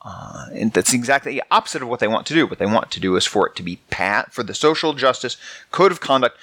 Uh, 0.03 0.46
and 0.53 0.72
that's 0.72 0.92
exactly 0.92 1.32
the 1.32 1.42
opposite 1.51 1.82
of 1.82 1.88
what 1.88 2.01
they 2.01 2.09
want 2.09 2.26
to 2.26 2.34
do. 2.34 2.46
What 2.46 2.59
they 2.59 2.66
want 2.66 2.90
to 2.92 3.01
do 3.01 3.16
is 3.16 3.26
for 3.26 3.46
it 3.49 3.57
to 3.57 3.62
be 3.62 3.80
pat 3.90 4.32
for 4.32 4.42
the 4.42 4.55
social 4.55 4.94
justice 4.94 5.36
code 5.70 5.92
of 5.92 6.01
conduct 6.01 6.38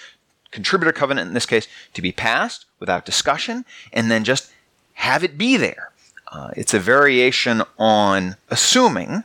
contributor 0.51 0.91
covenant 0.91 1.27
in 1.27 1.33
this 1.33 1.45
case 1.45 1.67
to 1.93 2.01
be 2.01 2.11
passed 2.11 2.65
without 2.79 3.05
discussion 3.05 3.65
and 3.91 4.09
then 4.09 4.23
just 4.23 4.51
have 4.95 5.23
it 5.23 5.37
be 5.37 5.57
there. 5.57 5.91
Uh, 6.31 6.51
it's 6.55 6.73
a 6.73 6.79
variation 6.79 7.61
on 7.77 8.35
assuming 8.49 9.23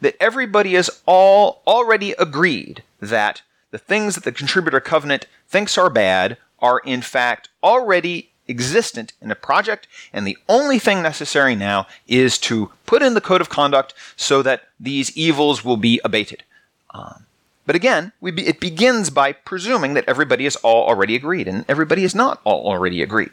that 0.00 0.16
everybody 0.20 0.74
is 0.74 0.90
all 1.06 1.62
already 1.66 2.12
agreed 2.18 2.82
that 3.00 3.42
the 3.70 3.78
things 3.78 4.14
that 4.14 4.24
the 4.24 4.32
contributor 4.32 4.80
covenant 4.80 5.26
thinks 5.48 5.78
are 5.78 5.90
bad 5.90 6.36
are 6.58 6.80
in 6.80 7.00
fact 7.00 7.48
already 7.62 8.31
existent 8.48 9.12
in 9.20 9.30
a 9.30 9.36
project, 9.36 9.86
and 10.12 10.26
the 10.26 10.38
only 10.48 10.78
thing 10.78 11.02
necessary 11.02 11.54
now 11.54 11.86
is 12.06 12.38
to 12.38 12.70
put 12.86 13.02
in 13.02 13.14
the 13.14 13.20
code 13.20 13.40
of 13.40 13.48
conduct 13.48 13.94
so 14.16 14.42
that 14.42 14.68
these 14.80 15.16
evils 15.16 15.64
will 15.64 15.76
be 15.76 16.00
abated. 16.04 16.42
Um, 16.90 17.26
but 17.64 17.76
again, 17.76 18.12
be, 18.22 18.46
it 18.46 18.60
begins 18.60 19.10
by 19.10 19.32
presuming 19.32 19.94
that 19.94 20.08
everybody 20.08 20.46
is 20.46 20.56
all 20.56 20.88
already 20.88 21.14
agreed, 21.14 21.46
and 21.46 21.64
everybody 21.68 22.04
is 22.04 22.14
not 22.14 22.40
all 22.44 22.66
already 22.66 23.02
agreed. 23.02 23.30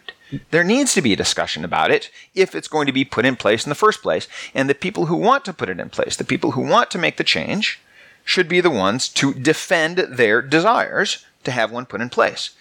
There 0.51 0.63
needs 0.63 0.93
to 0.93 1.01
be 1.01 1.13
a 1.13 1.17
discussion 1.17 1.65
about 1.65 1.89
it 1.89 2.11
if 2.35 2.53
it's 2.53 2.67
going 2.67 2.85
to 2.85 2.93
be 2.93 3.03
put 3.03 3.25
in 3.25 3.35
place 3.35 3.65
in 3.65 3.69
the 3.69 3.75
first 3.75 4.03
place, 4.03 4.27
and 4.53 4.69
the 4.69 4.75
people 4.75 5.07
who 5.07 5.15
want 5.15 5.43
to 5.45 5.53
put 5.53 5.69
it 5.69 5.79
in 5.79 5.89
place, 5.89 6.15
the 6.15 6.23
people 6.23 6.51
who 6.51 6.61
want 6.61 6.91
to 6.91 6.99
make 6.99 7.17
the 7.17 7.23
change, 7.23 7.79
should 8.23 8.47
be 8.47 8.61
the 8.61 8.69
ones 8.69 9.09
to 9.09 9.33
defend 9.33 9.97
their 9.97 10.41
desires 10.43 11.25
to 11.43 11.51
have 11.51 11.71
one 11.71 11.87
put 11.87 12.01
in 12.01 12.09
place. 12.09 12.51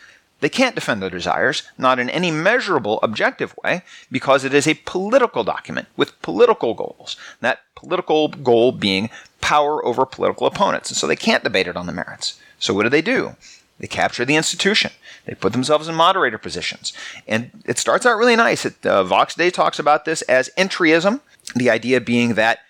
They 0.40 0.48
can't 0.48 0.74
defend 0.74 1.02
their 1.02 1.10
desires, 1.10 1.64
not 1.76 1.98
in 1.98 2.08
any 2.10 2.30
measurable, 2.30 3.00
objective 3.02 3.54
way, 3.64 3.82
because 4.10 4.44
it 4.44 4.54
is 4.54 4.68
a 4.68 4.74
political 4.74 5.42
document 5.42 5.88
with 5.96 6.20
political 6.22 6.74
goals. 6.74 7.16
That 7.40 7.60
political 7.74 8.28
goal 8.28 8.72
being 8.72 9.10
power 9.40 9.84
over 9.84 10.06
political 10.06 10.46
opponents. 10.46 10.90
And 10.90 10.96
so 10.96 11.06
they 11.06 11.16
can't 11.16 11.44
debate 11.44 11.66
it 11.66 11.76
on 11.76 11.86
the 11.86 11.92
merits. 11.92 12.40
So 12.58 12.74
what 12.74 12.84
do 12.84 12.88
they 12.88 13.02
do? 13.02 13.36
They 13.78 13.86
capture 13.86 14.24
the 14.24 14.36
institution. 14.36 14.90
They 15.24 15.34
put 15.34 15.52
themselves 15.52 15.88
in 15.88 15.94
moderator 15.94 16.38
positions. 16.38 16.92
And 17.26 17.50
it 17.64 17.78
starts 17.78 18.06
out 18.06 18.18
really 18.18 18.36
nice. 18.36 18.64
It, 18.64 18.84
uh, 18.84 19.04
Vox 19.04 19.34
Day 19.34 19.50
talks 19.50 19.78
about 19.78 20.04
this 20.04 20.22
as 20.22 20.50
entryism, 20.56 21.20
the 21.54 21.70
idea 21.70 22.00
being 22.00 22.34
that 22.34 22.60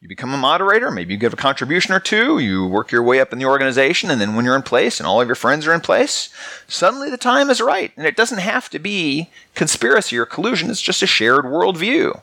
you 0.00 0.08
become 0.08 0.34
a 0.34 0.38
moderator, 0.38 0.90
maybe 0.90 1.14
you 1.14 1.18
give 1.18 1.32
a 1.32 1.36
contribution 1.36 1.94
or 1.94 2.00
two, 2.00 2.38
you 2.38 2.66
work 2.66 2.92
your 2.92 3.02
way 3.02 3.18
up 3.18 3.32
in 3.32 3.38
the 3.38 3.46
organization, 3.46 4.10
and 4.10 4.20
then 4.20 4.34
when 4.34 4.44
you're 4.44 4.56
in 4.56 4.62
place 4.62 5.00
and 5.00 5.06
all 5.06 5.20
of 5.20 5.28
your 5.28 5.34
friends 5.34 5.66
are 5.66 5.72
in 5.72 5.80
place, 5.80 6.28
suddenly 6.68 7.08
the 7.08 7.16
time 7.16 7.48
is 7.48 7.60
right. 7.60 7.92
And 7.96 8.06
it 8.06 8.16
doesn't 8.16 8.38
have 8.38 8.68
to 8.70 8.78
be 8.78 9.30
conspiracy 9.54 10.18
or 10.18 10.26
collusion, 10.26 10.70
it's 10.70 10.82
just 10.82 11.02
a 11.02 11.06
shared 11.06 11.46
worldview. 11.46 12.20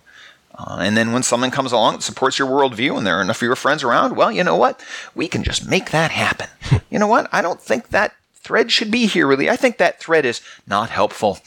Uh, 0.55 0.78
and 0.82 0.95
then 0.95 1.13
when 1.13 1.24
someone 1.24 1.49
comes 1.49 1.71
along 1.71 1.95
that 1.95 2.03
supports 2.03 2.38
your 2.38 2.47
worldview 2.47 2.95
and 2.95 3.07
there 3.07 3.17
are 3.17 3.21
enough 3.24 3.38
of 3.38 3.47
your 3.47 3.55
friends 3.55 3.84
around, 3.84 4.15
well, 4.15 4.32
you 4.32 4.43
know 4.43 4.55
what? 4.55 4.84
We 5.15 5.28
can 5.28 5.43
just 5.43 5.67
make 5.67 5.89
that 5.89 6.11
happen. 6.11 6.47
you 6.91 6.99
know 6.99 7.07
what? 7.07 7.28
I 7.32 7.41
don't 7.41 7.59
think 7.59 7.89
that 7.89 8.13
thread 8.36 8.71
should 8.71 8.91
be 8.91 9.07
here, 9.07 9.26
really. 9.26 9.49
I 9.49 9.55
think 9.55 9.80
that 9.80 9.99
thread 9.99 10.26
is 10.26 10.41
not 10.67 10.91
helpful. 10.91 11.39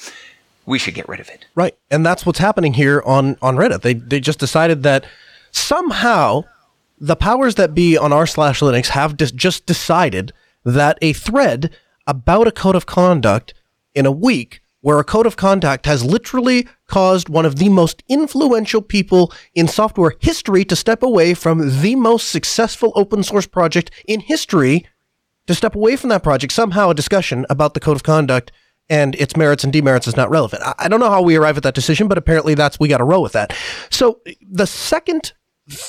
We 0.65 0.81
should 0.81 0.95
get 0.95 1.09
rid 1.09 1.21
of 1.21 1.29
it. 1.29 1.47
Right. 1.55 1.77
And 1.89 2.05
that's 2.05 2.27
what's 2.27 2.41
happening 2.41 2.75
here 2.75 3.01
on, 3.07 3.37
on 3.41 3.55
Reddit. 3.55 3.83
They, 3.83 3.95
they 3.95 4.19
just 4.19 4.41
decided 4.41 4.83
that 4.83 5.05
somehow 5.57 6.45
the 6.99 7.17
powers 7.17 7.57
that 7.57 7.75
be 7.75 7.97
on 7.97 8.13
r 8.13 8.27
slash 8.27 8.61
Linux 8.61 8.89
have 8.89 9.17
dis- 9.17 9.33
just 9.33 9.67
decided 9.67 10.33
that 10.65 10.99
a 11.03 11.13
thread 11.13 11.75
about 12.07 12.49
a 12.49 12.53
code 12.53 12.77
of 12.77 12.87
conduct 12.87 13.55
in 13.95 14.07
a 14.07 14.11
week 14.11 14.61
where 14.81 15.01
a 15.01 15.05
code 15.05 15.27
of 15.27 15.37
conduct 15.37 15.87
has 15.87 16.05
literally 16.05 16.67
caused 16.87 17.29
one 17.29 17.45
of 17.45 17.57
the 17.57 17.69
most 17.69 18.05
influential 18.09 18.81
people 18.81 19.33
in 19.55 19.67
software 19.67 20.15
history 20.21 20.65
to 20.65 20.77
step 20.77 21.03
away 21.03 21.35
from 21.35 21.81
the 21.81 21.97
most 21.97 22.31
successful 22.31 22.93
open 22.95 23.23
source 23.23 23.47
project 23.47 23.91
in 24.07 24.21
history 24.21 24.87
to 25.47 25.55
step 25.55 25.75
away 25.75 25.97
from 25.97 26.11
that 26.11 26.23
project. 26.23 26.53
Somehow 26.53 26.91
a 26.91 26.95
discussion 26.95 27.45
about 27.51 27.75
the 27.75 27.81
code 27.81 27.97
of 27.97 28.05
conduct 28.05 28.53
and 28.89 29.17
its 29.17 29.37
merits 29.37 29.65
and 29.65 29.73
demerits 29.73 30.07
is 30.07 30.17
not 30.17 30.31
relevant. 30.31 30.63
I 30.79 30.87
don't 30.89 31.01
know 31.01 31.11
how 31.11 31.23
we 31.23 31.35
arrive 31.35 31.57
at 31.57 31.65
that 31.65 31.75
decision, 31.75 32.07
but 32.07 32.19
apparently 32.19 32.55
that's 32.55 32.79
we 32.79 32.87
got 32.87 32.99
to 32.99 33.05
roll 33.05 33.23
with 33.23 33.33
that. 33.33 33.53
So 33.91 34.21
the 34.41 34.67
second 34.67 35.33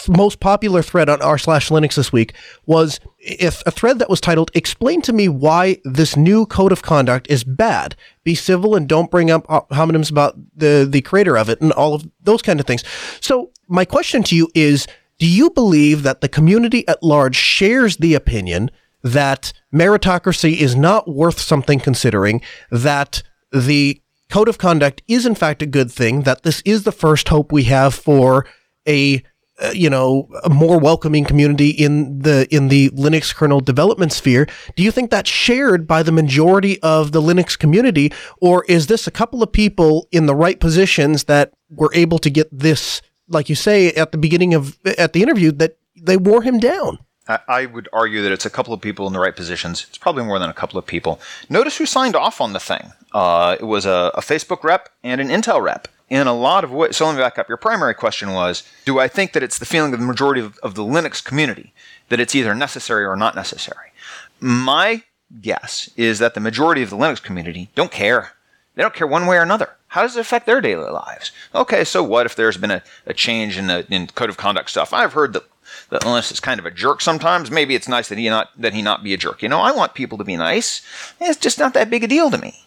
most 0.09 0.39
popular 0.39 0.81
thread 0.81 1.07
on 1.07 1.21
r 1.21 1.37
slash 1.37 1.69
Linux 1.69 1.95
this 1.95 2.11
week 2.11 2.33
was 2.65 2.99
if 3.19 3.61
a 3.65 3.71
thread 3.71 3.99
that 3.99 4.09
was 4.09 4.19
titled 4.19 4.49
"Explain 4.55 5.01
to 5.03 5.13
me 5.13 5.29
why 5.29 5.77
this 5.83 6.17
new 6.17 6.45
code 6.45 6.71
of 6.71 6.81
conduct 6.81 7.29
is 7.29 7.43
bad. 7.43 7.95
Be 8.23 8.33
civil 8.33 8.75
and 8.75 8.87
don't 8.87 9.11
bring 9.11 9.29
up 9.29 9.45
uh, 9.49 9.61
homonyms 9.71 10.09
about 10.09 10.35
the 10.55 10.87
the 10.89 11.01
creator 11.01 11.37
of 11.37 11.49
it 11.49 11.61
and 11.61 11.71
all 11.73 11.93
of 11.93 12.09
those 12.21 12.41
kind 12.41 12.59
of 12.59 12.65
things." 12.65 12.83
So 13.21 13.51
my 13.67 13.85
question 13.85 14.23
to 14.23 14.35
you 14.35 14.49
is: 14.55 14.87
Do 15.19 15.27
you 15.27 15.51
believe 15.51 16.03
that 16.03 16.21
the 16.21 16.29
community 16.29 16.87
at 16.87 17.03
large 17.03 17.35
shares 17.35 17.97
the 17.97 18.15
opinion 18.15 18.71
that 19.03 19.53
meritocracy 19.71 20.57
is 20.57 20.75
not 20.75 21.07
worth 21.07 21.39
something 21.39 21.79
considering? 21.79 22.41
That 22.71 23.21
the 23.51 24.01
code 24.29 24.49
of 24.49 24.57
conduct 24.57 25.03
is 25.07 25.25
in 25.27 25.35
fact 25.35 25.61
a 25.61 25.67
good 25.67 25.91
thing. 25.91 26.23
That 26.23 26.41
this 26.41 26.63
is 26.65 26.83
the 26.83 26.91
first 26.91 27.29
hope 27.29 27.51
we 27.51 27.65
have 27.65 27.93
for 27.93 28.47
a 28.87 29.21
uh, 29.59 29.71
you 29.73 29.89
know 29.89 30.29
a 30.43 30.49
more 30.49 30.79
welcoming 30.79 31.25
community 31.25 31.69
in 31.69 32.19
the 32.19 32.47
in 32.53 32.67
the 32.67 32.89
Linux 32.91 33.33
kernel 33.33 33.59
development 33.59 34.13
sphere. 34.13 34.47
Do 34.75 34.83
you 34.83 34.91
think 34.91 35.09
that's 35.09 35.29
shared 35.29 35.87
by 35.87 36.03
the 36.03 36.11
majority 36.11 36.81
of 36.81 37.11
the 37.11 37.21
Linux 37.21 37.57
community, 37.57 38.11
or 38.39 38.65
is 38.65 38.87
this 38.87 39.07
a 39.07 39.11
couple 39.11 39.41
of 39.41 39.51
people 39.51 40.07
in 40.11 40.25
the 40.25 40.35
right 40.35 40.59
positions 40.59 41.25
that 41.25 41.53
were 41.69 41.91
able 41.93 42.19
to 42.19 42.29
get 42.29 42.47
this, 42.51 43.01
like 43.27 43.49
you 43.49 43.55
say 43.55 43.89
at 43.93 44.11
the 44.11 44.17
beginning 44.17 44.53
of 44.53 44.77
at 44.97 45.13
the 45.13 45.23
interview, 45.23 45.51
that 45.53 45.77
they 45.95 46.17
wore 46.17 46.41
him 46.41 46.59
down? 46.59 46.99
I 47.47 47.65
would 47.65 47.89
argue 47.91 48.21
that 48.21 48.31
it's 48.31 48.45
a 48.45 48.49
couple 48.49 48.73
of 48.73 48.79
people 48.79 49.05
in 49.05 49.11
the 49.11 49.19
right 49.19 49.35
positions. 49.35 49.85
It's 49.89 49.97
probably 49.97 50.23
more 50.23 50.39
than 50.39 50.49
a 50.49 50.53
couple 50.53 50.79
of 50.79 50.85
people. 50.85 51.19
Notice 51.49 51.77
who 51.77 51.85
signed 51.85 52.15
off 52.15 52.39
on 52.39 52.53
the 52.53 52.59
thing. 52.59 52.93
Uh, 53.13 53.57
it 53.59 53.65
was 53.65 53.85
a, 53.85 54.11
a 54.13 54.21
Facebook 54.21 54.63
rep 54.63 54.87
and 55.03 55.19
an 55.19 55.27
Intel 55.27 55.61
rep 55.61 55.89
in 56.09 56.27
a 56.27 56.33
lot 56.33 56.63
of 56.63 56.71
ways. 56.71 56.97
So 56.97 57.05
let 57.05 57.15
me 57.15 57.21
back 57.21 57.37
up. 57.37 57.47
Your 57.47 57.57
primary 57.57 57.93
question 57.93 58.31
was 58.33 58.63
Do 58.85 58.99
I 58.99 59.07
think 59.07 59.33
that 59.33 59.43
it's 59.43 59.59
the 59.59 59.65
feeling 59.65 59.93
of 59.93 59.99
the 59.99 60.05
majority 60.05 60.41
of, 60.41 60.57
of 60.59 60.75
the 60.75 60.83
Linux 60.83 61.23
community 61.23 61.73
that 62.09 62.19
it's 62.19 62.35
either 62.35 62.55
necessary 62.55 63.05
or 63.05 63.15
not 63.15 63.35
necessary? 63.35 63.91
My 64.39 65.03
guess 65.41 65.89
is 65.97 66.19
that 66.19 66.33
the 66.33 66.39
majority 66.39 66.81
of 66.81 66.89
the 66.89 66.97
Linux 66.97 67.21
community 67.21 67.69
don't 67.75 67.91
care. 67.91 68.33
They 68.75 68.83
don't 68.83 68.93
care 68.93 69.07
one 69.07 69.25
way 69.25 69.37
or 69.37 69.41
another. 69.41 69.71
How 69.87 70.03
does 70.03 70.15
it 70.15 70.21
affect 70.21 70.45
their 70.45 70.61
daily 70.61 70.89
lives? 70.89 71.31
Okay, 71.55 71.83
so 71.83 72.03
what 72.03 72.25
if 72.25 72.35
there's 72.35 72.57
been 72.57 72.71
a, 72.71 72.83
a 73.05 73.13
change 73.13 73.57
in 73.57 73.67
the 73.67 73.85
in 73.89 74.07
code 74.07 74.29
of 74.29 74.37
conduct 74.37 74.69
stuff? 74.69 74.93
I've 74.93 75.13
heard 75.13 75.33
that 75.33 75.43
that 75.89 76.05
Linus 76.05 76.31
is 76.31 76.39
kind 76.39 76.59
of 76.59 76.65
a 76.65 76.71
jerk 76.71 77.01
sometimes. 77.01 77.51
Maybe 77.51 77.75
it's 77.75 77.87
nice 77.87 78.09
that 78.09 78.17
he 78.17 78.29
not 78.29 78.49
that 78.57 78.73
he 78.73 78.81
not 78.81 79.03
be 79.03 79.13
a 79.13 79.17
jerk. 79.17 79.41
You 79.41 79.49
know, 79.49 79.59
I 79.59 79.71
want 79.71 79.93
people 79.93 80.17
to 80.17 80.23
be 80.23 80.35
nice. 80.35 80.81
It's 81.19 81.39
just 81.39 81.59
not 81.59 81.73
that 81.73 81.89
big 81.89 82.03
a 82.03 82.07
deal 82.07 82.29
to 82.29 82.37
me. 82.37 82.66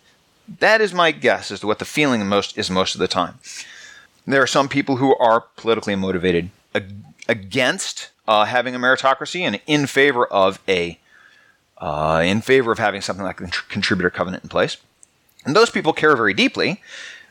That 0.58 0.80
is 0.80 0.92
my 0.92 1.12
guess 1.12 1.52
as 1.52 1.60
to 1.60 1.66
what 1.68 1.78
the 1.78 1.84
feeling 1.84 2.26
most 2.26 2.58
is 2.58 2.70
most 2.70 2.96
of 2.96 2.98
the 2.98 3.06
time. 3.06 3.38
There 4.26 4.42
are 4.42 4.48
some 4.48 4.68
people 4.68 4.96
who 4.96 5.16
are 5.16 5.42
politically 5.56 5.94
motivated 5.94 6.50
against 7.28 8.10
uh, 8.26 8.44
having 8.46 8.74
a 8.74 8.78
meritocracy 8.78 9.42
and 9.42 9.60
in 9.66 9.86
favor 9.86 10.26
of 10.26 10.58
a 10.68 10.98
uh, 11.78 12.22
in 12.24 12.40
favor 12.42 12.72
of 12.72 12.78
having 12.78 13.00
something 13.00 13.24
like 13.24 13.40
a 13.40 13.46
contributor 13.68 14.10
covenant 14.10 14.42
in 14.42 14.48
place. 14.50 14.76
And 15.46 15.56
those 15.56 15.70
people 15.70 15.94
care 15.94 16.14
very 16.14 16.34
deeply, 16.34 16.82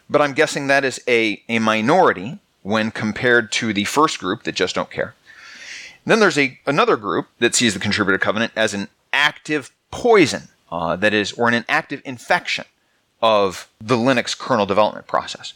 but 0.09 0.21
I'm 0.21 0.33
guessing 0.33 0.67
that 0.67 0.83
is 0.83 0.99
a, 1.07 1.43
a 1.47 1.59
minority 1.59 2.39
when 2.63 2.89
compared 2.89 3.51
to 3.53 3.73
the 3.73 3.83
first 3.83 4.17
group 4.17 4.43
that 4.43 4.55
just 4.55 4.73
don't 4.73 4.89
care. 4.89 5.13
Then 6.05 6.19
there's 6.19 6.37
a 6.37 6.57
another 6.65 6.95
group 6.95 7.27
that 7.39 7.53
sees 7.53 7.73
the 7.73 7.79
contributor 7.79 8.17
covenant 8.17 8.53
as 8.55 8.73
an 8.73 8.87
active 9.11 9.71
poison, 9.91 10.43
uh, 10.71 10.95
that 10.95 11.13
is, 11.13 11.33
or 11.33 11.49
an 11.49 11.65
active 11.67 12.01
infection 12.05 12.65
of 13.21 13.69
the 13.79 13.95
Linux 13.95 14.37
kernel 14.37 14.65
development 14.65 15.07
process. 15.07 15.53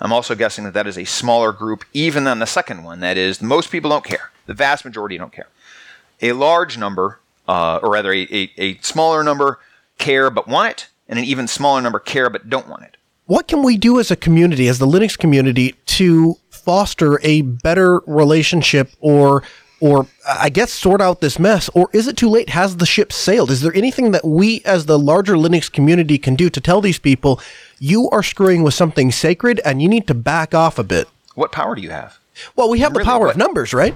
I'm 0.00 0.12
also 0.12 0.34
guessing 0.34 0.64
that 0.64 0.74
that 0.74 0.86
is 0.86 0.98
a 0.98 1.04
smaller 1.04 1.52
group 1.52 1.84
even 1.92 2.24
than 2.24 2.40
the 2.40 2.46
second 2.46 2.82
one. 2.82 3.00
That 3.00 3.16
is, 3.16 3.40
most 3.40 3.70
people 3.70 3.90
don't 3.90 4.04
care. 4.04 4.32
The 4.46 4.54
vast 4.54 4.84
majority 4.84 5.16
don't 5.18 5.32
care. 5.32 5.48
A 6.20 6.32
large 6.32 6.76
number, 6.76 7.20
uh, 7.46 7.78
or 7.82 7.90
rather, 7.90 8.12
a, 8.12 8.22
a, 8.30 8.50
a 8.58 8.78
smaller 8.78 9.22
number 9.22 9.60
care 9.98 10.30
but 10.30 10.48
want 10.48 10.70
it, 10.70 10.88
and 11.08 11.18
an 11.18 11.24
even 11.24 11.46
smaller 11.46 11.80
number 11.80 11.98
care 11.98 12.28
but 12.28 12.50
don't 12.50 12.68
want 12.68 12.82
it. 12.82 12.96
What 13.26 13.48
can 13.48 13.62
we 13.62 13.76
do 13.76 13.98
as 14.00 14.10
a 14.10 14.16
community, 14.16 14.68
as 14.68 14.78
the 14.78 14.86
Linux 14.86 15.18
community, 15.18 15.74
to 15.86 16.36
foster 16.50 17.20
a 17.22 17.42
better 17.42 18.00
relationship 18.06 18.90
or 19.00 19.42
or 19.84 20.06
I 20.26 20.48
guess 20.48 20.72
sort 20.72 21.02
out 21.02 21.20
this 21.20 21.38
mess, 21.38 21.68
or 21.74 21.90
is 21.92 22.08
it 22.08 22.16
too 22.16 22.30
late? 22.30 22.48
Has 22.48 22.78
the 22.78 22.86
ship 22.86 23.12
sailed? 23.12 23.50
Is 23.50 23.60
there 23.60 23.74
anything 23.74 24.12
that 24.12 24.24
we 24.24 24.62
as 24.64 24.86
the 24.86 24.98
larger 24.98 25.34
Linux 25.34 25.70
community 25.70 26.16
can 26.16 26.36
do 26.36 26.48
to 26.48 26.60
tell 26.60 26.80
these 26.80 26.98
people 26.98 27.38
you 27.78 28.08
are 28.10 28.22
screwing 28.22 28.62
with 28.62 28.72
something 28.72 29.12
sacred 29.12 29.60
and 29.62 29.82
you 29.82 29.88
need 29.88 30.06
to 30.06 30.14
back 30.14 30.54
off 30.54 30.78
a 30.78 30.84
bit? 30.84 31.06
What 31.34 31.52
power 31.52 31.74
do 31.74 31.82
you 31.82 31.90
have? 31.90 32.18
Well, 32.56 32.70
we 32.70 32.78
have 32.78 32.92
Really, 32.92 33.04
the 33.04 33.10
power 33.10 33.26
what- 33.26 33.32
of 33.32 33.36
numbers, 33.36 33.74
right? 33.74 33.94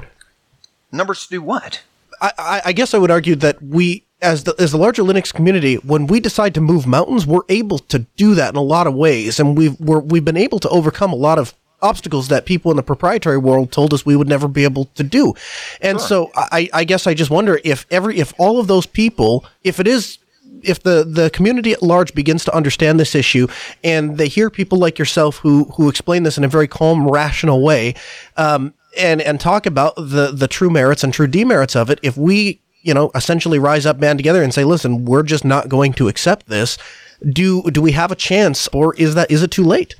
Numbers 0.92 1.24
to 1.24 1.30
do 1.30 1.42
what? 1.42 1.80
I, 2.20 2.32
I, 2.38 2.62
I 2.66 2.72
guess 2.72 2.92
I 2.92 2.98
would 2.98 3.10
argue 3.10 3.36
that 3.36 3.62
we, 3.62 4.04
as 4.20 4.44
the 4.44 4.54
as 4.58 4.72
the 4.72 4.78
larger 4.78 5.02
Linux 5.02 5.32
community, 5.32 5.76
when 5.76 6.06
we 6.06 6.20
decide 6.20 6.52
to 6.54 6.60
move 6.60 6.86
mountains, 6.86 7.26
we're 7.26 7.48
able 7.48 7.78
to 7.78 8.00
do 8.16 8.34
that 8.34 8.50
in 8.50 8.56
a 8.56 8.62
lot 8.62 8.86
of 8.86 8.94
ways, 8.94 9.38
and 9.40 9.56
we've 9.56 9.78
we're, 9.80 10.00
we've 10.00 10.24
been 10.24 10.36
able 10.36 10.58
to 10.58 10.68
overcome 10.70 11.12
a 11.12 11.16
lot 11.16 11.38
of 11.38 11.54
obstacles 11.80 12.28
that 12.28 12.46
people 12.46 12.70
in 12.70 12.76
the 12.76 12.82
proprietary 12.82 13.38
world 13.38 13.70
told 13.72 13.94
us 13.94 14.04
we 14.04 14.16
would 14.16 14.28
never 14.28 14.48
be 14.48 14.64
able 14.64 14.86
to 14.96 15.02
do. 15.02 15.34
And 15.80 16.00
so 16.00 16.30
I, 16.34 16.68
I 16.72 16.84
guess 16.84 17.06
I 17.06 17.14
just 17.14 17.30
wonder 17.30 17.60
if 17.64 17.86
every 17.90 18.18
if 18.18 18.32
all 18.38 18.58
of 18.60 18.66
those 18.66 18.86
people, 18.86 19.44
if 19.62 19.78
it 19.80 19.86
is 19.86 20.18
if 20.62 20.82
the 20.82 21.04
the 21.04 21.30
community 21.30 21.72
at 21.72 21.82
large 21.82 22.14
begins 22.14 22.44
to 22.44 22.54
understand 22.54 22.98
this 22.98 23.14
issue 23.14 23.46
and 23.84 24.16
they 24.18 24.28
hear 24.28 24.50
people 24.50 24.78
like 24.78 24.98
yourself 24.98 25.38
who 25.38 25.64
who 25.76 25.88
explain 25.88 26.22
this 26.22 26.38
in 26.38 26.44
a 26.44 26.48
very 26.48 26.68
calm, 26.68 27.08
rational 27.08 27.62
way, 27.62 27.94
um, 28.36 28.74
and 28.96 29.20
and 29.20 29.40
talk 29.40 29.66
about 29.66 29.94
the 29.96 30.30
the 30.32 30.48
true 30.48 30.70
merits 30.70 31.04
and 31.04 31.12
true 31.12 31.26
demerits 31.26 31.76
of 31.76 31.90
it, 31.90 31.98
if 32.02 32.16
we 32.16 32.60
you 32.82 32.94
know 32.94 33.10
essentially 33.14 33.58
rise 33.58 33.86
up, 33.86 34.00
band 34.00 34.18
together, 34.18 34.42
and 34.42 34.52
say, 34.52 34.64
listen, 34.64 35.04
we're 35.04 35.22
just 35.22 35.44
not 35.44 35.68
going 35.68 35.92
to 35.94 36.08
accept 36.08 36.48
this. 36.48 36.78
Do 37.28 37.62
do 37.70 37.82
we 37.82 37.92
have 37.92 38.10
a 38.10 38.16
chance, 38.16 38.68
or 38.68 38.94
is 38.94 39.14
that 39.14 39.30
is 39.30 39.42
it 39.42 39.50
too 39.50 39.64
late? 39.64 39.94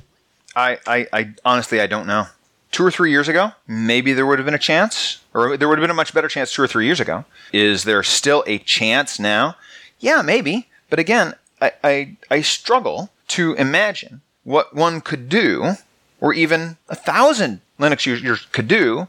I, 0.55 0.77
I, 0.87 1.07
I 1.13 1.33
honestly 1.45 1.81
I 1.81 1.87
don't 1.87 2.07
know. 2.07 2.27
Two 2.71 2.85
or 2.85 2.91
three 2.91 3.09
years 3.09 3.27
ago, 3.27 3.53
maybe 3.67 4.13
there 4.13 4.27
would 4.27 4.37
have 4.37 4.45
been 4.45 4.53
a 4.53 4.59
chance, 4.59 5.21
or 5.33 5.57
there 5.57 5.67
would 5.67 5.79
have 5.79 5.83
been 5.83 5.89
a 5.89 5.95
much 5.95 6.13
better 6.13 6.27
chance 6.27 6.53
two 6.53 6.61
or 6.61 6.67
three 6.67 6.85
years 6.85 6.99
ago. 6.99 7.25
Is 7.51 7.83
there 7.83 8.03
still 8.03 8.43
a 8.45 8.59
chance 8.59 9.19
now? 9.19 9.55
Yeah, 9.99 10.21
maybe. 10.21 10.67
But 10.89 10.99
again, 10.99 11.33
I, 11.59 11.71
I, 11.83 12.17
I 12.29 12.41
struggle 12.41 13.09
to 13.29 13.53
imagine 13.53 14.21
what 14.43 14.75
one 14.75 15.01
could 15.01 15.29
do, 15.29 15.73
or 16.21 16.33
even 16.33 16.77
a 16.89 16.95
thousand 16.95 17.61
Linux 17.79 18.05
users 18.05 18.45
could 18.51 18.67
do, 18.67 19.07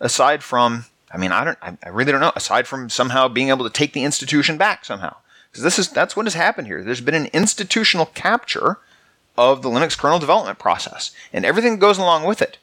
aside 0.00 0.42
from 0.42 0.86
I 1.10 1.16
mean 1.16 1.32
I 1.32 1.44
don't 1.44 1.58
I, 1.62 1.88
really 1.88 2.12
don't 2.12 2.20
know. 2.20 2.32
Aside 2.34 2.66
from 2.66 2.90
somehow 2.90 3.28
being 3.28 3.50
able 3.50 3.64
to 3.64 3.72
take 3.72 3.92
the 3.92 4.04
institution 4.04 4.56
back 4.58 4.84
somehow, 4.84 5.16
because 5.50 5.62
this 5.62 5.78
is 5.78 5.90
that's 5.90 6.16
what 6.16 6.26
has 6.26 6.34
happened 6.34 6.66
here. 6.66 6.82
There's 6.82 7.00
been 7.00 7.14
an 7.14 7.26
institutional 7.32 8.06
capture 8.06 8.78
of 9.38 9.62
the 9.62 9.68
Linux 9.68 9.96
kernel 9.96 10.18
development 10.18 10.58
process 10.58 11.10
and 11.32 11.44
everything 11.44 11.72
that 11.72 11.80
goes 11.80 11.98
along 11.98 12.24
with 12.24 12.42
it. 12.42 12.58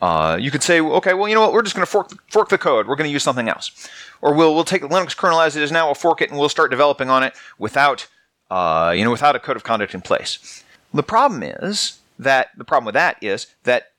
Uh, 0.00 0.38
you 0.40 0.50
could 0.50 0.62
say, 0.62 0.80
okay, 0.80 1.12
well, 1.12 1.28
you 1.28 1.34
know 1.34 1.42
what? 1.42 1.52
We're 1.52 1.62
just 1.62 1.76
going 1.76 1.84
to 1.84 1.90
fork 1.90 2.10
fork 2.30 2.48
the 2.48 2.58
code. 2.58 2.86
We're 2.86 2.96
going 2.96 3.08
to 3.08 3.12
use 3.12 3.22
something 3.22 3.48
else, 3.48 3.88
or 4.22 4.34
we'll 4.34 4.54
we'll 4.54 4.64
take 4.64 4.80
the 4.80 4.88
Linux 4.88 5.14
kernel 5.14 5.40
as 5.40 5.56
it 5.56 5.62
is 5.62 5.70
now. 5.70 5.86
We'll 5.86 5.94
fork 5.94 6.22
it 6.22 6.30
and 6.30 6.38
we'll 6.38 6.48
start 6.48 6.70
developing 6.70 7.10
on 7.10 7.22
it 7.22 7.34
without, 7.58 8.06
uh, 8.50 8.94
you 8.96 9.04
know, 9.04 9.10
without 9.10 9.36
a 9.36 9.38
code 9.38 9.56
of 9.56 9.62
conduct 9.62 9.94
in 9.94 10.00
place. 10.00 10.64
The 10.94 11.02
problem 11.02 11.42
is 11.42 11.98
that 12.18 12.48
the 12.56 12.64
problem 12.64 12.86
with 12.86 12.94
that 12.94 13.16
is 13.22 13.46
that 13.64 13.92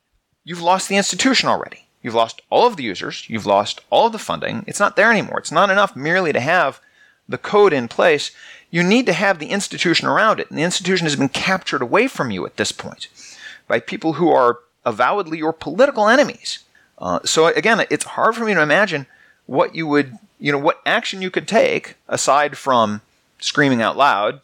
you've 0.44 0.62
lost 0.62 0.90
the 0.90 0.98
institution 0.98 1.50
already. 1.50 1.86
You've 2.02 2.16
lost 2.16 2.42
all 2.50 2.66
of 2.66 2.78
the 2.78 2.84
users. 2.84 3.30
You've 3.30 3.46
lost 3.46 3.82
all 3.90 4.08
of 4.08 4.12
the 4.12 4.20
funding. 4.20 4.64
It's 4.68 4.80
not 4.80 4.96
there 4.96 5.12
anymore. 5.12 5.38
It's 5.38 5.52
not 5.52 5.70
enough 5.70 5.96
merely 5.96 6.34
to 6.34 6.40
have 6.40 6.82
the 7.30 7.38
code 7.38 7.74
in 7.74 7.88
place. 7.88 8.32
You 8.72 8.84
need 8.84 9.06
to 9.06 9.14
have 9.14 9.38
the 9.38 9.50
institution 9.50 10.08
around 10.08 10.40
it. 10.40 10.50
And 10.50 10.58
the 10.58 10.64
institution 10.64 11.06
has 11.06 11.18
been 11.18 11.30
captured 11.30 11.82
away 11.82 12.08
from 12.08 12.32
you 12.32 12.46
at 12.46 12.56
this 12.56 12.72
point 12.72 13.10
by 13.68 13.80
people 13.80 14.14
who 14.14 14.32
are 14.32 14.60
avowedly 14.86 15.38
your 15.38 15.54
political 15.54 16.08
enemies. 16.08 16.60
Uh, 16.98 17.20
so 17.26 17.48
again, 17.48 17.86
it's 17.90 18.06
hard 18.06 18.36
for 18.36 18.46
me 18.46 18.54
to 18.54 18.62
imagine 18.62 19.06
what 19.46 19.76
you 19.76 19.86
would, 19.88 20.18
you 20.40 20.52
know, 20.52 20.58
what 20.58 20.82
action 20.86 21.22
you 21.22 21.30
could 21.30 21.48
take 21.48 21.96
aside 22.08 22.58
from 22.58 23.02
screaming 23.40 23.82
out 23.82 23.98
loud, 23.98 24.42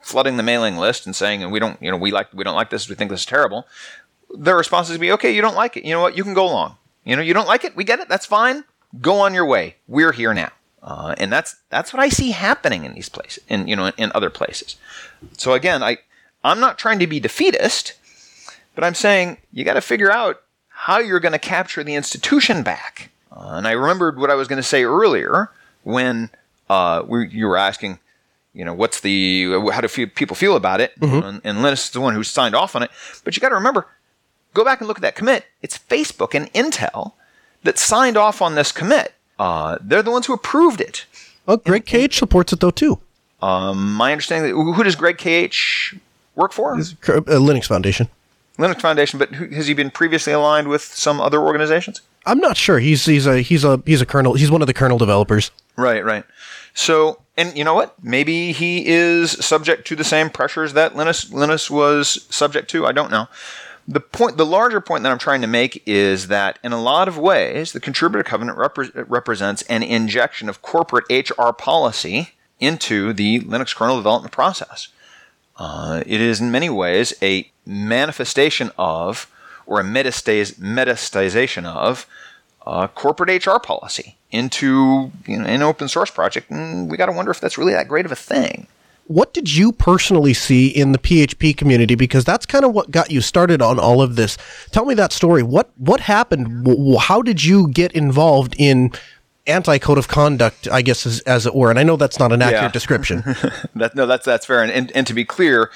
flooding 0.00 0.36
the 0.36 0.42
mailing 0.42 0.76
list, 0.76 1.04
and 1.04 1.14
saying, 1.14 1.42
"And 1.42 1.52
we 1.52 1.58
don't, 1.58 1.80
you 1.82 1.90
know, 1.90 1.96
we 1.96 2.10
like, 2.10 2.32
we 2.32 2.44
don't 2.44 2.54
like 2.54 2.70
this. 2.70 2.88
We 2.88 2.94
think 2.94 3.10
this 3.10 3.20
is 3.20 3.26
terrible." 3.26 3.66
Their 4.34 4.56
response 4.56 4.88
is 4.88 4.96
to 4.96 5.00
be, 5.00 5.12
"Okay, 5.12 5.34
you 5.34 5.42
don't 5.42 5.56
like 5.56 5.76
it. 5.76 5.84
You 5.84 5.92
know 5.92 6.00
what? 6.00 6.16
You 6.16 6.24
can 6.24 6.34
go 6.34 6.46
along. 6.46 6.76
You 7.04 7.16
know, 7.16 7.22
you 7.22 7.34
don't 7.34 7.48
like 7.48 7.64
it. 7.64 7.76
We 7.76 7.84
get 7.84 7.98
it. 7.98 8.08
That's 8.08 8.26
fine. 8.26 8.64
Go 9.00 9.20
on 9.20 9.34
your 9.34 9.44
way. 9.44 9.76
We're 9.86 10.12
here 10.12 10.32
now." 10.32 10.50
Uh, 10.82 11.14
and 11.18 11.30
that's 11.30 11.56
that's 11.68 11.92
what 11.92 12.00
I 12.00 12.08
see 12.08 12.30
happening 12.30 12.84
in 12.84 12.94
these 12.94 13.08
places, 13.08 13.42
in 13.48 13.68
you 13.68 13.76
know, 13.76 13.92
in 13.96 14.10
other 14.14 14.30
places. 14.30 14.76
So 15.36 15.52
again, 15.52 15.82
I 15.82 15.98
I'm 16.42 16.60
not 16.60 16.78
trying 16.78 16.98
to 17.00 17.06
be 17.06 17.20
defeatist, 17.20 17.94
but 18.74 18.82
I'm 18.84 18.94
saying 18.94 19.38
you 19.52 19.64
got 19.64 19.74
to 19.74 19.82
figure 19.82 20.10
out 20.10 20.40
how 20.68 20.98
you're 20.98 21.20
going 21.20 21.32
to 21.32 21.38
capture 21.38 21.84
the 21.84 21.94
institution 21.94 22.62
back. 22.62 23.10
Uh, 23.30 23.50
and 23.56 23.68
I 23.68 23.72
remembered 23.72 24.18
what 24.18 24.30
I 24.30 24.34
was 24.34 24.48
going 24.48 24.56
to 24.56 24.62
say 24.62 24.82
earlier 24.84 25.50
when 25.82 26.30
uh, 26.70 27.02
we, 27.06 27.28
you 27.28 27.46
were 27.46 27.58
asking, 27.58 27.98
you 28.54 28.64
know, 28.64 28.72
what's 28.72 29.00
the 29.00 29.70
how 29.72 29.82
do 29.82 29.88
fe- 29.88 30.06
people 30.06 30.34
feel 30.34 30.56
about 30.56 30.80
it? 30.80 30.92
And, 31.22 31.40
and 31.44 31.62
Linus 31.62 31.84
is 31.84 31.90
the 31.90 32.00
one 32.00 32.14
who 32.14 32.24
signed 32.24 32.54
off 32.54 32.74
on 32.74 32.82
it. 32.82 32.90
But 33.22 33.36
you 33.36 33.40
got 33.40 33.50
to 33.50 33.54
remember, 33.54 33.86
go 34.54 34.64
back 34.64 34.80
and 34.80 34.88
look 34.88 34.96
at 34.98 35.02
that 35.02 35.14
commit. 35.14 35.44
It's 35.60 35.76
Facebook 35.78 36.34
and 36.34 36.50
Intel 36.54 37.12
that 37.64 37.78
signed 37.78 38.16
off 38.16 38.40
on 38.40 38.54
this 38.54 38.72
commit. 38.72 39.12
Uh, 39.40 39.78
they're 39.80 40.02
the 40.02 40.10
ones 40.10 40.26
who 40.26 40.34
approved 40.34 40.82
it. 40.82 41.06
Well, 41.46 41.56
Greg 41.56 41.86
KH 41.86 42.12
supports 42.12 42.52
it 42.52 42.60
though 42.60 42.70
too. 42.70 43.00
Um, 43.40 43.94
my 43.94 44.12
understanding, 44.12 44.52
who 44.52 44.74
who 44.74 44.84
does 44.84 44.94
Greg 44.94 45.16
KH 45.16 45.94
work 46.36 46.52
for? 46.52 46.74
Uh, 46.74 46.78
Linux 46.78 47.66
Foundation. 47.66 48.08
Linux 48.58 48.82
Foundation, 48.82 49.18
but 49.18 49.30
who, 49.30 49.46
has 49.54 49.66
he 49.66 49.72
been 49.72 49.90
previously 49.90 50.34
aligned 50.34 50.68
with 50.68 50.82
some 50.82 51.22
other 51.22 51.40
organizations? 51.40 52.02
I'm 52.26 52.38
not 52.38 52.58
sure. 52.58 52.78
He's 52.78 53.06
he's 53.06 53.26
a 53.26 53.40
he's 53.40 53.64
a 53.64 53.82
he's 53.86 54.02
a 54.02 54.06
kernel. 54.06 54.34
He's 54.34 54.50
one 54.50 54.60
of 54.60 54.66
the 54.66 54.74
kernel 54.74 54.98
developers. 54.98 55.50
Right, 55.74 56.04
right. 56.04 56.24
So, 56.74 57.22
and 57.38 57.56
you 57.56 57.64
know 57.64 57.74
what? 57.74 57.94
Maybe 58.04 58.52
he 58.52 58.86
is 58.86 59.32
subject 59.32 59.86
to 59.86 59.96
the 59.96 60.04
same 60.04 60.28
pressures 60.28 60.74
that 60.74 60.94
Linus 60.94 61.32
Linus 61.32 61.70
was 61.70 62.26
subject 62.28 62.68
to. 62.70 62.84
I 62.84 62.92
don't 62.92 63.10
know. 63.10 63.26
The 63.88 64.00
point, 64.00 64.36
the 64.36 64.46
larger 64.46 64.80
point 64.80 65.02
that 65.02 65.10
I'm 65.10 65.18
trying 65.18 65.40
to 65.40 65.46
make 65.46 65.82
is 65.86 66.28
that 66.28 66.58
in 66.62 66.72
a 66.72 66.80
lot 66.80 67.08
of 67.08 67.18
ways, 67.18 67.72
the 67.72 67.80
contributor 67.80 68.22
covenant 68.22 68.56
repre- 68.56 69.04
represents 69.08 69.62
an 69.62 69.82
injection 69.82 70.48
of 70.48 70.62
corporate 70.62 71.04
HR 71.10 71.50
policy 71.50 72.30
into 72.60 73.12
the 73.12 73.40
Linux 73.40 73.74
kernel 73.74 73.96
development 73.96 74.32
process. 74.32 74.88
Uh, 75.56 76.02
it 76.06 76.20
is 76.20 76.40
in 76.40 76.50
many 76.50 76.70
ways 76.70 77.14
a 77.20 77.50
manifestation 77.66 78.70
of, 78.78 79.30
or 79.66 79.80
a 79.80 79.84
metastase, 79.84 80.54
metastasization 80.54 81.64
of, 81.64 82.06
uh, 82.66 82.86
corporate 82.88 83.44
HR 83.44 83.58
policy 83.58 84.16
into 84.30 85.10
you 85.26 85.38
know, 85.38 85.44
an 85.46 85.62
open 85.62 85.88
source 85.88 86.10
project. 86.10 86.50
And 86.50 86.90
we 86.90 86.96
got 86.96 87.06
to 87.06 87.12
wonder 87.12 87.30
if 87.30 87.40
that's 87.40 87.58
really 87.58 87.72
that 87.72 87.88
great 87.88 88.06
of 88.06 88.12
a 88.12 88.16
thing. 88.16 88.66
What 89.10 89.34
did 89.34 89.52
you 89.52 89.72
personally 89.72 90.34
see 90.34 90.68
in 90.68 90.92
the 90.92 90.98
PHP 90.98 91.56
community? 91.56 91.96
Because 91.96 92.24
that's 92.24 92.46
kind 92.46 92.64
of 92.64 92.72
what 92.72 92.92
got 92.92 93.10
you 93.10 93.20
started 93.20 93.60
on 93.60 93.76
all 93.80 94.00
of 94.00 94.14
this. 94.14 94.38
Tell 94.70 94.84
me 94.84 94.94
that 94.94 95.10
story. 95.10 95.42
What 95.42 95.68
what 95.76 95.98
happened? 95.98 96.68
How 97.00 97.20
did 97.20 97.42
you 97.42 97.66
get 97.72 97.90
involved 97.90 98.54
in 98.56 98.92
anti 99.48 99.78
code 99.78 99.98
of 99.98 100.06
conduct? 100.06 100.68
I 100.70 100.82
guess 100.82 101.06
as, 101.06 101.18
as 101.22 101.44
it 101.44 101.56
were. 101.56 101.70
And 101.70 101.78
I 101.80 101.82
know 101.82 101.96
that's 101.96 102.20
not 102.20 102.30
an 102.30 102.40
accurate 102.40 102.62
Yeah. 102.62 102.68
description. 102.68 103.24
That 103.74 103.96
no, 103.96 104.06
that's 104.06 104.24
that's 104.24 104.46
fair. 104.46 104.62
And, 104.62 104.70
and, 104.70 104.92
and 104.92 105.06
to 105.08 105.12
be 105.14 105.24
clear, 105.24 105.72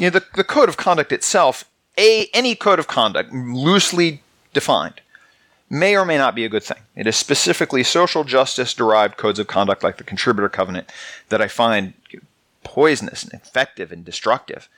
you 0.00 0.06
know, 0.06 0.10
the, 0.18 0.24
the 0.34 0.44
code 0.44 0.70
of 0.70 0.78
conduct 0.78 1.12
itself, 1.12 1.66
a 1.98 2.28
any 2.32 2.54
code 2.54 2.78
of 2.78 2.86
conduct 2.86 3.34
loosely 3.34 4.22
defined, 4.54 5.02
may 5.68 5.94
or 5.94 6.06
may 6.06 6.16
not 6.16 6.34
be 6.34 6.46
a 6.46 6.48
good 6.48 6.62
thing. 6.62 6.78
It 6.96 7.06
is 7.06 7.16
specifically 7.16 7.82
social 7.84 8.24
justice 8.24 8.72
derived 8.72 9.18
codes 9.18 9.38
of 9.38 9.46
conduct 9.46 9.82
like 9.82 9.98
the 9.98 10.04
contributor 10.04 10.48
covenant 10.48 10.90
that 11.28 11.42
I 11.42 11.48
find 11.48 11.92
poisonous 12.64 13.22
and 13.22 13.32
effective 13.32 13.92
and 13.92 14.04
destructive. 14.04 14.68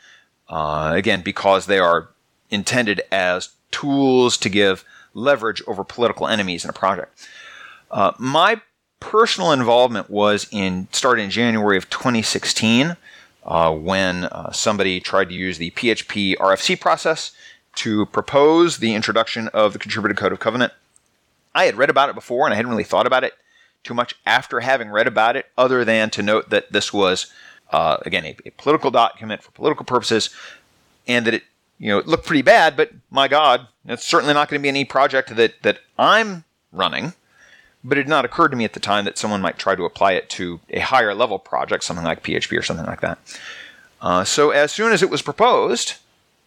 Uh, 0.48 0.92
again, 0.94 1.22
because 1.22 1.66
they 1.66 1.78
are 1.78 2.10
intended 2.50 3.00
as 3.10 3.50
tools 3.70 4.36
to 4.36 4.48
give 4.48 4.84
leverage 5.14 5.62
over 5.66 5.84
political 5.84 6.26
enemies 6.26 6.64
in 6.64 6.70
a 6.70 6.74
project. 6.74 7.28
Uh, 7.90 8.12
my 8.18 8.60
personal 9.00 9.52
involvement 9.52 10.10
was 10.10 10.46
in 10.50 10.88
started 10.90 11.22
in 11.22 11.30
January 11.30 11.76
of 11.76 11.88
2016 11.90 12.96
uh, 13.44 13.72
when 13.72 14.24
uh, 14.24 14.50
somebody 14.50 15.00
tried 15.00 15.28
to 15.28 15.34
use 15.34 15.58
the 15.58 15.70
PHP 15.72 16.36
RFC 16.36 16.80
process 16.80 17.32
to 17.76 18.06
propose 18.06 18.78
the 18.78 18.94
introduction 18.94 19.48
of 19.48 19.72
the 19.72 19.78
contributed 19.78 20.16
code 20.16 20.32
of 20.32 20.40
covenant. 20.40 20.72
I 21.54 21.64
had 21.64 21.76
read 21.76 21.90
about 21.90 22.08
it 22.08 22.14
before 22.14 22.46
and 22.46 22.52
I 22.52 22.56
hadn't 22.56 22.70
really 22.70 22.84
thought 22.84 23.06
about 23.06 23.24
it 23.24 23.34
too 23.84 23.94
much 23.94 24.14
after 24.24 24.60
having 24.60 24.90
read 24.90 25.06
about 25.06 25.36
it, 25.36 25.46
other 25.56 25.84
than 25.84 26.10
to 26.10 26.22
note 26.22 26.50
that 26.50 26.72
this 26.72 26.92
was, 26.92 27.30
uh, 27.70 27.98
again, 28.06 28.24
a, 28.24 28.36
a 28.46 28.50
political 28.50 28.90
document 28.90 29.42
for 29.42 29.50
political 29.52 29.84
purposes 29.84 30.30
and 31.06 31.26
that 31.26 31.34
it 31.34 31.42
you 31.78 31.88
know 31.88 31.98
it 31.98 32.06
looked 32.06 32.24
pretty 32.24 32.40
bad 32.40 32.76
but 32.76 32.92
my 33.10 33.26
god 33.26 33.66
it's 33.86 34.06
certainly 34.06 34.32
not 34.32 34.48
going 34.48 34.60
to 34.60 34.62
be 34.62 34.68
any 34.68 34.84
project 34.84 35.34
that 35.34 35.60
that 35.62 35.78
i'm 35.98 36.44
running. 36.72 37.12
But 37.86 37.98
it 37.98 38.02
had 38.02 38.08
not 38.08 38.24
occurred 38.24 38.48
to 38.48 38.56
me 38.56 38.64
at 38.64 38.72
the 38.72 38.80
time 38.80 39.04
that 39.04 39.18
someone 39.18 39.42
might 39.42 39.58
try 39.58 39.74
to 39.74 39.84
apply 39.84 40.12
it 40.12 40.30
to 40.30 40.60
a 40.70 40.78
higher 40.78 41.14
level 41.14 41.38
project 41.38 41.84
something 41.84 42.04
like 42.04 42.22
php 42.22 42.56
or 42.56 42.62
something 42.62 42.86
like 42.86 43.00
that. 43.00 43.18
Uh, 44.00 44.24
so 44.24 44.50
as 44.50 44.72
soon 44.72 44.92
as 44.92 45.02
it 45.02 45.10
was 45.10 45.20
proposed 45.20 45.94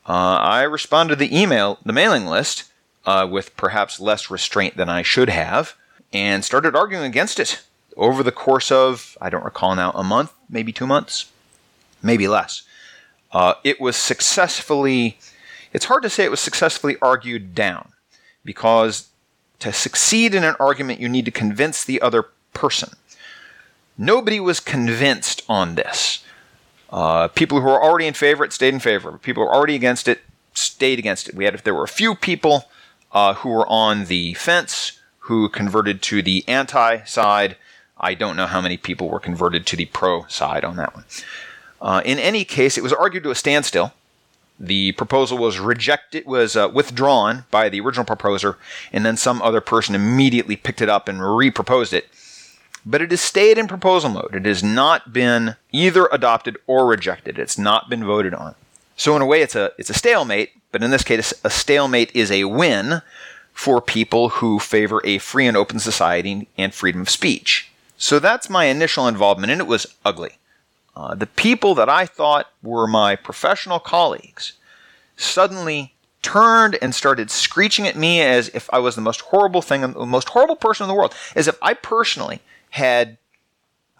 uh, 0.07 0.39
i 0.41 0.63
responded 0.63 1.15
to 1.15 1.19
the 1.19 1.37
email 1.37 1.77
the 1.85 1.93
mailing 1.93 2.25
list 2.25 2.71
uh, 3.07 3.25
with 3.29 3.55
perhaps 3.55 3.99
less 3.99 4.29
restraint 4.29 4.75
than 4.75 4.89
I 4.89 5.01
should 5.01 5.29
have, 5.29 5.75
and 6.11 6.43
started 6.43 6.75
arguing 6.75 7.05
against 7.05 7.39
it 7.39 7.63
over 7.95 8.21
the 8.21 8.33
course 8.33 8.69
of, 8.69 9.17
I 9.21 9.29
don't 9.29 9.45
recall 9.45 9.75
now, 9.75 9.91
a 9.91 10.03
month, 10.03 10.33
maybe 10.49 10.71
two 10.71 10.87
months, 10.87 11.31
maybe 12.01 12.27
less. 12.27 12.63
Uh, 13.31 13.55
it 13.63 13.79
was 13.81 13.95
successfully, 13.95 15.17
it's 15.73 15.85
hard 15.85 16.03
to 16.03 16.09
say 16.09 16.23
it 16.23 16.31
was 16.31 16.39
successfully 16.39 16.97
argued 17.01 17.53
down 17.53 17.89
because 18.45 19.09
to 19.59 19.73
succeed 19.73 20.33
in 20.33 20.43
an 20.43 20.55
argument, 20.59 20.99
you 20.99 21.09
need 21.09 21.25
to 21.25 21.31
convince 21.31 21.83
the 21.83 22.01
other 22.01 22.27
person. 22.53 22.89
Nobody 23.97 24.39
was 24.39 24.59
convinced 24.59 25.43
on 25.49 25.75
this. 25.75 26.23
Uh, 26.89 27.27
people 27.27 27.59
who 27.59 27.65
were 27.65 27.83
already 27.83 28.07
in 28.07 28.13
favor 28.13 28.45
it 28.45 28.53
stayed 28.53 28.73
in 28.73 28.79
favor. 28.79 29.17
People 29.17 29.43
who 29.43 29.47
were 29.49 29.55
already 29.55 29.75
against 29.75 30.07
it 30.07 30.21
stayed 30.53 30.99
against 30.99 31.27
it. 31.27 31.35
We 31.35 31.45
had 31.45 31.55
if 31.55 31.63
there 31.63 31.73
were 31.73 31.83
a 31.83 31.89
few 31.89 32.15
people 32.15 32.69
uh, 33.11 33.33
who 33.35 33.49
were 33.49 33.67
on 33.67 34.05
the 34.05 34.33
fence 34.35 34.99
who 35.19 35.49
converted 35.49 36.01
to 36.01 36.21
the 36.21 36.47
anti 36.47 37.03
side. 37.03 37.57
I 37.99 38.13
don't 38.13 38.35
know 38.35 38.45
how 38.45 38.61
many 38.61 38.77
people 38.77 39.09
were 39.09 39.19
converted 39.19 39.65
to 39.67 39.75
the 39.75 39.85
pro 39.85 40.25
side 40.27 40.63
on 40.63 40.75
that 40.75 40.95
one. 40.95 41.05
Uh, 41.81 42.01
in 42.05 42.19
any 42.19 42.43
case, 42.43 42.77
it 42.77 42.83
was 42.83 42.93
argued 42.93 43.23
to 43.23 43.31
a 43.31 43.35
standstill. 43.35 43.93
The 44.59 44.93
proposal 44.93 45.37
was 45.37 45.59
rejected, 45.59 46.25
was 46.25 46.55
uh, 46.55 46.69
withdrawn 46.73 47.45
by 47.51 47.69
the 47.69 47.79
original 47.79 48.05
proposer, 48.05 48.57
and 48.91 49.05
then 49.05 49.15
some 49.15 49.41
other 49.41 49.61
person 49.61 49.93
immediately 49.93 50.55
picked 50.55 50.81
it 50.81 50.89
up 50.89 51.07
and 51.07 51.37
re-proposed 51.37 51.93
it. 51.93 52.09
But 52.83 53.01
it 53.01 53.11
has 53.11 53.21
stayed 53.21 53.57
in 53.57 53.67
proposal 53.67 54.09
mode. 54.09 54.33
It 54.33 54.45
has 54.45 54.63
not 54.63 55.13
been 55.13 55.57
either 55.71 56.07
adopted 56.11 56.57
or 56.65 56.87
rejected. 56.87 57.37
It's 57.37 57.57
not 57.57 57.89
been 57.89 58.03
voted 58.03 58.33
on. 58.33 58.55
So 58.95 59.15
in 59.15 59.21
a 59.21 59.25
way, 59.25 59.41
it's 59.41 59.55
a 59.55 59.73
it's 59.77 59.91
a 59.91 59.93
stalemate. 59.93 60.51
But 60.71 60.83
in 60.83 60.91
this 60.91 61.03
case, 61.03 61.33
a 61.43 61.49
stalemate 61.49 62.11
is 62.15 62.31
a 62.31 62.45
win 62.45 63.01
for 63.53 63.81
people 63.81 64.29
who 64.29 64.59
favor 64.59 65.01
a 65.03 65.17
free 65.17 65.47
and 65.47 65.57
open 65.57 65.79
society 65.79 66.47
and 66.57 66.73
freedom 66.73 67.01
of 67.01 67.09
speech. 67.09 67.69
So 67.97 68.19
that's 68.19 68.49
my 68.49 68.65
initial 68.65 69.07
involvement, 69.07 69.51
and 69.51 69.59
it 69.59 69.67
was 69.67 69.95
ugly. 70.05 70.37
Uh, 70.95 71.15
the 71.15 71.27
people 71.27 71.75
that 71.75 71.89
I 71.89 72.05
thought 72.05 72.47
were 72.63 72.87
my 72.87 73.15
professional 73.15 73.79
colleagues 73.79 74.53
suddenly 75.15 75.93
turned 76.21 76.77
and 76.81 76.93
started 76.93 77.29
screeching 77.29 77.87
at 77.87 77.95
me 77.95 78.21
as 78.21 78.49
if 78.49 78.69
I 78.71 78.79
was 78.79 78.95
the 78.95 79.01
most 79.01 79.21
horrible 79.21 79.61
thing, 79.61 79.81
the 79.81 80.05
most 80.05 80.29
horrible 80.29 80.55
person 80.55 80.83
in 80.83 80.87
the 80.87 80.95
world, 80.95 81.13
as 81.35 81.47
if 81.47 81.57
I 81.61 81.73
personally 81.73 82.41
had, 82.71 83.17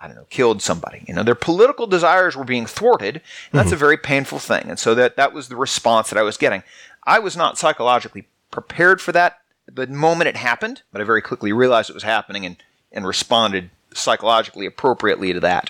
I 0.02 0.08
don't 0.08 0.16
know, 0.16 0.28
killed 0.30 0.62
somebody. 0.62 1.04
You 1.08 1.14
know, 1.14 1.24
their 1.24 1.36
political 1.36 1.88
desires 1.88 2.36
were 2.36 2.44
being 2.44 2.66
thwarted, 2.66 3.16
and 3.16 3.24
that's 3.54 3.68
mm-hmm. 3.68 3.76
a 3.76 3.78
very 3.78 3.98
painful 3.98 4.40
thing. 4.40 4.66
And 4.68 4.80
so 4.80 4.94
that 4.96 5.16
that 5.18 5.34
was 5.34 5.50
the 5.50 5.56
response 5.56 6.10
that 6.10 6.20
I 6.20 6.24
was 6.24 6.38
getting. 6.38 6.64
I 7.04 7.20
was 7.20 7.38
not 7.38 7.58
psychologically 7.58 8.28
prepared 8.52 9.02
for 9.02 9.12
that 9.12 9.40
the 9.72 9.88
moment 9.88 10.30
it 10.30 10.38
happened, 10.38 10.82
but 10.92 11.02
I 11.02 11.04
very 11.04 11.22
quickly 11.22 11.52
realized 11.52 11.90
it 11.90 11.94
was 11.94 12.04
happening 12.04 12.46
and 12.46 12.58
and 12.92 13.06
responded 13.06 13.70
psychologically 13.94 14.66
appropriately 14.66 15.34
to 15.34 15.40
that. 15.40 15.70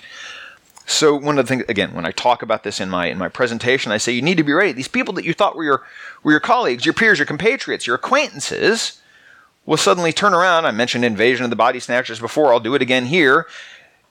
So 0.88 1.14
one 1.14 1.38
of 1.38 1.46
the 1.46 1.48
things, 1.48 1.64
again, 1.68 1.92
when 1.92 2.06
I 2.06 2.12
talk 2.12 2.40
about 2.40 2.62
this 2.62 2.80
in 2.80 2.88
my 2.88 3.06
in 3.06 3.18
my 3.18 3.28
presentation, 3.28 3.92
I 3.92 3.98
say 3.98 4.12
you 4.12 4.22
need 4.22 4.38
to 4.38 4.42
be 4.42 4.54
ready. 4.54 4.72
These 4.72 4.88
people 4.88 5.12
that 5.14 5.24
you 5.24 5.34
thought 5.34 5.54
were 5.54 5.64
your 5.64 5.82
were 6.22 6.30
your 6.30 6.40
colleagues, 6.40 6.86
your 6.86 6.94
peers, 6.94 7.18
your 7.18 7.26
compatriots, 7.26 7.86
your 7.86 7.96
acquaintances, 7.96 9.02
will 9.66 9.76
suddenly 9.76 10.14
turn 10.14 10.32
around. 10.32 10.64
I 10.64 10.70
mentioned 10.70 11.04
invasion 11.04 11.44
of 11.44 11.50
the 11.50 11.56
body 11.56 11.78
snatchers 11.78 12.20
before. 12.20 12.54
I'll 12.54 12.58
do 12.58 12.74
it 12.74 12.80
again 12.80 13.04
here. 13.04 13.46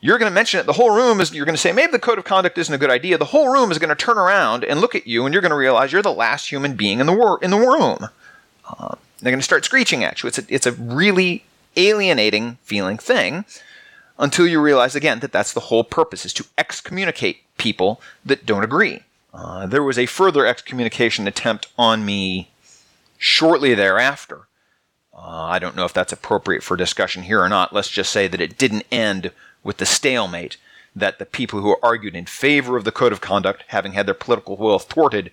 You're 0.01 0.19
going 0.19 0.29
to 0.29 0.35
mention 0.35 0.59
it. 0.59 0.67
The 0.67 0.73
whole 0.73 0.91
room 0.91 1.19
is. 1.19 1.33
You're 1.33 1.45
going 1.45 1.55
to 1.55 1.61
say 1.61 1.71
maybe 1.71 1.91
the 1.91 1.97
code 1.97 2.19
of 2.19 2.25
conduct 2.25 2.59
isn't 2.59 2.73
a 2.73 2.77
good 2.77 2.91
idea. 2.91 3.17
The 3.17 3.25
whole 3.25 3.51
room 3.51 3.71
is 3.71 3.79
going 3.79 3.89
to 3.89 3.95
turn 3.95 4.19
around 4.19 4.63
and 4.63 4.79
look 4.79 4.93
at 4.93 5.07
you, 5.07 5.25
and 5.25 5.33
you're 5.33 5.41
going 5.41 5.49
to 5.49 5.57
realize 5.57 5.91
you're 5.91 6.03
the 6.03 6.13
last 6.13 6.51
human 6.51 6.75
being 6.75 6.99
in 6.99 7.07
the 7.07 7.13
wor- 7.13 7.39
in 7.41 7.49
the 7.49 7.57
room. 7.57 8.07
Uh, 8.69 8.95
they're 9.19 9.31
going 9.31 9.39
to 9.39 9.43
start 9.43 9.65
screeching 9.65 10.03
at 10.03 10.21
you. 10.21 10.27
It's 10.27 10.37
a, 10.37 10.43
it's 10.47 10.67
a 10.67 10.73
really 10.73 11.43
alienating 11.75 12.59
feeling 12.61 12.99
thing 12.99 13.45
until 14.19 14.47
you 14.47 14.61
realize 14.61 14.95
again 14.95 15.19
that 15.19 15.31
that's 15.31 15.53
the 15.53 15.61
whole 15.61 15.83
purpose 15.83 16.25
is 16.25 16.33
to 16.33 16.45
excommunicate 16.57 17.41
people 17.57 18.01
that 18.25 18.45
don't 18.45 18.63
agree. 18.63 19.03
Uh, 19.33 19.67
there 19.67 19.83
was 19.83 19.97
a 19.97 20.05
further 20.05 20.45
excommunication 20.45 21.27
attempt 21.27 21.67
on 21.77 22.05
me 22.05 22.49
shortly 23.17 23.73
thereafter. 23.73 24.47
Uh, 25.13 25.45
I 25.45 25.59
don't 25.59 25.75
know 25.75 25.85
if 25.85 25.93
that's 25.93 26.13
appropriate 26.13 26.63
for 26.63 26.77
discussion 26.77 27.23
here 27.23 27.41
or 27.41 27.49
not. 27.49 27.73
Let's 27.73 27.89
just 27.89 28.11
say 28.11 28.27
that 28.27 28.41
it 28.41 28.57
didn't 28.57 28.85
end 28.91 29.31
with 29.63 29.77
the 29.77 29.85
stalemate 29.85 30.57
that 30.95 31.19
the 31.19 31.25
people 31.25 31.61
who 31.61 31.75
argued 31.83 32.15
in 32.15 32.25
favor 32.25 32.77
of 32.77 32.83
the 32.83 32.91
code 32.91 33.11
of 33.11 33.21
conduct, 33.21 33.63
having 33.67 33.93
had 33.93 34.07
their 34.07 34.15
political 34.15 34.57
will 34.57 34.79
thwarted, 34.79 35.31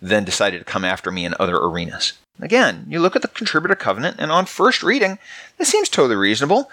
then 0.00 0.24
decided 0.24 0.58
to 0.58 0.64
come 0.64 0.84
after 0.84 1.10
me 1.10 1.24
in 1.24 1.34
other 1.38 1.56
arenas. 1.56 2.14
Again, 2.40 2.86
you 2.88 2.98
look 3.00 3.14
at 3.14 3.22
the 3.22 3.28
contributor 3.28 3.76
covenant, 3.76 4.16
and 4.18 4.32
on 4.32 4.46
first 4.46 4.82
reading, 4.82 5.18
this 5.56 5.68
seems 5.68 5.88
totally 5.88 6.16
reasonable. 6.16 6.68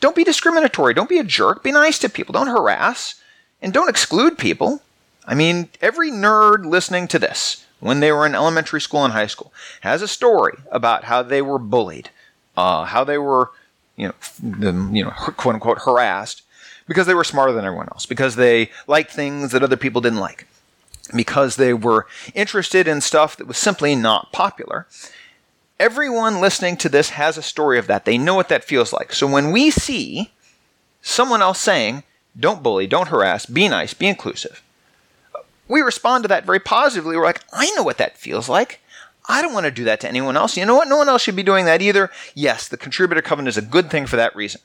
Don't 0.00 0.16
be 0.16 0.24
discriminatory. 0.24 0.94
Don't 0.94 1.08
be 1.08 1.18
a 1.18 1.24
jerk. 1.24 1.62
Be 1.62 1.70
nice 1.70 1.98
to 1.98 2.08
people. 2.08 2.32
Don't 2.32 2.46
harass. 2.46 3.20
And 3.60 3.72
don't 3.72 3.90
exclude 3.90 4.38
people. 4.38 4.82
I 5.26 5.34
mean, 5.34 5.68
every 5.80 6.10
nerd 6.10 6.64
listening 6.64 7.08
to 7.08 7.18
this, 7.18 7.66
when 7.78 8.00
they 8.00 8.10
were 8.10 8.24
in 8.24 8.34
elementary 8.34 8.80
school 8.80 9.04
and 9.04 9.12
high 9.12 9.26
school, 9.26 9.52
has 9.82 10.00
a 10.00 10.08
story 10.08 10.56
about 10.70 11.04
how 11.04 11.22
they 11.22 11.42
were 11.42 11.58
bullied, 11.58 12.08
uh, 12.56 12.84
how 12.84 13.04
they 13.04 13.18
were, 13.18 13.50
you 13.96 14.08
know, 14.08 14.14
you 14.92 15.04
know, 15.04 15.10
quote 15.10 15.54
unquote, 15.54 15.82
harassed 15.82 16.42
because 16.88 17.06
they 17.06 17.14
were 17.14 17.22
smarter 17.22 17.52
than 17.52 17.64
everyone 17.64 17.88
else, 17.92 18.06
because 18.06 18.34
they 18.36 18.70
liked 18.86 19.12
things 19.12 19.52
that 19.52 19.62
other 19.62 19.76
people 19.76 20.00
didn't 20.00 20.18
like 20.18 20.46
because 21.14 21.56
they 21.56 21.74
were 21.74 22.06
interested 22.34 22.86
in 22.86 23.00
stuff 23.00 23.36
that 23.36 23.46
was 23.46 23.58
simply 23.58 23.94
not 23.94 24.32
popular. 24.32 24.86
Everyone 25.80 26.40
listening 26.40 26.76
to 26.78 26.88
this 26.88 27.10
has 27.10 27.36
a 27.36 27.42
story 27.42 27.78
of 27.78 27.86
that. 27.88 28.04
They 28.04 28.18
know 28.18 28.34
what 28.34 28.48
that 28.48 28.64
feels 28.64 28.92
like. 28.92 29.12
So 29.12 29.26
when 29.26 29.50
we 29.50 29.70
see 29.70 30.30
someone 31.00 31.42
else 31.42 31.58
saying, 31.58 32.04
don't 32.38 32.62
bully, 32.62 32.86
don't 32.86 33.08
harass, 33.08 33.46
be 33.46 33.68
nice, 33.68 33.92
be 33.94 34.06
inclusive, 34.06 34.62
we 35.68 35.80
respond 35.80 36.24
to 36.24 36.28
that 36.28 36.44
very 36.44 36.60
positively. 36.60 37.16
We're 37.16 37.24
like, 37.24 37.42
I 37.52 37.70
know 37.76 37.82
what 37.82 37.98
that 37.98 38.16
feels 38.16 38.48
like. 38.48 38.80
I 39.28 39.40
don't 39.40 39.54
want 39.54 39.64
to 39.64 39.70
do 39.70 39.84
that 39.84 40.00
to 40.00 40.08
anyone 40.08 40.36
else. 40.36 40.56
You 40.56 40.66
know 40.66 40.74
what? 40.74 40.88
No 40.88 40.96
one 40.96 41.08
else 41.08 41.22
should 41.22 41.36
be 41.36 41.42
doing 41.42 41.64
that 41.66 41.82
either. 41.82 42.10
Yes, 42.34 42.68
the 42.68 42.76
contributor 42.76 43.22
covenant 43.22 43.48
is 43.50 43.56
a 43.56 43.62
good 43.62 43.90
thing 43.90 44.06
for 44.06 44.16
that 44.16 44.34
reason. 44.34 44.60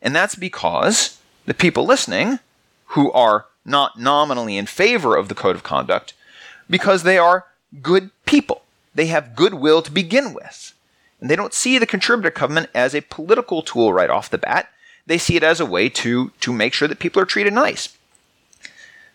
And 0.00 0.14
that's 0.14 0.34
because 0.34 1.18
the 1.46 1.54
people 1.54 1.84
listening 1.84 2.38
who 2.86 3.12
are 3.12 3.46
not 3.68 3.98
nominally 3.98 4.56
in 4.56 4.66
favor 4.66 5.16
of 5.16 5.28
the 5.28 5.34
code 5.34 5.56
of 5.56 5.62
conduct 5.62 6.14
because 6.68 7.02
they 7.02 7.18
are 7.18 7.46
good 7.82 8.10
people. 8.24 8.62
They 8.94 9.06
have 9.06 9.36
goodwill 9.36 9.82
to 9.82 9.92
begin 9.92 10.34
with. 10.34 10.74
And 11.20 11.28
they 11.28 11.36
don't 11.36 11.54
see 11.54 11.78
the 11.78 11.86
contributor 11.86 12.30
covenant 12.30 12.70
as 12.74 12.94
a 12.94 13.02
political 13.02 13.62
tool 13.62 13.92
right 13.92 14.10
off 14.10 14.30
the 14.30 14.38
bat. 14.38 14.70
They 15.06 15.18
see 15.18 15.36
it 15.36 15.42
as 15.42 15.60
a 15.60 15.66
way 15.66 15.88
to, 15.90 16.30
to 16.40 16.52
make 16.52 16.74
sure 16.74 16.88
that 16.88 16.98
people 16.98 17.20
are 17.22 17.26
treated 17.26 17.52
nice. 17.52 17.96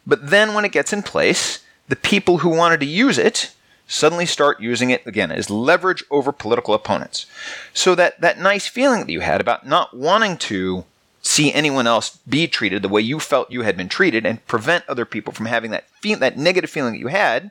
But 0.06 0.30
then 0.30 0.54
when 0.54 0.66
it 0.66 0.72
gets 0.72 0.92
in 0.92 1.04
place, 1.04 1.64
the 1.88 1.96
people 1.96 2.40
who 2.40 2.50
wanted 2.50 2.80
to 2.82 2.86
use 2.86 3.18
it 3.18 3.54
suddenly 3.88 4.26
start 4.26 4.62
using 4.62 4.90
it 4.90 5.06
again 5.06 5.32
as 5.32 5.50
leverage 5.50 6.04
over 6.10 6.32
political 6.32 6.74
opponents. 6.74 7.26
So 7.74 7.96
that, 7.96 8.20
that 8.22 8.40
nice 8.40 8.68
feeling 8.68 9.02
that 9.02 9.12
you 9.12 9.20
had 9.20 9.40
about 9.40 9.68
not 9.68 9.96
wanting 9.96 10.38
to 10.38 10.86
see 11.24 11.54
anyone 11.54 11.88
else 11.88 12.20
be 12.28 12.48
treated 12.48 12.82
the 12.82 12.90
way 12.90 13.02
you 13.02 13.20
felt 13.20 13.50
you 13.50 13.62
had 13.62 13.78
been 13.78 13.90
treated 13.90 14.26
and 14.26 14.46
prevent 14.46 14.88
other 14.88 15.06
people 15.06 15.34
from 15.34 15.46
having 15.48 15.72
that 15.72 15.86
that 16.20 16.38
negative 16.38 16.70
feeling 16.70 16.94
that 16.94 17.00
you 17.00 17.08
had, 17.08 17.50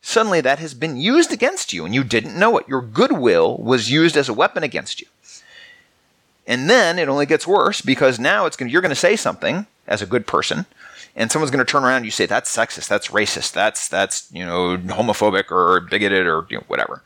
suddenly 0.00 0.40
that 0.40 0.60
has 0.60 0.72
been 0.72 0.96
used 0.96 1.32
against 1.32 1.72
you 1.72 1.84
and 1.84 1.94
you 1.94 2.04
didn't 2.04 2.38
know 2.38 2.56
it. 2.56 2.68
Your 2.68 2.80
goodwill 2.80 3.58
was 3.58 3.90
used 3.90 4.16
as 4.16 4.28
a 4.28 4.34
weapon 4.34 4.62
against 4.62 5.00
you. 5.00 5.08
And 6.46 6.70
then 6.70 7.00
it 7.00 7.08
only 7.08 7.26
gets 7.26 7.44
worse 7.44 7.80
because 7.80 8.20
now 8.20 8.46
it's 8.46 8.56
going 8.56 8.70
you're 8.70 8.82
going 8.82 8.90
to 8.90 8.94
say 8.94 9.16
something 9.16 9.66
as 9.88 10.00
a 10.00 10.06
good 10.06 10.28
person 10.28 10.64
and 11.16 11.32
someone's 11.32 11.50
going 11.50 11.64
to 11.64 11.70
turn 11.70 11.82
around 11.82 11.96
and 11.96 12.04
you 12.04 12.12
say 12.12 12.26
that's 12.26 12.54
sexist, 12.54 12.86
that's 12.86 13.08
racist, 13.08 13.52
that's 13.52 13.88
that's, 13.88 14.30
you 14.32 14.46
know, 14.46 14.76
homophobic 14.76 15.50
or 15.50 15.80
bigoted 15.80 16.26
or 16.26 16.46
you 16.50 16.58
know, 16.58 16.64
whatever. 16.68 17.02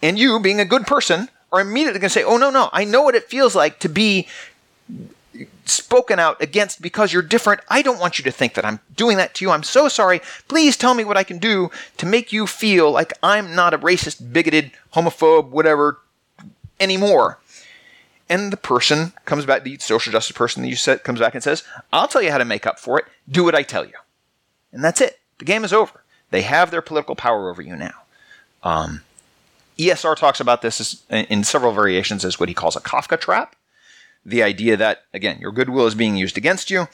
And 0.00 0.20
you 0.20 0.38
being 0.38 0.60
a 0.60 0.64
good 0.64 0.86
person 0.86 1.28
are 1.50 1.60
immediately 1.60 2.00
going 2.00 2.08
to 2.08 2.14
say, 2.14 2.24
"Oh 2.24 2.38
no, 2.38 2.50
no, 2.50 2.70
I 2.72 2.84
know 2.84 3.02
what 3.02 3.14
it 3.14 3.28
feels 3.28 3.54
like 3.54 3.78
to 3.80 3.88
be 3.88 4.26
spoken 5.64 6.18
out 6.18 6.40
against 6.42 6.82
because 6.82 7.12
you're 7.12 7.22
different. 7.22 7.60
I 7.68 7.82
don't 7.82 7.98
want 7.98 8.18
you 8.18 8.24
to 8.24 8.30
think 8.30 8.54
that 8.54 8.64
I'm 8.64 8.80
doing 8.94 9.16
that 9.16 9.34
to 9.34 9.44
you. 9.44 9.50
I'm 9.50 9.62
so 9.62 9.88
sorry. 9.88 10.20
Please 10.48 10.76
tell 10.76 10.94
me 10.94 11.04
what 11.04 11.16
I 11.16 11.24
can 11.24 11.38
do 11.38 11.70
to 11.96 12.06
make 12.06 12.32
you 12.32 12.46
feel 12.46 12.90
like 12.90 13.12
I'm 13.22 13.54
not 13.54 13.74
a 13.74 13.78
racist, 13.78 14.32
bigoted, 14.32 14.72
homophobe, 14.94 15.48
whatever 15.48 16.00
anymore. 16.78 17.38
And 18.28 18.52
the 18.52 18.56
person 18.56 19.12
comes 19.24 19.44
back, 19.44 19.64
the 19.64 19.78
social 19.78 20.12
justice 20.12 20.36
person 20.36 20.62
that 20.62 20.68
you 20.68 20.76
said 20.76 21.04
comes 21.04 21.20
back 21.20 21.34
and 21.34 21.42
says, 21.42 21.64
I'll 21.92 22.08
tell 22.08 22.22
you 22.22 22.30
how 22.30 22.38
to 22.38 22.44
make 22.44 22.66
up 22.66 22.78
for 22.78 22.98
it. 22.98 23.04
Do 23.30 23.44
what 23.44 23.54
I 23.54 23.62
tell 23.62 23.84
you. 23.84 23.94
And 24.72 24.82
that's 24.82 25.00
it. 25.00 25.18
The 25.38 25.44
game 25.44 25.64
is 25.64 25.72
over. 25.72 26.02
They 26.30 26.42
have 26.42 26.70
their 26.70 26.80
political 26.80 27.14
power 27.14 27.50
over 27.50 27.60
you 27.60 27.76
now. 27.76 28.02
Um, 28.62 29.02
ESR 29.78 30.16
talks 30.16 30.40
about 30.40 30.62
this 30.62 31.02
in 31.10 31.44
several 31.44 31.72
variations 31.72 32.24
as 32.24 32.40
what 32.40 32.48
he 32.48 32.54
calls 32.54 32.76
a 32.76 32.80
Kafka 32.80 33.20
trap 33.20 33.54
the 34.24 34.42
idea 34.42 34.76
that, 34.76 35.02
again, 35.12 35.38
your 35.40 35.52
goodwill 35.52 35.86
is 35.86 35.94
being 35.94 36.16
used 36.16 36.36
against 36.36 36.70
you, 36.70 36.88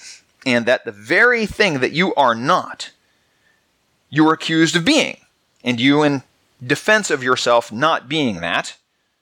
and 0.46 0.66
that 0.66 0.84
the 0.84 0.92
very 0.92 1.46
thing 1.46 1.80
that 1.80 1.92
you 1.92 2.14
are 2.14 2.34
not, 2.34 2.90
you 4.10 4.26
are 4.28 4.32
accused 4.32 4.76
of 4.76 4.84
being. 4.84 5.18
And 5.64 5.80
you 5.80 6.02
in 6.02 6.22
defense 6.64 7.10
of 7.10 7.22
yourself 7.22 7.70
not 7.72 8.08
being 8.08 8.40
that, 8.40 8.76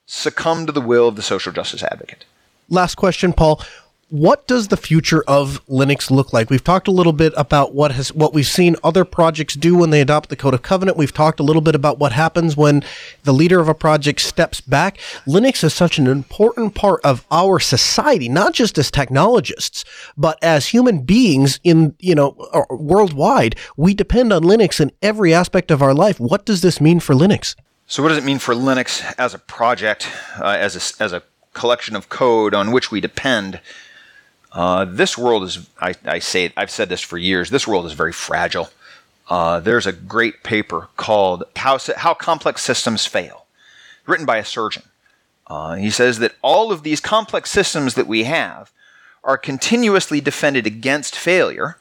succumb 0.05 0.65
to 0.65 0.71
the 0.71 0.81
will 0.81 1.07
of 1.07 1.15
the 1.15 1.21
social 1.21 1.51
justice 1.51 1.83
advocate. 1.83 2.25
Last 2.69 2.95
question, 2.95 3.33
Paul 3.33 3.61
what 4.09 4.47
does 4.47 4.69
the 4.69 4.77
future 4.77 5.21
of 5.27 5.65
Linux 5.65 6.09
look 6.09 6.31
like? 6.31 6.49
We've 6.49 6.63
talked 6.63 6.87
a 6.87 6.91
little 6.91 7.11
bit 7.11 7.33
about 7.35 7.73
what 7.73 7.91
has 7.91 8.13
what 8.13 8.33
we've 8.33 8.47
seen 8.47 8.77
other 8.83 9.03
projects 9.03 9.53
do 9.55 9.75
when 9.75 9.89
they 9.89 9.99
adopt 9.99 10.29
the 10.29 10.37
code 10.37 10.53
of 10.53 10.61
covenant. 10.61 10.97
We've 10.97 11.13
talked 11.13 11.41
a 11.41 11.43
little 11.43 11.61
bit 11.61 11.75
about 11.75 11.99
what 11.99 12.13
happens 12.13 12.55
when 12.55 12.83
the 13.23 13.33
leader 13.33 13.59
of 13.59 13.67
a 13.67 13.73
project 13.73 14.21
steps 14.21 14.61
back. 14.61 14.97
Linux 15.25 15.61
is 15.63 15.73
such 15.73 15.99
an 15.99 16.07
important 16.07 16.73
part 16.73 17.01
of 17.03 17.25
our 17.31 17.59
society, 17.59 18.29
not 18.29 18.53
just 18.53 18.77
as 18.77 18.89
technologists, 18.89 19.83
but 20.15 20.41
as 20.41 20.67
human 20.67 21.01
beings 21.01 21.59
in, 21.65 21.93
you 21.99 22.15
know, 22.15 22.35
worldwide. 22.69 23.57
We 23.75 23.93
depend 23.93 24.31
on 24.31 24.43
Linux 24.43 24.79
in 24.79 24.91
every 25.01 25.33
aspect 25.33 25.69
of 25.69 25.81
our 25.81 25.93
life. 25.93 26.17
What 26.17 26.45
does 26.45 26.61
this 26.61 26.79
mean 26.79 27.01
for 27.01 27.13
Linux? 27.13 27.55
So 27.87 28.03
what 28.03 28.09
does 28.09 28.17
it 28.17 28.23
mean 28.23 28.39
for 28.39 28.53
Linux 28.53 29.03
as 29.17 29.33
a 29.33 29.39
project, 29.39 30.09
uh, 30.39 30.57
as 30.59 30.75
a, 30.75 31.03
as 31.03 31.11
a 31.11 31.23
collection 31.53 31.95
of 31.95 32.07
code 32.07 32.53
on 32.53 32.71
which 32.71 32.89
we 32.89 33.01
depend? 33.01 33.59
Uh, 34.51 34.85
this 34.85 35.17
world 35.17 35.43
is, 35.43 35.67
I, 35.79 35.93
I, 36.05 36.19
say, 36.19 36.51
I've 36.55 36.71
said 36.71 36.89
this 36.89 37.01
for 37.01 37.17
years, 37.17 37.49
this 37.49 37.67
world 37.67 37.85
is 37.85 37.93
very 37.93 38.13
fragile. 38.13 38.69
Uh, 39.29 39.59
there's 39.59 39.85
a 39.85 39.91
great 39.91 40.43
paper 40.43 40.87
called 40.95 41.43
How, 41.57 41.77
How 41.97 42.13
Complex 42.13 42.61
Systems 42.61 43.05
Fail, 43.05 43.45
written 44.05 44.25
by 44.25 44.37
a 44.37 44.45
surgeon. 44.45 44.83
Uh, 45.47 45.75
he 45.75 45.89
says 45.89 46.19
that 46.19 46.35
all 46.41 46.71
of 46.71 46.83
these 46.83 46.99
complex 46.99 47.51
systems 47.51 47.95
that 47.95 48.07
we 48.07 48.23
have 48.23 48.71
are 49.23 49.37
continuously 49.37 50.21
defended 50.21 50.65
against 50.65 51.15
failure. 51.15 51.77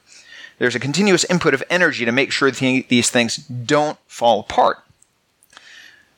There's 0.58 0.74
a 0.74 0.80
continuous 0.80 1.24
input 1.24 1.54
of 1.54 1.62
energy 1.68 2.04
to 2.04 2.12
make 2.12 2.32
sure 2.32 2.50
th- 2.50 2.88
these 2.88 3.10
things 3.10 3.36
don't 3.36 3.98
fall 4.06 4.40
apart. 4.40 4.78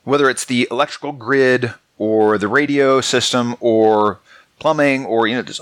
Whether 0.03 0.29
it's 0.29 0.45
the 0.45 0.67
electrical 0.71 1.11
grid 1.11 1.73
or 1.97 2.37
the 2.37 2.47
radio 2.47 3.01
system 3.01 3.55
or 3.59 4.19
plumbing 4.59 5.05
or 5.05 5.27
you 5.27 5.35
know 5.35 5.41
there's 5.41 5.61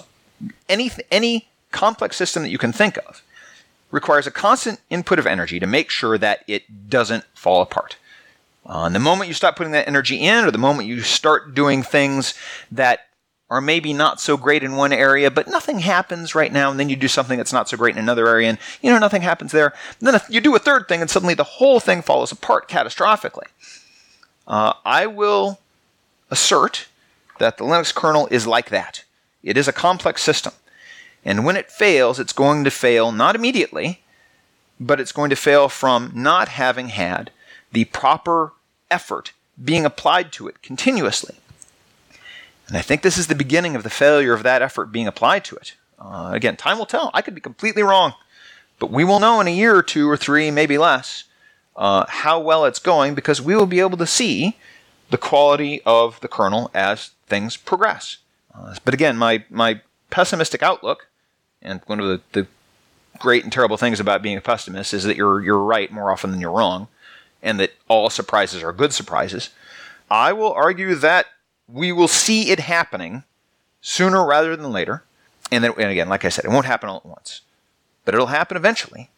any 0.70 0.92
any 1.12 1.48
complex 1.72 2.16
system 2.16 2.44
that 2.44 2.50
you 2.50 2.58
can 2.58 2.72
think 2.72 2.98
of 2.98 3.22
requires 3.92 4.28
a 4.28 4.32
constant 4.32 4.80
input 4.90 5.20
of 5.20 5.28
energy 5.28 5.60
to 5.60 5.68
make 5.68 5.90
sure 5.90 6.18
that 6.18 6.44
it 6.48 6.90
doesn't 6.90 7.24
fall 7.34 7.62
apart. 7.62 7.98
Uh, 8.66 8.84
and 8.84 8.96
the 8.96 9.00
moment 9.00 9.30
you 9.30 9.34
stop 9.34 9.56
putting 9.56 9.72
that 9.72 9.88
energy 9.88 10.18
in, 10.18 10.44
or 10.44 10.52
the 10.52 10.58
moment 10.58 10.90
you 10.90 11.02
start 11.02 11.56
doing 11.56 11.82
things 11.84 12.34
that 12.70 13.08
are 13.50 13.62
maybe 13.62 13.94
not 13.94 14.20
so 14.20 14.36
great 14.36 14.62
in 14.62 14.76
one 14.76 14.92
area, 14.92 15.32
but 15.32 15.48
nothing 15.48 15.80
happens 15.80 16.36
right 16.36 16.52
now, 16.52 16.70
and 16.70 16.78
then 16.78 16.90
you 16.90 16.98
do 16.98 17.08
something 17.08 17.38
that's 17.38 17.54
not 17.54 17.70
so 17.70 17.78
great 17.78 17.96
in 17.96 18.02
another 18.02 18.28
area, 18.28 18.50
and 18.50 18.58
you 18.82 18.92
know 18.92 19.00
nothing 19.00 19.22
happens 19.22 19.54
there. 19.54 19.74
And 20.00 20.08
then 20.08 20.20
you 20.30 20.42
do 20.42 20.54
a 20.56 20.60
third 20.60 20.90
thing, 20.90 21.00
and 21.00 21.10
suddenly 21.10 21.34
the 21.34 21.46
whole 21.46 21.80
thing 21.80 22.02
falls 22.02 22.32
apart 22.32 22.68
catastrophically. 22.68 23.48
Uh, 24.46 24.74
I 24.84 25.08
will 25.08 25.60
assert 26.30 26.88
that 27.40 27.58
the 27.58 27.64
Linux 27.64 27.96
kernel 27.96 28.28
is 28.32 28.46
like 28.46 28.70
that. 28.70 29.06
It 29.44 29.58
is 29.58 29.68
a 29.68 29.74
complex 29.74 30.22
system. 30.22 30.54
And 31.24 31.46
when 31.46 31.58
it 31.58 31.72
fails, 31.72 32.20
it's 32.20 32.34
going 32.34 32.64
to 32.64 32.72
fail 32.72 33.12
not 33.12 33.36
immediately, 33.36 34.04
but 34.80 35.00
it's 35.00 35.12
going 35.12 35.30
to 35.30 35.36
fail 35.36 35.70
from 35.70 36.12
not 36.14 36.50
having 36.50 36.90
had 36.90 37.32
the 37.72 37.86
proper 37.86 38.54
effort 38.90 39.34
being 39.62 39.86
applied 39.86 40.32
to 40.34 40.48
it 40.48 40.62
continuously. 40.62 41.36
And 42.68 42.78
I 42.78 42.82
think 42.82 43.02
this 43.02 43.18
is 43.18 43.28
the 43.28 43.36
beginning 43.36 43.76
of 43.76 43.84
the 43.84 43.90
failure 43.90 44.34
of 44.34 44.44
that 44.44 44.62
effort 44.62 44.92
being 44.92 45.08
applied 45.08 45.44
to 45.46 45.56
it. 45.56 45.76
Uh, 46.00 46.32
again, 46.34 46.58
time 46.58 46.78
will 46.78 46.86
tell. 46.86 47.10
I 47.14 47.22
could 47.22 47.36
be 47.36 47.42
completely 47.42 47.82
wrong, 47.82 48.14
but 48.80 48.92
we 48.92 49.04
will 49.04 49.20
know 49.20 49.40
in 49.42 49.48
a 49.48 49.52
year 49.52 49.76
or 49.76 49.84
two 49.84 50.10
or 50.10 50.18
three, 50.18 50.52
maybe 50.52 50.78
less, 50.78 51.24
uh, 51.76 52.06
how 52.08 52.40
well 52.40 52.66
it's 52.66 52.80
going 52.80 53.16
because 53.16 53.42
we 53.42 53.56
will 53.56 53.66
be 53.66 53.80
able 53.80 53.98
to 53.98 54.08
see 54.08 54.58
the 55.10 55.18
quality 55.18 55.82
of 55.86 56.20
the 56.20 56.28
kernel 56.28 56.70
as 56.74 57.12
things 57.28 57.58
progress. 57.58 58.18
Uh, 58.58 58.76
but 58.84 58.94
again, 58.94 59.18
my, 59.18 59.44
my 59.50 59.82
pessimistic 60.10 60.64
outlook, 60.64 61.08
and 61.62 61.82
one 61.86 62.00
of 62.00 62.08
the, 62.08 62.22
the 62.32 62.48
great 63.20 63.44
and 63.44 63.52
terrible 63.52 63.78
things 63.78 64.00
about 64.00 64.22
being 64.22 64.38
a 64.38 64.42
pessimist 64.42 64.94
is 64.94 65.04
that 65.04 65.18
you're, 65.18 65.42
you're 65.42 65.64
right 65.64 65.92
more 65.92 66.12
often 66.12 66.32
than 66.32 66.42
you're 66.42 66.52
wrong, 66.52 66.88
and 67.44 67.60
that 67.60 67.74
all 67.88 68.10
surprises 68.10 68.64
are 68.64 68.74
good 68.74 68.94
surprises. 68.94 69.52
I 70.10 70.34
will 70.34 70.54
argue 70.54 70.96
that 70.96 71.28
we 71.68 71.92
will 71.92 72.08
see 72.08 72.50
it 72.50 72.60
happening 72.60 73.24
sooner 73.82 74.26
rather 74.26 74.56
than 74.56 74.72
later. 74.72 75.04
And 75.52 75.64
then, 75.64 75.74
and 75.78 75.92
again, 75.92 76.10
like 76.10 76.26
I 76.26 76.30
said, 76.30 76.46
it 76.46 76.52
won't 76.52 76.66
happen 76.66 76.90
all 76.90 76.98
at 76.98 77.06
once, 77.06 77.42
but 78.06 78.14
it'll 78.14 78.28
happen 78.28 78.58
eventually. 78.58 79.10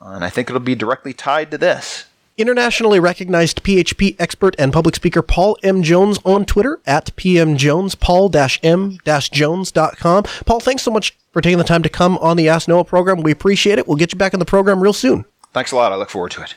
And 0.00 0.24
I 0.24 0.30
think 0.30 0.48
it'll 0.48 0.60
be 0.60 0.74
directly 0.74 1.12
tied 1.12 1.50
to 1.50 1.58
this. 1.58 2.06
Internationally 2.40 2.98
recognized 2.98 3.62
PHP 3.62 4.16
expert 4.18 4.56
and 4.58 4.72
public 4.72 4.94
speaker 4.94 5.20
Paul 5.20 5.58
M. 5.62 5.82
Jones 5.82 6.18
on 6.24 6.46
Twitter 6.46 6.80
at 6.86 7.14
pmjones, 7.14 8.00
paul-m-jones.com. 8.00 10.22
Paul, 10.46 10.60
thanks 10.60 10.82
so 10.82 10.90
much 10.90 11.18
for 11.32 11.42
taking 11.42 11.58
the 11.58 11.64
time 11.64 11.82
to 11.82 11.90
come 11.90 12.16
on 12.16 12.38
the 12.38 12.48
Ask 12.48 12.66
Noah 12.66 12.84
program. 12.84 13.20
We 13.20 13.30
appreciate 13.30 13.78
it. 13.78 13.86
We'll 13.86 13.98
get 13.98 14.14
you 14.14 14.18
back 14.18 14.32
in 14.32 14.38
the 14.38 14.46
program 14.46 14.82
real 14.82 14.94
soon. 14.94 15.26
Thanks 15.52 15.70
a 15.70 15.76
lot. 15.76 15.92
I 15.92 15.96
look 15.96 16.08
forward 16.08 16.30
to 16.30 16.42
it. 16.42 16.54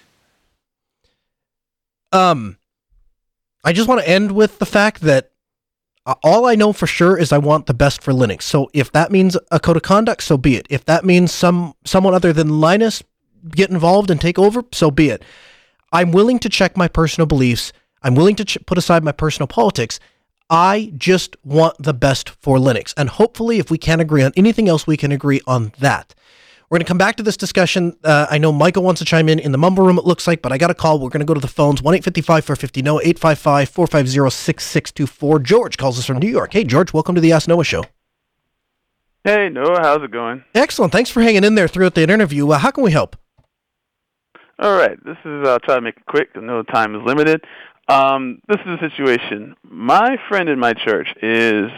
Um, 2.13 2.55
I 3.65 3.73
just 3.73 3.89
want 3.89 3.99
to 3.99 4.07
end 4.07 4.31
with 4.31 4.59
the 4.59 4.65
fact 4.65 5.01
that 5.01 5.31
uh, 6.05 6.15
all 6.23 6.45
I 6.45 6.55
know 6.55 6.71
for 6.71 6.87
sure 6.87 7.17
is 7.17 7.33
I 7.33 7.39
want 7.39 7.65
the 7.65 7.73
best 7.73 8.01
for 8.01 8.13
Linux. 8.13 8.43
So 8.43 8.69
if 8.73 8.89
that 8.93 9.11
means 9.11 9.35
a 9.51 9.59
code 9.59 9.75
of 9.75 9.83
conduct, 9.83 10.23
so 10.23 10.37
be 10.37 10.55
it. 10.55 10.65
If 10.69 10.85
that 10.85 11.03
means 11.03 11.33
some 11.33 11.73
someone 11.83 12.13
other 12.13 12.31
than 12.31 12.61
Linus 12.61 13.03
get 13.49 13.69
involved 13.69 14.09
and 14.09 14.21
take 14.21 14.39
over, 14.39 14.63
so 14.71 14.89
be 14.89 15.09
it. 15.09 15.21
I'm 15.93 16.11
willing 16.11 16.39
to 16.39 16.49
check 16.49 16.75
my 16.75 16.87
personal 16.87 17.27
beliefs. 17.27 17.71
I'm 18.01 18.15
willing 18.15 18.35
to 18.37 18.45
ch- 18.45 18.57
put 18.65 18.79
aside 18.79 19.03
my 19.03 19.11
personal 19.11 19.47
politics. 19.47 19.99
I 20.49 20.91
just 20.97 21.37
want 21.45 21.75
the 21.79 21.93
best 21.93 22.29
for 22.29 22.57
Linux. 22.57 22.95
And 22.97 23.09
hopefully, 23.09 23.59
if 23.59 23.69
we 23.69 23.77
can't 23.77 24.01
agree 24.01 24.23
on 24.23 24.33
anything 24.35 24.67
else, 24.67 24.87
we 24.87 24.97
can 24.97 25.11
agree 25.11 25.39
on 25.45 25.71
that. 25.79 26.15
We're 26.69 26.79
going 26.79 26.85
to 26.85 26.89
come 26.89 26.97
back 26.97 27.17
to 27.17 27.23
this 27.23 27.37
discussion. 27.37 27.95
Uh, 28.03 28.25
I 28.29 28.39
know 28.39 28.51
Michael 28.51 28.81
wants 28.81 28.97
to 28.99 29.05
chime 29.05 29.29
in 29.29 29.37
in 29.37 29.51
the 29.51 29.59
mumble 29.59 29.85
room, 29.85 29.99
it 29.99 30.05
looks 30.05 30.25
like, 30.25 30.41
but 30.41 30.51
I 30.51 30.57
got 30.57 30.71
a 30.71 30.73
call. 30.73 30.97
We're 30.97 31.09
going 31.09 31.19
to 31.19 31.25
go 31.25 31.35
to 31.35 31.39
the 31.39 31.47
phones 31.47 31.83
1 31.83 31.93
855 31.93 32.43
450 32.43 32.81
no 32.81 32.99
855 32.99 33.69
450 33.69 34.29
6624. 34.35 35.39
George 35.39 35.77
calls 35.77 35.99
us 35.99 36.05
from 36.07 36.17
New 36.17 36.29
York. 36.29 36.53
Hey, 36.53 36.63
George, 36.63 36.91
welcome 36.91 37.13
to 37.13 37.21
the 37.21 37.31
Ask 37.31 37.47
Noah 37.47 37.63
Show. 37.63 37.83
Hey, 39.23 39.49
Noah, 39.49 39.79
how's 39.81 40.01
it 40.01 40.11
going? 40.11 40.43
Excellent. 40.55 40.91
Thanks 40.91 41.11
for 41.11 41.21
hanging 41.21 41.43
in 41.43 41.53
there 41.53 41.67
throughout 41.67 41.93
that 41.93 42.09
interview. 42.09 42.49
Uh, 42.49 42.57
how 42.57 42.71
can 42.71 42.83
we 42.83 42.91
help? 42.91 43.15
All 44.63 44.77
right, 44.77 44.97
this 45.03 45.17
is. 45.25 45.45
I'll 45.45 45.59
try 45.59 45.75
to 45.75 45.81
make 45.81 45.97
it 45.97 46.05
quick. 46.05 46.29
I 46.35 46.39
know 46.39 46.63
time 46.63 46.95
is 46.95 47.01
limited. 47.05 47.43
Um, 47.89 48.41
this 48.47 48.59
is 48.61 48.79
the 48.79 48.89
situation. 48.89 49.57
My 49.61 50.15
friend 50.29 50.47
in 50.47 50.57
my 50.57 50.71
church 50.71 51.09
is 51.21 51.69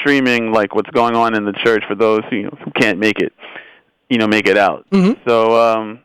streaming 0.00 0.50
like 0.50 0.74
what's 0.74 0.90
going 0.90 1.14
on 1.14 1.36
in 1.36 1.44
the 1.44 1.52
church 1.52 1.84
for 1.86 1.94
those 1.94 2.22
who, 2.28 2.36
you 2.36 2.42
know, 2.42 2.58
who 2.64 2.72
can't 2.72 2.98
make 2.98 3.20
it, 3.20 3.32
you 4.08 4.18
know, 4.18 4.26
make 4.26 4.48
it 4.48 4.58
out. 4.58 4.84
Mm-hmm. 4.90 5.28
So 5.28 5.54
um, 5.54 6.00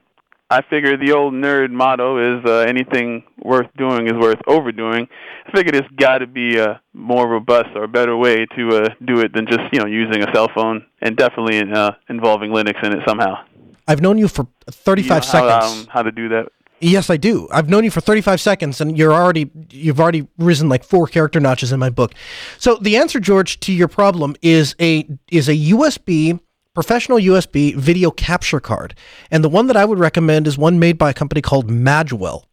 I 0.52 0.62
figure 0.62 0.98
the 0.98 1.14
old 1.14 1.34
nerd 1.34 1.72
motto 1.72 2.38
is 2.38 2.46
uh, 2.46 2.60
anything 2.60 3.24
worth 3.42 3.68
doing 3.76 4.06
is 4.06 4.14
worth 4.14 4.40
overdoing. 4.46 5.08
I 5.48 5.52
figure 5.52 5.72
there's 5.72 5.92
got 5.98 6.20
to 6.20 6.28
be 6.28 6.60
a 6.60 6.80
more 6.94 7.28
robust 7.28 7.70
or 7.74 7.88
better 7.88 8.16
way 8.16 8.46
to 8.56 8.84
uh, 8.84 8.90
do 9.04 9.22
it 9.22 9.34
than 9.34 9.48
just 9.48 9.62
you 9.72 9.80
know 9.80 9.88
using 9.88 10.22
a 10.22 10.32
cell 10.32 10.50
phone, 10.54 10.86
and 11.02 11.18
definitely 11.18 11.60
uh, 11.74 11.92
involving 12.08 12.52
Linux 12.52 12.84
in 12.86 12.94
it 12.94 13.00
somehow. 13.08 13.44
I've 13.90 14.02
known 14.02 14.20
you 14.20 14.28
for 14.28 14.48
35 14.70 15.04
you 15.04 15.10
know 15.10 15.16
how, 15.16 15.22
seconds. 15.22 15.82
Um, 15.82 15.88
how 15.88 16.04
to 16.04 16.12
do 16.12 16.30
that? 16.30 16.52
Yes, 16.80 17.10
I 17.10 17.18
do. 17.18 17.48
I've 17.52 17.68
known 17.70 17.84
you 17.84 17.92
for 17.92 18.02
35 18.02 18.40
seconds 18.40 18.80
and 18.80 18.96
you're 18.96 19.12
already 19.12 19.50
you've 19.72 20.00
already 20.00 20.28
risen 20.38 20.70
like 20.70 20.84
four 20.84 21.08
character 21.08 21.40
notches 21.40 21.72
in 21.72 21.80
my 21.80 21.90
book. 21.90 22.14
So 22.60 22.76
the 22.76 22.98
answer 22.98 23.20
George 23.20 23.60
to 23.62 23.74
your 23.74 23.88
problem 23.88 24.36
is 24.44 24.76
a 24.80 25.10
is 25.32 25.50
a 25.50 25.56
USB 25.56 26.40
professional 26.76 27.18
USB 27.18 27.76
video 27.76 28.12
capture 28.12 28.60
card. 28.60 28.94
And 29.32 29.44
the 29.44 29.50
one 29.50 29.66
that 29.68 29.76
I 29.76 29.86
would 29.86 30.00
recommend 30.00 30.46
is 30.46 30.56
one 30.56 30.78
made 30.78 31.00
by 31.00 31.10
a 31.10 31.14
company 31.14 31.42
called 31.42 31.68
Magewell. 31.68 32.44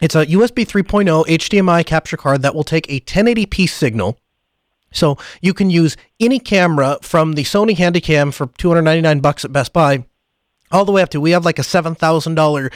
It's 0.00 0.14
a 0.14 0.26
USB 0.26 0.66
3.0 0.66 1.26
HDMI 1.26 1.84
capture 1.84 2.16
card 2.16 2.40
that 2.42 2.54
will 2.54 2.64
take 2.64 2.90
a 2.90 3.00
1080p 3.00 3.68
signal 3.68 4.18
so 4.92 5.18
you 5.42 5.52
can 5.52 5.68
use 5.68 5.96
any 6.18 6.38
camera 6.38 6.98
from 7.02 7.34
the 7.34 7.44
Sony 7.44 7.76
Handycam 7.76 8.32
for 8.32 8.46
299 8.58 9.20
bucks 9.20 9.44
at 9.44 9.52
Best 9.52 9.72
Buy 9.72 10.04
all 10.70 10.84
the 10.84 10.92
way 10.92 11.02
up 11.02 11.08
to 11.10 11.20
we 11.20 11.30
have 11.30 11.44
like 11.44 11.58
a 11.58 11.62
seven 11.62 11.94
thousand 11.94 12.38
uh, 12.38 12.68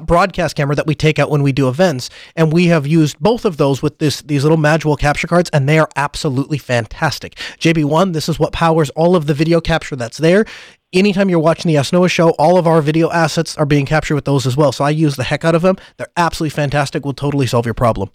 broadcast 0.00 0.56
camera 0.56 0.76
that 0.76 0.86
we 0.86 0.94
take 0.94 1.18
out 1.18 1.30
when 1.30 1.42
we 1.42 1.52
do 1.52 1.68
events, 1.68 2.10
and 2.34 2.52
we 2.52 2.66
have 2.66 2.86
used 2.86 3.18
both 3.18 3.44
of 3.44 3.56
those 3.56 3.82
with 3.82 3.98
this 3.98 4.22
these 4.22 4.42
little 4.42 4.58
Magewell 4.58 4.98
capture 4.98 5.26
cards, 5.26 5.50
and 5.52 5.68
they 5.68 5.78
are 5.78 5.88
absolutely 5.96 6.58
fantastic. 6.58 7.34
JB1, 7.58 8.12
this 8.12 8.28
is 8.28 8.38
what 8.38 8.52
powers 8.52 8.90
all 8.90 9.16
of 9.16 9.26
the 9.26 9.34
video 9.34 9.60
capture 9.60 9.96
that's 9.96 10.18
there. 10.18 10.44
Anytime 10.92 11.28
you're 11.28 11.40
watching 11.40 11.68
the 11.68 11.76
Ask 11.76 11.92
Noah 11.92 12.08
show, 12.08 12.30
all 12.30 12.58
of 12.58 12.66
our 12.66 12.80
video 12.80 13.10
assets 13.10 13.56
are 13.56 13.66
being 13.66 13.86
captured 13.86 14.14
with 14.14 14.24
those 14.24 14.46
as 14.46 14.56
well. 14.56 14.72
So 14.72 14.84
I 14.84 14.90
use 14.90 15.16
the 15.16 15.24
heck 15.24 15.44
out 15.44 15.54
of 15.54 15.62
them. 15.62 15.76
They're 15.96 16.06
absolutely 16.16 16.54
fantastic. 16.54 17.04
Will 17.04 17.12
totally 17.12 17.46
solve 17.46 17.66
your 17.66 17.74
problem. 17.74 18.10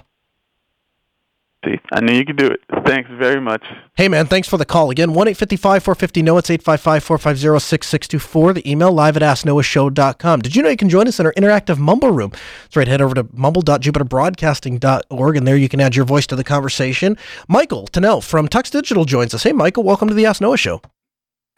See, 1.63 1.79
I 1.91 2.01
knew 2.01 2.13
you 2.13 2.25
could 2.25 2.37
do 2.37 2.47
it. 2.47 2.59
Thanks 2.87 3.07
very 3.19 3.39
much. 3.39 3.63
Hey, 3.93 4.07
man, 4.07 4.25
thanks 4.25 4.47
for 4.47 4.57
the 4.57 4.65
call. 4.65 4.89
Again, 4.89 5.13
1 5.13 5.27
855 5.27 5.83
450 5.83 6.23
NOAH. 6.23 6.37
It's 6.39 6.49
855 6.49 7.03
450 7.03 7.59
6624. 7.59 8.53
The 8.53 8.71
email 8.71 8.91
live 8.91 9.15
at 9.15 9.21
asknoahshow.com. 9.21 10.41
Did 10.41 10.55
you 10.55 10.63
know 10.63 10.69
you 10.69 10.77
can 10.77 10.89
join 10.89 11.07
us 11.07 11.19
in 11.19 11.27
our 11.27 11.33
interactive 11.33 11.77
Mumble 11.77 12.09
room? 12.09 12.31
That's 12.31 12.75
right. 12.75 12.87
Head 12.87 13.01
over 13.01 13.13
to 13.13 13.27
mumble.jupiterbroadcasting.org, 13.33 15.37
and 15.37 15.47
there 15.47 15.57
you 15.57 15.69
can 15.69 15.79
add 15.79 15.95
your 15.95 16.05
voice 16.05 16.25
to 16.27 16.35
the 16.35 16.43
conversation. 16.43 17.15
Michael 17.47 17.87
Tunnell 17.87 18.23
from 18.23 18.47
Tux 18.47 18.71
Digital 18.71 19.05
joins 19.05 19.35
us. 19.35 19.43
Hey, 19.43 19.53
Michael, 19.53 19.83
welcome 19.83 20.07
to 20.07 20.15
the 20.15 20.25
Ask 20.25 20.41
Noah 20.41 20.57
Show. 20.57 20.81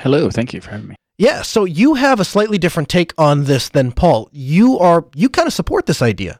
Hello. 0.01 0.29
Thank 0.29 0.53
you 0.53 0.59
for 0.59 0.71
having 0.71 0.89
me. 0.89 0.95
Yeah, 1.17 1.43
so 1.43 1.63
you 1.63 1.93
have 1.93 2.19
a 2.19 2.25
slightly 2.25 2.57
different 2.57 2.89
take 2.89 3.13
on 3.17 3.45
this 3.45 3.69
than 3.69 3.93
Paul. 3.93 4.27
You 4.33 4.77
are 4.79 5.05
you 5.15 5.29
kind 5.29 5.47
of 5.47 5.53
support 5.53 5.85
this 5.85 6.01
idea. 6.01 6.39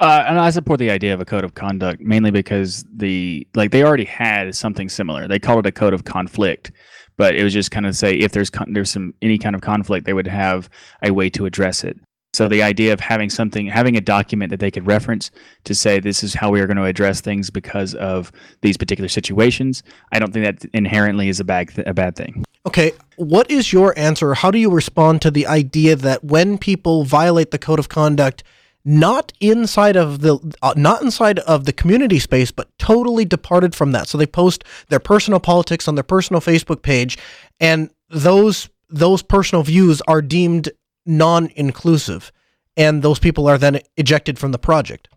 Uh, 0.00 0.24
and 0.26 0.40
I 0.40 0.50
support 0.50 0.80
the 0.80 0.90
idea 0.90 1.14
of 1.14 1.20
a 1.20 1.24
code 1.24 1.44
of 1.44 1.54
conduct 1.54 2.00
mainly 2.00 2.30
because 2.30 2.84
the 2.92 3.46
like 3.54 3.70
they 3.70 3.84
already 3.84 4.04
had 4.04 4.54
something 4.54 4.88
similar. 4.88 5.28
They 5.28 5.38
called 5.38 5.66
it 5.66 5.68
a 5.68 5.72
code 5.72 5.94
of 5.94 6.04
conflict, 6.04 6.72
but 7.16 7.36
it 7.36 7.44
was 7.44 7.52
just 7.52 7.70
kind 7.70 7.86
of 7.86 7.96
say 7.96 8.14
if 8.14 8.32
there's 8.32 8.50
con- 8.50 8.72
there's 8.72 8.90
some 8.90 9.14
any 9.22 9.38
kind 9.38 9.54
of 9.54 9.62
conflict, 9.62 10.04
they 10.04 10.12
would 10.12 10.26
have 10.26 10.68
a 11.02 11.12
way 11.12 11.30
to 11.30 11.46
address 11.46 11.84
it. 11.84 11.96
So 12.32 12.48
the 12.48 12.64
idea 12.64 12.92
of 12.92 12.98
having 12.98 13.30
something, 13.30 13.68
having 13.68 13.96
a 13.96 14.00
document 14.00 14.50
that 14.50 14.58
they 14.58 14.72
could 14.72 14.88
reference 14.88 15.30
to 15.62 15.74
say 15.74 16.00
this 16.00 16.24
is 16.24 16.34
how 16.34 16.50
we 16.50 16.60
are 16.60 16.66
going 16.66 16.78
to 16.78 16.84
address 16.84 17.20
things 17.20 17.48
because 17.48 17.94
of 17.94 18.32
these 18.60 18.76
particular 18.76 19.06
situations, 19.06 19.84
I 20.10 20.18
don't 20.18 20.32
think 20.32 20.44
that 20.44 20.68
inherently 20.74 21.28
is 21.28 21.38
a 21.38 21.44
bad 21.44 21.68
th- 21.68 21.86
a 21.86 21.94
bad 21.94 22.16
thing. 22.16 22.44
Okay, 22.66 22.92
what 23.16 23.48
is 23.48 23.72
your 23.72 23.96
answer? 23.96 24.34
How 24.34 24.50
do 24.50 24.58
you 24.58 24.70
respond 24.70 25.22
to 25.22 25.30
the 25.30 25.46
idea 25.46 25.94
that 25.94 26.24
when 26.24 26.58
people 26.58 27.04
violate 27.04 27.52
the 27.52 27.58
code 27.58 27.78
of 27.78 27.88
conduct? 27.88 28.42
Not 28.84 29.32
inside 29.40 29.96
of 29.96 30.20
the 30.20 30.36
uh, 30.62 30.74
not 30.76 31.00
inside 31.02 31.38
of 31.40 31.64
the 31.64 31.72
community 31.72 32.18
space 32.18 32.50
but 32.50 32.68
totally 32.78 33.24
departed 33.24 33.74
from 33.74 33.92
that 33.92 34.06
so 34.08 34.18
they 34.18 34.26
post 34.26 34.62
their 34.88 35.00
personal 35.00 35.40
politics 35.40 35.88
on 35.88 35.94
their 35.94 36.04
personal 36.04 36.40
facebook 36.40 36.82
page 36.82 37.16
and 37.60 37.88
those 38.10 38.68
those 38.90 39.22
personal 39.22 39.62
views 39.62 40.02
are 40.06 40.20
deemed 40.20 40.68
non-inclusive 41.06 42.30
and 42.76 43.02
those 43.02 43.18
people 43.18 43.46
are 43.46 43.58
then 43.58 43.80
ejected 43.96 44.38
from 44.38 44.52
the 44.52 44.58
project 44.58 45.08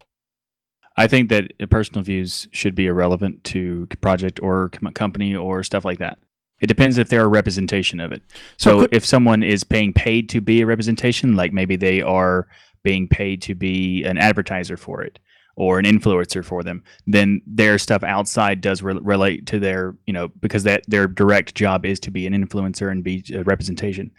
I 1.00 1.06
think 1.06 1.30
that 1.30 1.52
personal 1.70 2.02
views 2.02 2.48
should 2.52 2.74
be 2.74 2.88
irrelevant 2.88 3.44
to 3.46 3.86
project 4.02 4.40
or 4.42 4.70
company 4.96 5.36
or 5.36 5.62
stuff 5.62 5.86
like 5.86 6.00
that. 6.00 6.18
It 6.60 6.66
depends 6.66 6.98
if 6.98 7.08
they're 7.10 7.26
a 7.26 7.28
representation 7.28 8.00
of 8.00 8.12
it. 8.12 8.24
So, 8.58 8.72
So 8.72 8.82
could- 8.82 8.96
if 8.96 9.06
someone 9.06 9.44
is 9.44 9.64
paying 9.64 9.94
paid 9.94 10.28
to 10.30 10.42
be 10.42 10.62
a 10.62 10.66
representation, 10.66 11.36
like 11.36 11.54
maybe 11.54 11.76
they 11.76 12.02
are 12.02 12.48
being 12.88 13.08
paid 13.22 13.38
to 13.42 13.54
be 13.54 14.04
an 14.12 14.18
advertiser 14.18 14.78
for 14.78 14.98
it 15.08 15.20
or 15.58 15.72
an 15.80 15.86
influencer 15.86 16.44
for 16.52 16.64
them, 16.64 16.78
then 17.16 17.42
their 17.46 17.78
stuff 17.78 18.04
outside 18.04 18.62
does 18.62 18.82
re- 18.82 19.00
relate 19.14 19.46
to 19.52 19.60
their, 19.60 19.96
you 20.08 20.14
know, 20.14 20.28
because 20.46 20.64
that 20.64 20.82
their 20.88 21.06
direct 21.06 21.50
job 21.64 21.86
is 21.86 22.00
to 22.00 22.12
be 22.12 22.26
an 22.28 22.34
influencer 22.34 22.90
and 22.92 23.04
be 23.04 23.16
a 23.34 23.44
representation. 23.44 24.10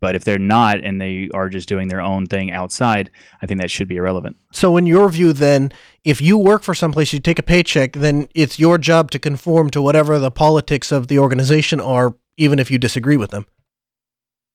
But 0.00 0.14
if 0.16 0.24
they're 0.24 0.38
not 0.56 0.76
and 0.86 1.00
they 1.00 1.28
are 1.34 1.50
just 1.50 1.68
doing 1.68 1.88
their 1.88 2.00
own 2.00 2.26
thing 2.26 2.50
outside, 2.50 3.10
I 3.42 3.46
think 3.46 3.60
that 3.60 3.70
should 3.70 3.88
be 3.88 3.96
irrelevant. 3.96 4.36
so 4.52 4.76
in 4.78 4.86
your 4.86 5.08
view 5.10 5.32
then 5.34 5.70
if 6.12 6.18
you 6.28 6.34
work 6.38 6.62
for 6.62 6.74
someplace 6.74 7.12
you 7.12 7.20
take 7.20 7.38
a 7.44 7.48
paycheck 7.54 7.90
then 8.04 8.16
it's 8.34 8.58
your 8.58 8.76
job 8.78 9.10
to 9.10 9.18
conform 9.18 9.66
to 9.70 9.82
whatever 9.86 10.18
the 10.18 10.30
politics 10.30 10.88
of 10.92 11.08
the 11.08 11.18
organization 11.18 11.78
are 11.80 12.08
even 12.44 12.58
if 12.58 12.70
you 12.70 12.78
disagree 12.78 13.18
with 13.22 13.30
them 13.30 13.44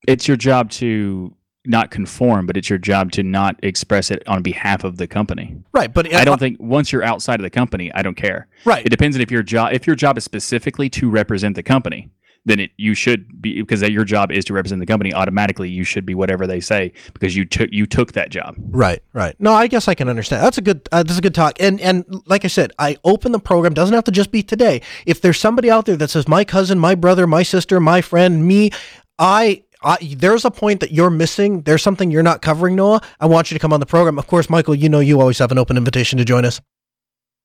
It's 0.07 0.27
your 0.29 0.37
job 0.37 0.63
to 0.81 1.35
not 1.69 1.91
conform, 1.91 2.45
but 2.45 2.57
it's 2.57 2.69
your 2.69 2.79
job 2.79 3.11
to 3.13 3.23
not 3.23 3.55
express 3.63 4.11
it 4.11 4.23
on 4.27 4.41
behalf 4.41 4.83
of 4.83 4.97
the 4.97 5.07
company. 5.07 5.55
right 5.71 5.93
but 5.93 6.13
I 6.13 6.25
don't 6.25 6.39
think 6.39 6.59
once 6.59 6.91
you're 6.91 7.03
outside 7.03 7.39
of 7.39 7.43
the 7.43 7.49
company, 7.49 7.91
I 7.93 8.01
don't 8.01 8.15
care. 8.15 8.47
right 8.65 8.85
It 8.85 8.89
depends 8.89 9.15
on 9.15 9.21
if 9.21 9.31
your 9.31 9.43
job 9.43 9.73
if 9.73 9.87
your 9.87 9.95
job 9.95 10.17
is 10.17 10.23
specifically 10.23 10.89
to 10.91 11.09
represent 11.09 11.55
the 11.55 11.63
company, 11.63 12.09
then 12.45 12.59
it 12.59 12.71
you 12.77 12.93
should 12.93 13.41
be 13.41 13.61
because 13.61 13.79
that 13.81 13.91
your 13.91 14.03
job 14.03 14.31
is 14.31 14.45
to 14.45 14.53
represent 14.53 14.79
the 14.79 14.85
company. 14.85 15.13
Automatically, 15.13 15.69
you 15.69 15.83
should 15.83 16.05
be 16.05 16.15
whatever 16.15 16.47
they 16.47 16.59
say 16.59 16.91
because 17.13 17.35
you 17.35 17.45
took 17.45 17.69
you 17.71 17.85
took 17.85 18.13
that 18.13 18.29
job. 18.29 18.55
Right, 18.57 19.01
right. 19.13 19.35
No, 19.39 19.53
I 19.53 19.67
guess 19.67 19.87
I 19.87 19.93
can 19.93 20.09
understand. 20.09 20.43
That's 20.43 20.57
a 20.57 20.61
good. 20.61 20.87
Uh, 20.91 21.03
that's 21.03 21.19
a 21.19 21.21
good 21.21 21.35
talk. 21.35 21.57
And 21.59 21.79
and 21.81 22.05
like 22.25 22.45
I 22.45 22.47
said, 22.47 22.71
I 22.79 22.97
open 23.03 23.31
the 23.31 23.39
program. 23.39 23.73
Doesn't 23.73 23.93
have 23.93 24.05
to 24.05 24.11
just 24.11 24.31
be 24.31 24.43
today. 24.43 24.81
If 25.05 25.21
there's 25.21 25.39
somebody 25.39 25.69
out 25.69 25.85
there 25.85 25.97
that 25.97 26.09
says 26.09 26.27
my 26.27 26.43
cousin, 26.43 26.79
my 26.79 26.95
brother, 26.95 27.27
my 27.27 27.43
sister, 27.43 27.79
my 27.79 28.01
friend, 28.01 28.45
me, 28.45 28.71
I. 29.17 29.63
I, 29.81 29.97
there's 30.17 30.43
a 30.45 30.51
point 30.51 30.81
that 30.81 30.91
you're 30.91 31.09
missing. 31.09 31.61
There's 31.61 31.81
something 31.81 32.11
you're 32.11 32.23
not 32.23 32.41
covering, 32.41 32.75
Noah. 32.75 33.01
I 33.19 33.27
want 33.27 33.49
you 33.49 33.55
to 33.55 33.59
come 33.59 33.71
on 33.71 33.79
the 33.79 33.85
program. 33.85 34.19
Of 34.19 34.27
course, 34.27 34.49
Michael, 34.49 34.75
you 34.75 34.89
know 34.89 34.99
you 34.99 35.19
always 35.21 35.39
have 35.39 35.51
an 35.51 35.57
open 35.57 35.77
invitation 35.77 36.17
to 36.17 36.25
join 36.25 36.43
us. 36.45 36.59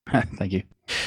Thank 0.10 0.52
you. 0.52 0.62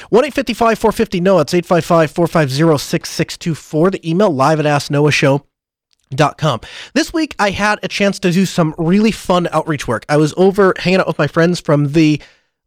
1 0.10 0.26
855 0.26 0.80
450 0.80 1.20
Noah. 1.22 1.42
It's 1.42 1.54
855 1.54 2.12
450 2.12 2.78
6624. 2.78 3.92
The 3.92 4.10
email 4.10 4.32
live 4.32 4.60
at 4.60 4.66
asknoahshow.com. 4.66 6.62
This 6.94 7.14
week, 7.14 7.36
I 7.38 7.52
had 7.52 7.80
a 7.84 7.88
chance 7.88 8.20
to 8.20 8.32
do 8.32 8.46
some 8.46 8.74
really 8.78 9.12
fun 9.12 9.48
outreach 9.52 9.88
work. 9.88 10.06
I 10.10 10.18
was 10.18 10.34
over 10.38 10.74
hanging 10.80 11.00
out 11.00 11.08
with 11.08 11.20
my 11.20 11.28
friends 11.28 11.60
from 11.60 11.92
the 11.92 12.22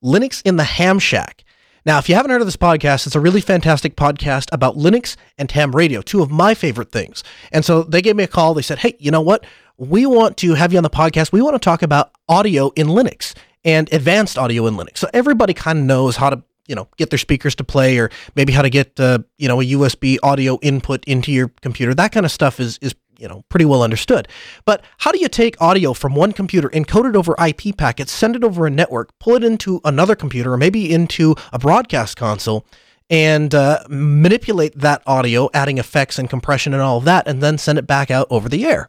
Linux 0.04 0.42
in 0.44 0.56
the 0.56 0.64
Ham 0.64 0.98
Shack. 0.98 1.44
Now, 1.87 1.99
if 1.99 2.09
you 2.09 2.14
haven't 2.14 2.31
heard 2.31 2.43
of 2.43 2.47
this 2.47 2.57
podcast, 2.57 3.07
it's 3.07 3.16
a 3.16 3.20
really 3.20 3.41
fantastic 3.41 3.97
podcast 3.97 4.49
about 4.53 4.76
Linux 4.76 5.16
and 5.39 5.51
ham 5.51 5.74
radio, 5.74 6.03
two 6.03 6.22
of 6.22 6.31
my 6.31 6.55
favorite 6.55 6.93
things. 6.93 7.24
And 7.53 7.64
so 7.64 7.83
they 7.83 8.03
gave 8.03 8.16
me 8.16 8.24
a 8.24 8.28
call. 8.28 8.55
They 8.55 8.62
said, 8.62 8.78
hey, 8.78 8.97
you 8.99 9.11
know 9.11 9.20
what? 9.20 9.45
We 9.78 10.05
want 10.05 10.37
to 10.39 10.55
have 10.55 10.72
you 10.72 10.78
on 10.78 10.83
the 10.83 10.91
podcast. 10.91 11.33
We 11.33 11.41
want 11.41 11.55
to 11.55 11.59
talk 11.59 11.83
about 11.83 12.11
audio 12.28 12.70
in 12.76 12.89
Linux 12.89 13.35
and 13.64 13.91
advanced 13.93 14.37
audio 14.37 14.66
in 14.66 14.74
Linux. 14.74 14.99
So 14.99 15.09
everybody 15.14 15.55
kind 15.55 15.78
of 15.78 15.85
knows 15.87 16.16
how 16.16 16.31
to, 16.31 16.43
you 16.66 16.74
know, 16.74 16.87
get 16.99 17.11
their 17.11 17.18
speakers 17.18 17.55
to 17.57 17.64
play 17.64 17.99
or 17.99 18.11
maybe 18.37 18.53
how 18.53 18.62
to 18.62 18.70
get, 18.70 19.01
uh, 19.01 19.20
you 19.39 19.49
know, 19.49 19.61
a 19.61 19.64
USB 19.64 20.18
audio 20.22 20.59
input 20.61 21.03
into 21.07 21.33
your 21.33 21.49
computer. 21.62 21.95
That 21.95 22.12
kind 22.12 22.26
of 22.26 22.33
stuff 22.33 22.61
is, 22.61 22.78
is, 22.83 22.95
you 23.20 23.28
know, 23.28 23.44
pretty 23.48 23.64
well 23.64 23.82
understood. 23.82 24.26
But 24.64 24.84
how 24.98 25.12
do 25.12 25.20
you 25.20 25.28
take 25.28 25.60
audio 25.60 25.92
from 25.92 26.14
one 26.14 26.32
computer, 26.32 26.68
encode 26.70 27.10
it 27.10 27.16
over 27.16 27.36
IP 27.44 27.76
packets, 27.76 28.12
send 28.12 28.34
it 28.34 28.42
over 28.42 28.66
a 28.66 28.70
network, 28.70 29.16
pull 29.18 29.36
it 29.36 29.44
into 29.44 29.80
another 29.84 30.16
computer 30.16 30.52
or 30.52 30.56
maybe 30.56 30.92
into 30.92 31.34
a 31.52 31.58
broadcast 31.58 32.16
console 32.16 32.66
and 33.10 33.54
uh, 33.54 33.82
manipulate 33.88 34.78
that 34.78 35.02
audio, 35.04 35.50
adding 35.52 35.78
effects 35.78 36.18
and 36.18 36.30
compression 36.30 36.72
and 36.72 36.80
all 36.80 36.98
of 36.98 37.04
that, 37.04 37.26
and 37.26 37.42
then 37.42 37.58
send 37.58 37.78
it 37.78 37.86
back 37.86 38.10
out 38.10 38.28
over 38.30 38.48
the 38.48 38.64
air? 38.64 38.88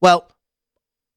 Well, 0.00 0.30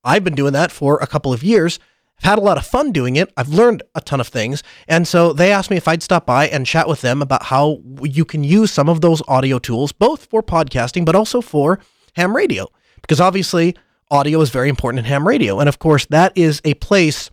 I've 0.04 0.24
been 0.24 0.36
doing 0.36 0.54
that 0.54 0.72
for 0.72 0.98
a 0.98 1.08
couple 1.08 1.34
of 1.34 1.44
years. 1.44 1.80
I've 2.20 2.26
had 2.26 2.38
a 2.38 2.42
lot 2.42 2.58
of 2.58 2.66
fun 2.68 2.92
doing 2.92 3.16
it. 3.16 3.34
I've 3.36 3.50
learned 3.50 3.82
a 3.96 4.02
ton 4.02 4.22
of 4.22 4.28
things. 4.28 4.62
And 4.88 5.08
so 5.08 5.34
they 5.34 5.52
asked 5.52 5.72
me 5.72 5.78
if 5.78 5.88
I'd 5.88 6.04
stop 6.04 6.26
by 6.26 6.48
and 6.48 6.66
chat 6.66 6.88
with 6.88 7.02
them 7.02 7.22
about 7.22 7.46
how 7.46 7.82
you 8.02 8.26
can 8.26 8.44
use 8.44 8.72
some 8.72 8.88
of 8.88 9.02
those 9.02 9.24
audio 9.28 9.58
tools, 9.58 9.92
both 9.92 10.26
for 10.26 10.44
podcasting, 10.44 11.06
but 11.06 11.16
also 11.16 11.42
for 11.42 11.80
ham 12.16 12.36
radio. 12.36 12.68
Because 13.02 13.20
obviously, 13.20 13.76
audio 14.10 14.40
is 14.42 14.50
very 14.50 14.70
important 14.70 15.00
in 15.00 15.06
ham 15.06 15.28
radio. 15.28 15.60
And 15.60 15.68
of 15.68 15.80
course, 15.80 16.06
that 16.08 16.32
is 16.36 16.62
a 16.64 16.74
place 16.76 17.30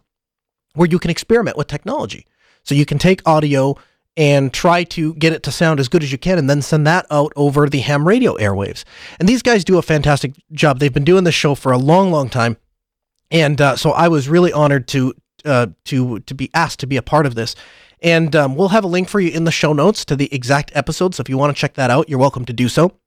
where 0.75 0.89
you 0.89 0.99
can 0.99 1.11
experiment 1.11 1.57
with 1.57 1.67
technology. 1.67 2.27
So 2.65 2.75
you 2.75 2.87
can 2.87 2.99
take 2.99 3.27
audio 3.27 3.77
and 4.17 4.53
try 4.53 4.85
to 4.85 5.15
get 5.15 5.33
it 5.33 5.43
to 5.45 5.53
sound 5.53 5.81
as 5.81 5.89
good 5.89 6.03
as 6.03 6.13
you 6.13 6.19
can 6.19 6.39
and 6.39 6.51
then 6.51 6.63
send 6.63 6.87
that 6.87 7.07
out 7.11 7.33
over 7.37 7.69
the 7.69 7.79
ham 7.81 8.07
radio 8.07 8.35
airwaves. 8.37 8.85
And 9.19 9.29
these 9.29 9.43
guys 9.43 9.65
do 9.65 9.79
a 9.79 9.83
fantastic 9.83 10.35
job. 10.53 10.79
They've 10.79 10.93
been 10.93 11.05
doing 11.05 11.25
this 11.25 11.35
show 11.35 11.55
for 11.55 11.73
a 11.73 11.79
long, 11.79 12.11
long 12.11 12.29
time. 12.29 12.57
And 13.31 13.61
uh, 13.61 13.77
so 13.77 13.93
I 13.93 14.09
was 14.09 14.29
really 14.29 14.53
honored 14.53 14.89
to 14.89 15.15
uh, 15.45 15.69
to 15.85 16.21
to 16.21 16.35
be 16.35 16.51
asked 16.53 16.81
to 16.81 16.87
be 16.87 16.97
a 16.97 17.03
part 17.03 17.27
of 17.27 17.35
this. 17.35 17.55
And 18.03 18.35
um, 18.35 18.57
we'll 18.57 18.69
have 18.69 18.85
a 18.85 18.89
link 18.89 19.09
for 19.09 19.21
you 19.21 19.31
in 19.31 19.45
the 19.45 19.51
show 19.51 19.73
notes 19.73 20.05
to 20.07 20.17
the 20.17 20.33
exact 20.35 20.73
episode. 20.75 21.15
So 21.15 21.21
if 21.21 21.29
you 21.29 21.39
want 21.39 21.55
to 21.55 21.61
check 21.61 21.75
that 21.75 21.91
out, 21.91 22.09
you're 22.09 22.19
welcome 22.19 22.45
to 22.47 22.53
do 22.53 22.69
so. 22.69 23.00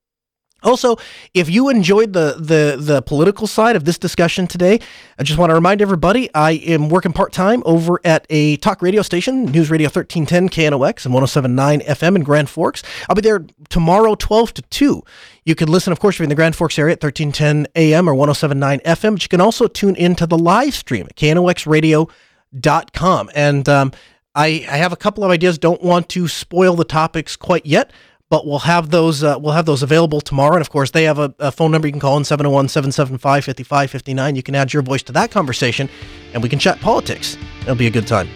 Also, 0.64 0.96
if 1.34 1.48
you 1.48 1.68
enjoyed 1.68 2.12
the, 2.12 2.36
the 2.38 2.76
the 2.78 3.02
political 3.02 3.46
side 3.46 3.76
of 3.76 3.84
this 3.84 3.98
discussion 3.98 4.46
today, 4.46 4.80
I 5.18 5.22
just 5.22 5.38
want 5.38 5.50
to 5.50 5.54
remind 5.54 5.82
everybody 5.82 6.30
I 6.34 6.52
am 6.52 6.88
working 6.88 7.12
part 7.12 7.32
time 7.32 7.62
over 7.66 8.00
at 8.04 8.26
a 8.30 8.56
talk 8.56 8.82
radio 8.82 9.02
station, 9.02 9.44
News 9.46 9.70
Radio 9.70 9.86
1310 9.86 10.48
KNOX 10.48 11.04
and 11.04 11.14
1079 11.14 11.80
FM 11.80 12.16
in 12.16 12.22
Grand 12.22 12.48
Forks. 12.48 12.82
I'll 13.08 13.14
be 13.14 13.22
there 13.22 13.44
tomorrow, 13.68 14.14
12 14.14 14.54
to 14.54 14.62
2. 14.62 15.02
You 15.44 15.54
can 15.54 15.68
listen, 15.68 15.92
of 15.92 16.00
course, 16.00 16.16
if 16.16 16.20
you're 16.20 16.24
in 16.24 16.30
the 16.30 16.34
Grand 16.34 16.56
Forks 16.56 16.78
area 16.78 16.94
at 16.94 17.02
1310 17.02 17.70
AM 17.76 18.08
or 18.08 18.14
1079 18.14 18.80
FM, 18.80 19.12
but 19.12 19.22
you 19.22 19.28
can 19.28 19.42
also 19.42 19.68
tune 19.68 19.94
into 19.96 20.26
the 20.26 20.38
live 20.38 20.74
stream 20.74 21.06
at 21.06 21.16
knoxradio.com. 21.16 23.30
And 23.34 23.68
um, 23.68 23.92
I, 24.34 24.66
I 24.68 24.78
have 24.78 24.92
a 24.92 24.96
couple 24.96 25.22
of 25.22 25.30
ideas. 25.30 25.58
Don't 25.58 25.82
want 25.82 26.08
to 26.10 26.28
spoil 26.28 26.74
the 26.74 26.84
topics 26.84 27.36
quite 27.36 27.66
yet 27.66 27.92
but 28.34 28.48
we'll 28.48 28.58
have 28.58 28.90
those 28.90 29.22
uh, 29.22 29.38
we'll 29.38 29.52
have 29.52 29.64
those 29.64 29.84
available 29.84 30.20
tomorrow 30.20 30.54
and 30.54 30.60
of 30.60 30.68
course 30.68 30.90
they 30.90 31.04
have 31.04 31.20
a, 31.20 31.32
a 31.38 31.52
phone 31.52 31.70
number 31.70 31.86
you 31.86 31.92
can 31.92 32.00
call 32.00 32.16
in 32.16 32.24
701-775-5559 32.24 34.34
you 34.34 34.42
can 34.42 34.56
add 34.56 34.72
your 34.72 34.82
voice 34.82 35.04
to 35.04 35.12
that 35.12 35.30
conversation 35.30 35.88
and 36.32 36.42
we 36.42 36.48
can 36.48 36.58
chat 36.58 36.80
politics 36.80 37.36
it'll 37.60 37.76
be 37.76 37.86
a 37.86 37.90
good 37.90 38.08
time 38.08 38.28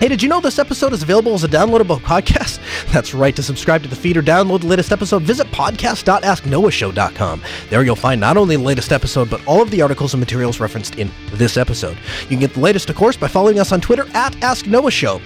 Hey, 0.00 0.08
did 0.08 0.22
you 0.22 0.30
know 0.30 0.40
this 0.40 0.58
episode 0.58 0.94
is 0.94 1.02
available 1.02 1.34
as 1.34 1.44
a 1.44 1.48
downloadable 1.48 1.98
podcast? 2.00 2.58
That's 2.90 3.12
right. 3.12 3.36
To 3.36 3.42
subscribe 3.42 3.82
to 3.82 3.88
the 3.88 3.94
feed 3.94 4.16
or 4.16 4.22
download 4.22 4.62
the 4.62 4.66
latest 4.66 4.92
episode, 4.92 5.24
visit 5.24 5.46
podcast.asknoahshow.com. 5.48 7.42
There 7.68 7.82
you'll 7.82 7.96
find 7.96 8.18
not 8.18 8.38
only 8.38 8.56
the 8.56 8.62
latest 8.62 8.92
episode, 8.92 9.28
but 9.28 9.46
all 9.46 9.60
of 9.60 9.70
the 9.70 9.82
articles 9.82 10.14
and 10.14 10.20
materials 10.20 10.58
referenced 10.58 10.94
in 10.94 11.10
this 11.32 11.58
episode. 11.58 11.98
You 12.22 12.28
can 12.28 12.38
get 12.38 12.54
the 12.54 12.60
latest, 12.60 12.88
of 12.88 12.96
course, 12.96 13.18
by 13.18 13.28
following 13.28 13.58
us 13.58 13.72
on 13.72 13.82
Twitter 13.82 14.06
at 14.14 14.42
Ask 14.42 14.66
Noah 14.66 14.90
Show. 14.90 15.20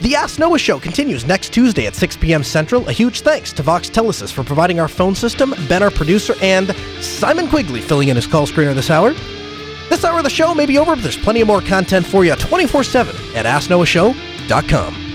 The 0.00 0.14
Ask 0.14 0.38
Noah 0.38 0.60
Show 0.60 0.78
continues 0.78 1.26
next 1.26 1.52
Tuesday 1.52 1.88
at 1.88 1.96
6 1.96 2.16
p.m. 2.18 2.44
Central. 2.44 2.88
A 2.88 2.92
huge 2.92 3.22
thanks 3.22 3.52
to 3.54 3.64
Voxtelesys 3.64 4.32
for 4.32 4.44
providing 4.44 4.78
our 4.78 4.86
phone 4.86 5.16
system, 5.16 5.56
Ben, 5.68 5.82
our 5.82 5.90
producer, 5.90 6.34
and 6.40 6.72
Simon 7.00 7.48
Quigley 7.48 7.80
filling 7.80 8.10
in 8.10 8.14
his 8.14 8.28
call 8.28 8.46
screener 8.46 8.76
this 8.76 8.90
hour. 8.90 9.12
This 9.90 10.04
hour 10.04 10.18
of 10.18 10.24
the 10.24 10.30
show 10.30 10.54
may 10.54 10.66
be 10.66 10.78
over, 10.78 10.94
but 10.94 11.02
there's 11.02 11.16
plenty 11.18 11.40
of 11.40 11.48
more 11.48 11.60
content 11.60 12.06
for 12.06 12.24
you 12.24 12.36
24 12.36 12.84
7 12.84 13.14
at 13.34 13.44
AskNoahShow.com. 13.44 15.09